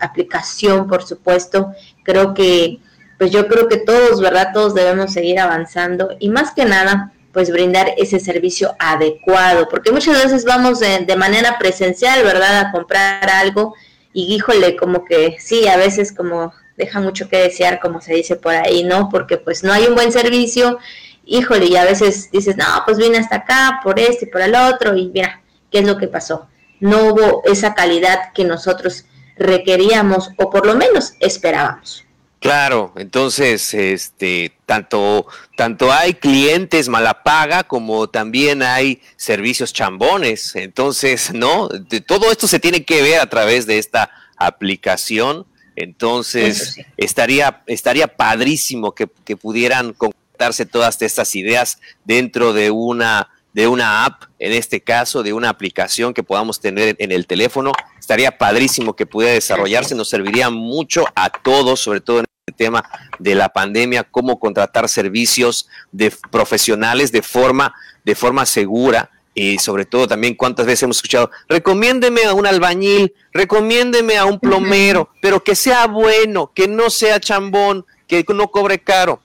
aplicación, 0.00 0.86
por 0.86 1.02
supuesto, 1.02 1.72
creo 2.04 2.34
que 2.34 2.78
pues 3.18 3.30
yo 3.30 3.48
creo 3.48 3.68
que 3.68 3.76
todos, 3.76 4.18
¿verdad? 4.20 4.52
Todos 4.54 4.74
debemos 4.74 5.12
seguir 5.12 5.38
avanzando 5.40 6.16
y 6.18 6.30
más 6.30 6.52
que 6.52 6.64
nada, 6.64 7.12
pues 7.32 7.50
brindar 7.50 7.92
ese 7.98 8.18
servicio 8.18 8.74
adecuado, 8.78 9.68
porque 9.68 9.92
muchas 9.92 10.24
veces 10.24 10.46
vamos 10.46 10.80
de, 10.80 11.16
manera 11.16 11.58
presencial, 11.58 12.22
¿verdad? 12.24 12.60
A 12.60 12.72
comprar 12.72 13.28
algo 13.28 13.74
y 14.14 14.34
híjole, 14.34 14.74
como 14.74 15.04
que 15.04 15.36
sí, 15.38 15.68
a 15.68 15.76
veces 15.76 16.12
como 16.12 16.54
deja 16.78 16.98
mucho 17.00 17.28
que 17.28 17.36
desear, 17.36 17.78
como 17.78 18.00
se 18.00 18.14
dice 18.14 18.36
por 18.36 18.54
ahí, 18.54 18.84
¿no? 18.84 19.10
Porque 19.10 19.36
pues 19.36 19.62
no 19.62 19.72
hay 19.72 19.84
un 19.84 19.94
buen 19.94 20.12
servicio, 20.12 20.78
híjole, 21.26 21.66
y 21.66 21.76
a 21.76 21.84
veces 21.84 22.30
dices, 22.30 22.56
no, 22.56 22.64
pues 22.86 22.96
vine 22.96 23.18
hasta 23.18 23.36
acá 23.36 23.80
por 23.84 24.00
este 24.00 24.24
y 24.24 24.28
por 24.28 24.40
el 24.40 24.54
otro, 24.54 24.96
y 24.96 25.08
mira, 25.08 25.42
¿qué 25.70 25.80
es 25.80 25.86
lo 25.86 25.98
que 25.98 26.08
pasó? 26.08 26.48
No 26.80 27.08
hubo 27.08 27.42
esa 27.44 27.74
calidad 27.74 28.32
que 28.34 28.44
nosotros 28.44 29.04
requeríamos 29.36 30.30
o 30.36 30.50
por 30.50 30.66
lo 30.66 30.74
menos 30.74 31.14
esperábamos. 31.20 32.04
Claro, 32.40 32.94
entonces, 32.96 33.74
este, 33.74 34.52
tanto, 34.64 35.26
tanto 35.56 35.92
hay 35.92 36.14
clientes 36.14 36.88
mala 36.88 37.22
paga 37.22 37.64
como 37.64 38.08
también 38.08 38.62
hay 38.62 39.02
servicios 39.16 39.74
chambones. 39.74 40.56
Entonces, 40.56 41.32
no, 41.34 41.68
de, 41.68 42.00
todo 42.00 42.32
esto 42.32 42.46
se 42.46 42.58
tiene 42.58 42.84
que 42.84 43.02
ver 43.02 43.20
a 43.20 43.28
través 43.28 43.66
de 43.66 43.78
esta 43.78 44.10
aplicación. 44.38 45.46
Entonces, 45.76 46.76
estaría, 46.96 47.62
estaría 47.66 48.08
padrísimo 48.08 48.94
que, 48.94 49.08
que 49.24 49.36
pudieran 49.36 49.92
concretarse 49.92 50.64
todas 50.64 51.00
estas 51.02 51.34
ideas 51.36 51.78
dentro 52.04 52.54
de 52.54 52.70
una 52.70 53.28
de 53.52 53.66
una 53.66 54.04
app, 54.04 54.24
en 54.38 54.52
este 54.52 54.80
caso, 54.80 55.22
de 55.22 55.32
una 55.32 55.48
aplicación 55.48 56.14
que 56.14 56.22
podamos 56.22 56.60
tener 56.60 56.96
en 56.98 57.12
el 57.12 57.26
teléfono. 57.26 57.72
Estaría 57.98 58.38
padrísimo 58.38 58.94
que 58.94 59.06
pudiera 59.06 59.34
desarrollarse, 59.34 59.94
nos 59.94 60.08
serviría 60.08 60.50
mucho 60.50 61.04
a 61.14 61.30
todos, 61.30 61.80
sobre 61.80 62.00
todo 62.00 62.20
en 62.20 62.26
este 62.46 62.64
tema 62.64 62.88
de 63.18 63.34
la 63.34 63.48
pandemia, 63.48 64.04
cómo 64.04 64.38
contratar 64.38 64.88
servicios 64.88 65.68
de 65.92 66.12
profesionales 66.30 67.12
de 67.12 67.22
forma, 67.22 67.74
de 68.04 68.14
forma 68.14 68.46
segura 68.46 69.10
y 69.34 69.58
sobre 69.58 69.84
todo 69.84 70.08
también 70.08 70.34
cuántas 70.34 70.66
veces 70.66 70.82
hemos 70.82 70.96
escuchado, 70.96 71.30
recomiéndeme 71.48 72.24
a 72.24 72.34
un 72.34 72.46
albañil, 72.46 73.14
recomiéndeme 73.32 74.16
a 74.16 74.24
un 74.24 74.40
plomero, 74.40 75.08
pero 75.22 75.42
que 75.42 75.54
sea 75.54 75.86
bueno, 75.86 76.52
que 76.52 76.66
no 76.66 76.90
sea 76.90 77.20
chambón, 77.20 77.86
que 78.08 78.24
no 78.28 78.50
cobre 78.50 78.80
caro. 78.80 79.22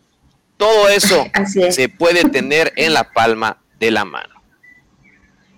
Todo 0.57 0.88
eso 0.89 1.26
se 1.71 1.89
puede 1.89 2.30
tener 2.30 2.71
en 2.78 2.93
la 2.93 3.11
palma 3.11 3.61
de 3.80 3.91
la 3.91 4.05
mano. 4.05 4.34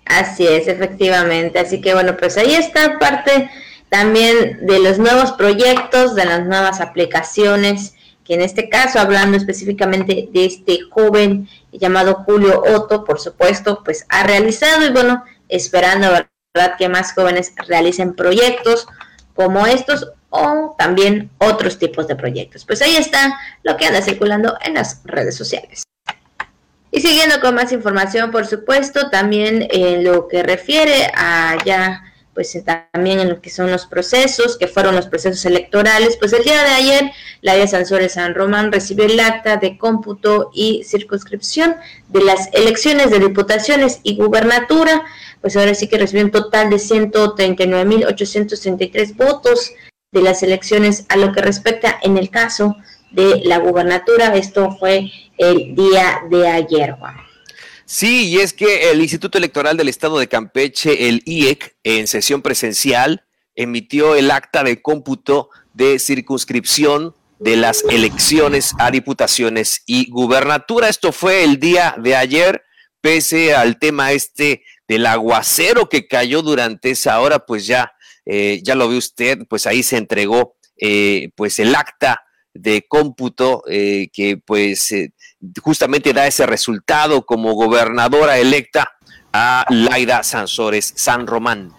Así 0.04 0.46
es, 0.46 0.68
efectivamente. 0.68 1.58
Así 1.58 1.80
que 1.80 1.94
bueno, 1.94 2.16
pues 2.16 2.36
ahí 2.36 2.54
está 2.54 2.98
parte 2.98 3.50
también 3.88 4.66
de 4.66 4.78
los 4.80 4.98
nuevos 4.98 5.32
proyectos, 5.32 6.14
de 6.14 6.24
las 6.24 6.46
nuevas 6.46 6.80
aplicaciones 6.80 7.94
que 8.28 8.34
en 8.34 8.42
este 8.42 8.68
caso, 8.68 9.00
hablando 9.00 9.38
específicamente 9.38 10.28
de 10.30 10.44
este 10.44 10.80
joven 10.90 11.48
llamado 11.72 12.24
Julio 12.26 12.62
Otto, 12.62 13.02
por 13.02 13.18
supuesto, 13.18 13.82
pues 13.82 14.04
ha 14.10 14.22
realizado 14.22 14.84
y 14.86 14.90
bueno, 14.90 15.24
esperando, 15.48 16.08
¿verdad?, 16.10 16.76
que 16.76 16.90
más 16.90 17.14
jóvenes 17.14 17.54
realicen 17.66 18.14
proyectos 18.14 18.86
como 19.34 19.66
estos 19.66 20.12
o 20.28 20.74
también 20.76 21.30
otros 21.38 21.78
tipos 21.78 22.06
de 22.06 22.16
proyectos. 22.16 22.66
Pues 22.66 22.82
ahí 22.82 22.96
está 22.96 23.40
lo 23.62 23.78
que 23.78 23.86
anda 23.86 24.02
circulando 24.02 24.58
en 24.62 24.74
las 24.74 25.00
redes 25.04 25.34
sociales. 25.34 25.84
Y 26.90 27.00
siguiendo 27.00 27.40
con 27.40 27.54
más 27.54 27.72
información, 27.72 28.30
por 28.30 28.46
supuesto, 28.46 29.10
también 29.10 29.68
en 29.70 30.04
lo 30.04 30.26
que 30.26 30.42
refiere 30.42 31.10
a 31.14 31.58
ya, 31.64 32.02
pues 32.32 32.58
también 32.64 33.20
en 33.20 33.28
lo 33.28 33.42
que 33.42 33.50
son 33.50 33.70
los 33.70 33.84
procesos, 33.86 34.56
que 34.56 34.68
fueron 34.68 34.96
los 34.96 35.06
procesos 35.06 35.44
electorales, 35.44 36.16
pues 36.18 36.32
el 36.32 36.44
día 36.44 36.62
de 36.62 36.70
ayer 36.70 37.10
la 37.42 37.56
Vía 37.56 37.66
Sansores 37.66 38.14
San 38.14 38.34
Román 38.34 38.72
recibió 38.72 39.04
el 39.04 39.20
acta 39.20 39.58
de 39.58 39.76
cómputo 39.76 40.50
y 40.54 40.82
circunscripción 40.84 41.76
de 42.08 42.22
las 42.22 42.48
elecciones 42.54 43.10
de 43.10 43.18
diputaciones 43.18 44.00
y 44.02 44.16
gubernatura, 44.16 45.04
pues 45.42 45.56
ahora 45.56 45.74
sí 45.74 45.88
que 45.88 45.98
recibió 45.98 46.24
un 46.24 46.30
total 46.30 46.70
de 46.70 46.76
139.833 46.76 49.14
votos 49.14 49.72
de 50.10 50.22
las 50.22 50.42
elecciones 50.42 51.04
a 51.10 51.16
lo 51.16 51.32
que 51.32 51.42
respecta 51.42 51.98
en 52.02 52.16
el 52.16 52.30
caso 52.30 52.76
de 53.10 53.42
la 53.44 53.58
gubernatura. 53.58 54.34
Esto 54.36 54.76
fue 54.78 55.10
el 55.36 55.74
día 55.74 56.22
de 56.30 56.48
ayer. 56.48 56.94
Sí, 57.84 58.28
y 58.28 58.38
es 58.38 58.52
que 58.52 58.90
el 58.90 59.00
Instituto 59.00 59.38
Electoral 59.38 59.76
del 59.76 59.88
Estado 59.88 60.18
de 60.18 60.28
Campeche, 60.28 61.08
el 61.08 61.22
IEC, 61.24 61.76
en 61.84 62.06
sesión 62.06 62.42
presencial, 62.42 63.24
emitió 63.54 64.14
el 64.14 64.30
acta 64.30 64.62
de 64.62 64.82
cómputo 64.82 65.50
de 65.72 65.98
circunscripción 65.98 67.14
de 67.38 67.56
las 67.56 67.84
elecciones 67.88 68.74
a 68.78 68.90
diputaciones 68.90 69.82
y 69.86 70.10
gubernatura. 70.10 70.88
Esto 70.88 71.12
fue 71.12 71.44
el 71.44 71.58
día 71.60 71.94
de 71.98 72.14
ayer, 72.16 72.62
pese 73.00 73.54
al 73.54 73.78
tema 73.78 74.12
este 74.12 74.64
del 74.86 75.06
aguacero 75.06 75.88
que 75.88 76.06
cayó 76.06 76.42
durante 76.42 76.90
esa 76.90 77.20
hora, 77.20 77.46
pues 77.46 77.66
ya, 77.66 77.92
eh, 78.26 78.60
ya 78.62 78.74
lo 78.74 78.88
ve 78.88 78.96
usted, 78.96 79.40
pues 79.48 79.66
ahí 79.66 79.82
se 79.82 79.96
entregó 79.96 80.56
eh, 80.80 81.30
pues 81.36 81.58
el 81.58 81.74
acta 81.74 82.22
de 82.54 82.84
cómputo 82.88 83.62
eh, 83.68 84.08
que 84.12 84.36
pues 84.36 84.94
justamente 85.62 86.12
da 86.12 86.26
ese 86.26 86.46
resultado 86.46 87.24
como 87.24 87.54
gobernadora 87.54 88.38
electa 88.38 88.92
a 89.32 89.64
Laida 89.68 90.22
Sansores 90.22 90.92
San 90.96 91.26
Román. 91.26 91.72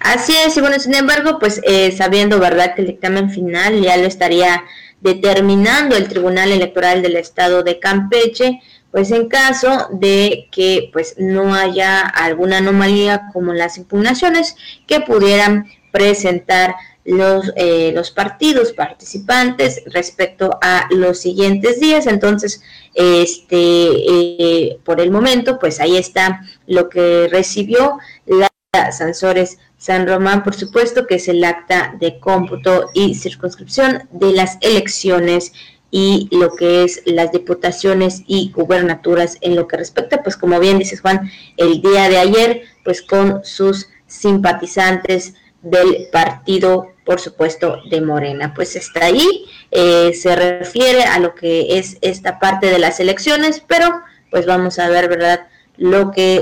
Así 0.00 0.34
es, 0.36 0.56
y 0.56 0.60
bueno, 0.60 0.78
sin 0.78 0.94
embargo, 0.94 1.38
pues 1.38 1.60
sabiendo, 1.96 2.38
¿verdad?, 2.38 2.74
que 2.74 2.82
el 2.82 2.88
dictamen 2.88 3.30
final 3.30 3.80
ya 3.80 3.96
lo 3.96 4.06
estaría 4.06 4.62
determinando 5.00 5.96
el 5.96 6.08
Tribunal 6.08 6.52
Electoral 6.52 7.02
del 7.02 7.16
Estado 7.16 7.62
de 7.62 7.78
Campeche, 7.78 8.60
pues 8.90 9.10
en 9.10 9.28
caso 9.28 9.88
de 9.92 10.48
que 10.50 10.90
pues 10.92 11.16
no 11.18 11.54
haya 11.54 12.00
alguna 12.00 12.58
anomalía 12.58 13.28
como 13.32 13.52
las 13.52 13.76
impugnaciones 13.76 14.56
que 14.86 15.00
pudieran 15.00 15.66
presentar 15.92 16.74
los, 17.06 17.52
eh, 17.56 17.92
los 17.94 18.10
partidos 18.10 18.72
participantes 18.72 19.82
respecto 19.86 20.58
a 20.60 20.88
los 20.90 21.18
siguientes 21.18 21.80
días. 21.80 22.06
Entonces, 22.06 22.60
este, 22.94 23.56
eh, 23.56 24.78
por 24.84 25.00
el 25.00 25.10
momento, 25.10 25.58
pues 25.58 25.80
ahí 25.80 25.96
está 25.96 26.40
lo 26.66 26.88
que 26.88 27.28
recibió 27.30 27.98
la 28.26 28.48
Sansores 28.92 29.58
San 29.78 30.06
Román, 30.06 30.42
por 30.42 30.54
supuesto, 30.54 31.06
que 31.06 31.16
es 31.16 31.28
el 31.28 31.42
acta 31.44 31.94
de 31.98 32.18
cómputo 32.18 32.90
y 32.94 33.14
circunscripción 33.14 34.08
de 34.10 34.32
las 34.32 34.58
elecciones 34.60 35.52
y 35.90 36.28
lo 36.32 36.50
que 36.56 36.84
es 36.84 37.02
las 37.06 37.32
diputaciones 37.32 38.22
y 38.26 38.50
gubernaturas 38.50 39.38
en 39.40 39.54
lo 39.54 39.66
que 39.66 39.76
respecta, 39.76 40.22
pues 40.22 40.36
como 40.36 40.58
bien 40.58 40.78
dices 40.78 41.00
Juan, 41.00 41.30
el 41.56 41.80
día 41.80 42.08
de 42.08 42.18
ayer, 42.18 42.62
pues 42.84 43.02
con 43.02 43.44
sus 43.44 43.88
simpatizantes 44.06 45.34
del 45.62 46.08
partido, 46.12 46.92
por 47.06 47.20
supuesto, 47.20 47.80
de 47.88 48.02
Morena. 48.02 48.52
Pues 48.52 48.76
está 48.76 49.06
ahí, 49.06 49.46
eh, 49.70 50.12
se 50.12 50.36
refiere 50.36 51.04
a 51.04 51.20
lo 51.20 51.34
que 51.34 51.78
es 51.78 51.96
esta 52.02 52.38
parte 52.38 52.66
de 52.66 52.80
las 52.80 53.00
elecciones, 53.00 53.62
pero 53.66 54.02
pues 54.30 54.44
vamos 54.44 54.78
a 54.78 54.88
ver, 54.90 55.08
¿verdad?, 55.08 55.46
lo 55.78 56.10
que 56.10 56.40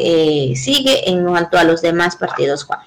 eh, 0.53 0.57
sigue 0.57 1.09
en 1.09 1.25
cuanto 1.25 1.59
a 1.59 1.65
los 1.65 1.83
demás 1.83 2.17
partidos, 2.17 2.65
Juan. 2.65 2.81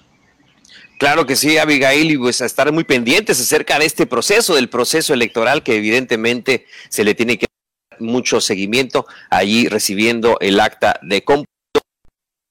Claro 0.97 1.25
que 1.28 1.36
sí, 1.36 1.57
Abigail, 1.57 2.09
y 2.09 2.17
pues 2.17 2.41
a 2.41 2.45
estar 2.45 2.71
muy 2.71 2.84
pendientes 2.84 3.39
acerca 3.39 3.78
de 3.78 3.86
este 3.86 4.07
proceso, 4.07 4.55
del 4.55 4.69
proceso 4.69 5.13
electoral 5.13 5.61
que 5.61 5.75
evidentemente 5.75 6.65
se 6.89 7.03
le 7.03 7.13
tiene 7.13 7.38
que 7.38 7.45
dar 7.91 8.01
mucho 8.01 8.41
seguimiento, 8.41 9.05
allí 9.30 9.67
recibiendo 9.67 10.38
el 10.39 10.59
acta 10.59 10.99
de 11.03 11.23
cómputo. 11.23 11.47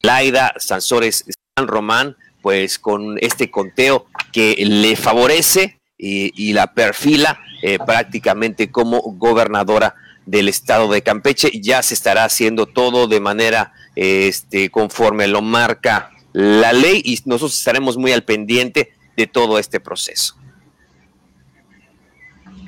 Laida 0.03 0.55
Sansores 0.59 1.25
San 1.59 1.67
Román, 1.67 2.17
pues 2.47 2.79
con 2.79 3.19
este 3.23 3.51
conteo 3.51 4.07
que 4.33 4.55
le 4.65 4.95
favorece 4.95 5.81
y, 5.99 6.53
la 6.53 6.75
perfila 6.75 7.41
eh, 7.61 7.81
prácticamente 7.85 8.71
como 8.71 9.01
gobernadora 9.01 9.97
del 10.27 10.49
estado 10.49 10.89
de 10.93 11.03
Campeche. 11.03 11.51
Ya 11.61 11.83
se 11.83 11.95
estará 11.95 12.23
haciendo 12.23 12.67
todo 12.67 13.09
de 13.09 13.19
manera 13.19 13.73
este, 13.97 14.71
conforme 14.71 15.27
lo 15.27 15.43
marca 15.43 16.13
la 16.33 16.73
ley 16.73 17.03
y 17.05 17.21
nosotros 17.25 17.59
estaremos 17.59 17.97
muy 17.97 18.13
al 18.13 18.23
pendiente 18.23 18.93
de 19.17 19.27
todo 19.27 19.59
este 19.59 19.81
proceso. 19.81 20.37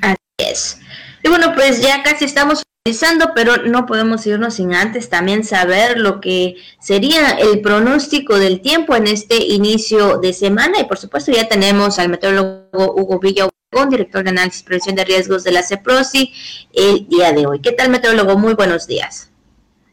Así 0.03 0.16
es. 0.39 0.81
Y 1.22 1.29
bueno, 1.29 1.55
pues 1.55 1.81
ya 1.81 2.03
casi 2.03 2.24
estamos 2.24 2.64
finalizando, 2.89 3.32
pero 3.34 3.57
no 3.64 3.86
podemos 3.86 4.26
irnos 4.26 4.55
sin 4.55 4.74
antes 4.74 5.11
también 5.11 5.45
saber 5.45 5.99
lo 5.99 6.20
que 6.20 6.57
sería 6.80 7.30
el 7.32 7.61
pronóstico 7.61 8.39
del 8.39 8.61
tiempo 8.61 8.95
en 8.97 9.07
este 9.07 9.36
inicio 9.36 10.18
de 10.18 10.32
semana. 10.32 10.80
Y 10.80 10.84
por 10.84 10.99
supuesto 10.99 11.32
ya 11.32 11.49
tenemos 11.49 11.99
al 11.99 12.09
meteorólogo 12.09 12.95
Hugo 12.95 13.18
Villa 13.18 13.49
director 13.91 14.24
de 14.24 14.30
análisis 14.30 14.62
y 14.62 14.64
prevención 14.64 14.97
de 14.97 15.05
riesgos 15.05 15.45
de 15.45 15.53
la 15.53 15.62
CEPROSI, 15.62 16.32
el 16.72 17.07
día 17.07 17.32
de 17.32 17.47
hoy. 17.47 17.61
¿Qué 17.61 17.72
tal, 17.72 17.91
meteorólogo? 17.91 18.39
Muy 18.39 18.55
buenos 18.55 18.86
días. 18.86 19.30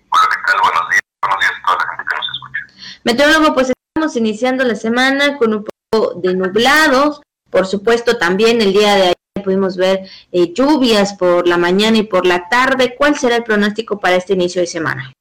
Hola, 0.10 0.24
¿qué 0.32 0.52
tal? 0.52 0.62
Buenos 0.62 0.90
días. 0.90 1.02
Buenos 1.22 1.40
días 1.42 1.52
a 1.52 1.66
toda 1.66 1.78
la 1.78 1.98
gente 1.98 2.04
que 2.10 2.16
nos 2.16 3.04
Meteorólogo, 3.04 3.54
pues 3.54 3.74
estamos 3.94 4.16
iniciando 4.16 4.64
la 4.64 4.76
semana 4.76 5.38
con 5.38 5.54
un 5.54 5.66
poco 5.66 6.14
de 6.16 6.34
nublados. 6.34 7.22
Por 7.50 7.68
supuesto, 7.68 8.18
también 8.18 8.62
el 8.62 8.72
día 8.72 8.96
de 8.96 9.02
ayer 9.04 9.25
pudimos 9.46 9.78
ver 9.78 10.00
eh, 10.32 10.52
lluvias 10.54 11.14
por 11.14 11.48
la 11.48 11.58
mañana 11.58 11.98
y 11.98 12.04
por 12.04 12.26
la 12.26 12.50
tarde. 12.50 12.96
¿Cuál 12.98 13.16
será 13.16 13.38
el 13.38 13.44
pronóstico 13.44 14.00
para 14.00 14.16
este 14.16 14.34
inicio 14.34 14.60
de 14.60 14.68
semana? 14.68 15.14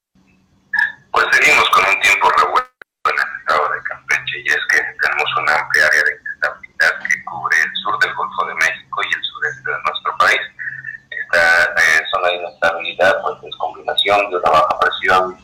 Pues 1.12 1.26
seguimos 1.30 1.68
con 1.70 1.84
un 1.84 2.00
tiempo 2.00 2.28
revuelto 2.30 2.72
en 3.06 3.14
el 3.14 3.38
estado 3.38 3.72
de 3.72 3.82
Campeche 3.84 4.36
y 4.42 4.48
es 4.48 4.62
que 4.70 4.78
tenemos 5.00 5.28
una 5.38 5.54
amplia 5.54 5.86
área 5.86 6.02
de 6.02 6.12
inestabilidad 6.18 6.92
que 7.06 7.24
cubre 7.24 7.56
el 7.62 7.72
sur 7.84 7.98
del 8.00 8.14
Golfo 8.14 8.46
de 8.46 8.54
México 8.54 9.00
y 9.04 9.14
el 9.14 9.22
sureste 9.22 9.70
de 9.70 9.78
nuestro 9.86 10.16
país. 10.18 10.40
Esta 11.10 11.64
eh, 11.64 12.02
zona 12.10 12.28
de 12.28 12.34
inestabilidad 12.34 13.22
pues, 13.22 13.36
es 13.44 13.56
combinación 13.56 14.30
de 14.30 14.36
una 14.36 14.50
baja 14.50 14.78
presión 14.80 15.36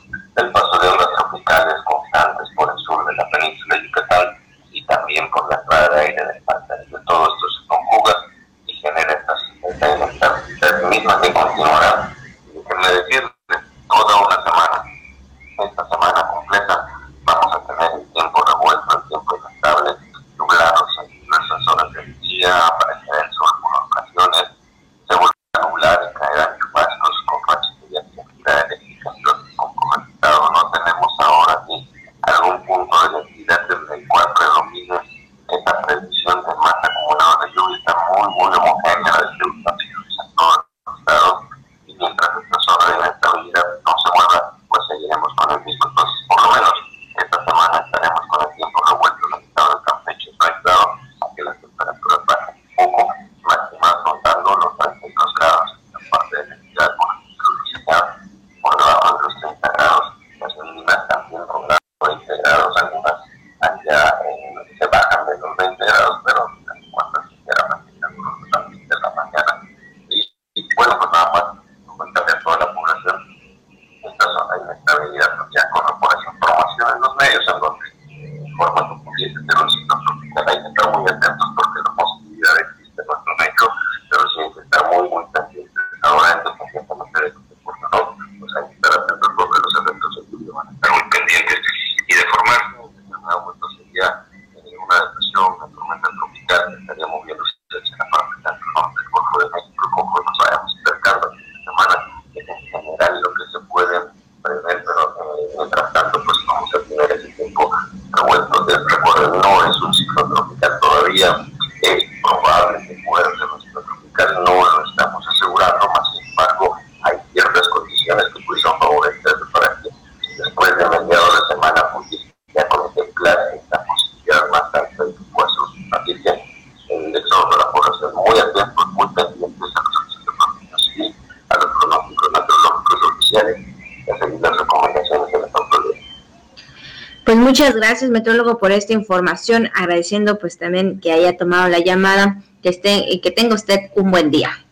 muchas 137.60 137.76
gracias, 137.76 138.10
metrólogo, 138.10 138.56
por 138.56 138.72
esta 138.72 138.94
información, 138.94 139.70
agradeciendo 139.74 140.38
pues 140.38 140.56
también 140.56 140.98
que 140.98 141.12
haya 141.12 141.36
tomado 141.36 141.68
la 141.68 141.78
llamada, 141.78 142.42
que 142.62 142.70
esté 142.70 143.04
y 143.06 143.20
que 143.20 143.32
tenga 143.32 143.54
usted 143.54 143.90
un 143.96 144.10
buen 144.10 144.30
día. 144.30 144.64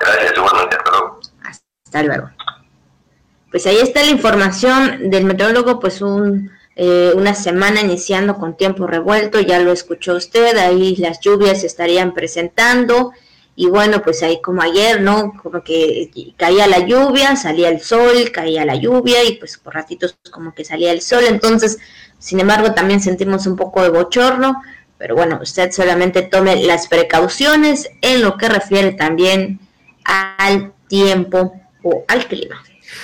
Gracias, 0.00 0.34
igualmente, 0.36 0.76
Hasta 1.86 2.02
luego. 2.02 2.30
Pues 3.50 3.66
ahí 3.66 3.78
está 3.78 4.02
la 4.02 4.10
información 4.10 5.08
del 5.08 5.24
metrólogo, 5.24 5.80
pues 5.80 6.02
un, 6.02 6.50
eh, 6.76 7.12
una 7.14 7.34
semana 7.34 7.80
iniciando 7.80 8.36
con 8.36 8.54
tiempo 8.54 8.86
revuelto, 8.86 9.40
ya 9.40 9.58
lo 9.60 9.72
escuchó 9.72 10.14
usted, 10.16 10.58
ahí 10.58 10.96
las 10.96 11.20
lluvias 11.20 11.62
se 11.62 11.68
estarían 11.68 12.12
presentando 12.12 13.12
y 13.56 13.68
bueno, 13.68 14.02
pues 14.02 14.22
ahí 14.22 14.42
como 14.42 14.60
ayer, 14.60 15.00
¿no? 15.00 15.32
Como 15.42 15.62
que 15.62 16.10
caía 16.36 16.66
la 16.66 16.80
lluvia, 16.80 17.36
salía 17.36 17.68
el 17.68 17.80
sol, 17.80 18.30
caía 18.32 18.64
la 18.64 18.74
lluvia 18.74 19.22
y 19.24 19.36
pues 19.36 19.56
por 19.58 19.74
ratitos 19.74 20.18
como 20.34 20.52
que 20.52 20.64
salía 20.64 20.90
el 20.90 21.00
sol, 21.00 21.22
entonces, 21.28 21.78
sin 22.18 22.40
embargo, 22.40 22.74
también 22.74 23.00
sentimos 23.00 23.46
un 23.46 23.54
poco 23.54 23.82
de 23.82 23.90
bochorno, 23.90 24.60
pero 24.98 25.14
bueno, 25.14 25.38
usted 25.40 25.70
solamente 25.70 26.22
tome 26.22 26.56
las 26.64 26.88
precauciones 26.88 27.88
en 28.00 28.20
lo 28.22 28.36
que 28.36 28.48
refiere 28.48 28.92
también 28.92 29.60
al 30.04 30.72
tiempo 30.88 31.54
o 31.84 32.04
al 32.08 32.26
clima. 32.26 32.62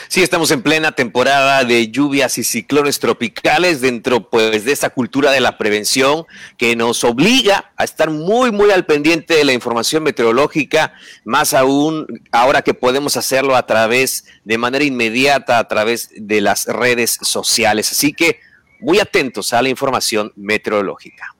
Sí, 0.08 0.22
estamos 0.22 0.50
en 0.50 0.62
plena 0.62 0.92
temporada 0.92 1.64
de 1.64 1.90
lluvias 1.90 2.38
y 2.38 2.44
ciclones 2.44 2.98
tropicales 2.98 3.80
dentro 3.80 4.28
pues 4.28 4.64
de 4.64 4.72
esta 4.72 4.90
cultura 4.90 5.30
de 5.30 5.40
la 5.40 5.58
prevención 5.58 6.26
que 6.56 6.76
nos 6.76 7.04
obliga 7.04 7.72
a 7.76 7.84
estar 7.84 8.10
muy 8.10 8.50
muy 8.50 8.70
al 8.70 8.86
pendiente 8.86 9.34
de 9.34 9.44
la 9.44 9.52
información 9.52 10.02
meteorológica, 10.02 10.94
más 11.24 11.54
aún 11.54 12.06
ahora 12.32 12.62
que 12.62 12.74
podemos 12.74 13.16
hacerlo 13.16 13.56
a 13.56 13.66
través 13.66 14.24
de 14.44 14.58
manera 14.58 14.84
inmediata 14.84 15.58
a 15.58 15.68
través 15.68 16.10
de 16.16 16.40
las 16.40 16.66
redes 16.66 17.18
sociales. 17.22 17.92
Así 17.92 18.12
que 18.12 18.40
muy 18.80 18.98
atentos 18.98 19.52
a 19.52 19.62
la 19.62 19.68
información 19.68 20.32
meteorológica. 20.36 21.34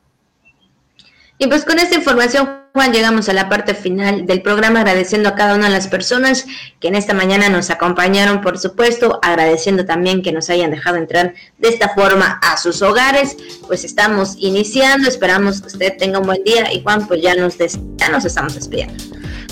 Y 1.38 1.46
pues 1.46 1.64
con 1.64 1.78
esta 1.78 1.96
información, 1.96 2.59
Juan, 2.72 2.92
llegamos 2.92 3.28
a 3.28 3.32
la 3.32 3.48
parte 3.48 3.74
final 3.74 4.26
del 4.26 4.42
programa, 4.42 4.80
agradeciendo 4.80 5.28
a 5.28 5.34
cada 5.34 5.56
una 5.56 5.64
de 5.64 5.72
las 5.72 5.88
personas 5.88 6.46
que 6.78 6.86
en 6.86 6.94
esta 6.94 7.14
mañana 7.14 7.48
nos 7.48 7.68
acompañaron, 7.68 8.40
por 8.40 8.58
supuesto, 8.58 9.18
agradeciendo 9.22 9.84
también 9.84 10.22
que 10.22 10.30
nos 10.30 10.50
hayan 10.50 10.70
dejado 10.70 10.96
entrar 10.96 11.34
de 11.58 11.68
esta 11.68 11.88
forma 11.88 12.38
a 12.40 12.56
sus 12.58 12.80
hogares. 12.80 13.36
Pues 13.66 13.82
estamos 13.82 14.36
iniciando, 14.38 15.08
esperamos 15.08 15.60
que 15.60 15.66
usted 15.66 15.96
tenga 15.98 16.20
un 16.20 16.26
buen 16.26 16.44
día 16.44 16.72
y 16.72 16.80
Juan, 16.80 17.08
pues 17.08 17.20
ya 17.20 17.34
nos, 17.34 17.56
ya 17.58 18.08
nos 18.08 18.24
estamos 18.24 18.54
despidiendo. 18.54 18.94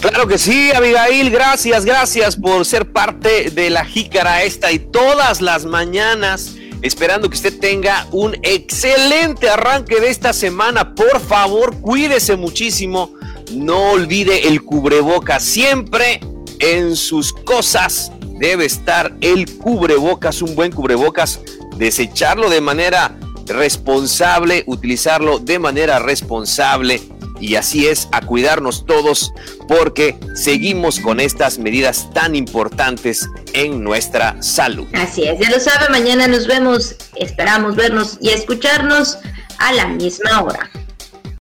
Claro 0.00 0.28
que 0.28 0.38
sí, 0.38 0.70
Abigail, 0.70 1.30
gracias, 1.30 1.84
gracias 1.84 2.36
por 2.36 2.64
ser 2.64 2.92
parte 2.92 3.50
de 3.50 3.68
la 3.68 3.84
jícara 3.84 4.44
esta 4.44 4.70
y 4.70 4.78
todas 4.78 5.40
las 5.40 5.64
mañanas 5.64 6.54
esperando 6.82 7.28
que 7.28 7.36
usted 7.36 7.58
tenga 7.58 8.06
un 8.12 8.36
excelente 8.42 9.48
arranque 9.48 10.00
de 10.00 10.08
esta 10.08 10.32
semana. 10.32 10.94
Por 10.94 11.20
favor, 11.20 11.80
cuídese 11.80 12.36
muchísimo. 12.36 13.14
No 13.52 13.92
olvide 13.92 14.48
el 14.48 14.62
cubreboca. 14.62 15.40
Siempre 15.40 16.20
en 16.60 16.96
sus 16.96 17.32
cosas 17.32 18.12
debe 18.38 18.64
estar 18.64 19.14
el 19.20 19.58
cubrebocas, 19.58 20.42
un 20.42 20.54
buen 20.54 20.72
cubrebocas. 20.72 21.40
Desecharlo 21.76 22.50
de 22.50 22.60
manera 22.60 23.18
responsable, 23.46 24.64
utilizarlo 24.66 25.38
de 25.38 25.58
manera 25.58 25.98
responsable 25.98 27.00
y 27.40 27.54
así 27.54 27.86
es 27.86 28.08
a 28.12 28.20
cuidarnos 28.20 28.84
todos 28.84 29.32
porque 29.68 30.18
seguimos 30.34 30.98
con 30.98 31.20
estas 31.20 31.58
medidas 31.58 32.08
tan 32.12 32.34
importantes 32.34 33.28
en 33.52 33.84
nuestra 33.84 34.42
salud. 34.42 34.88
Así 34.94 35.24
es, 35.24 35.38
ya 35.38 35.50
lo 35.50 35.60
sabe, 35.60 35.88
mañana 35.90 36.26
nos 36.26 36.46
vemos, 36.46 36.96
esperamos 37.16 37.76
vernos 37.76 38.18
y 38.20 38.30
escucharnos 38.30 39.18
a 39.58 39.72
la 39.74 39.86
misma 39.86 40.42
hora. 40.42 40.70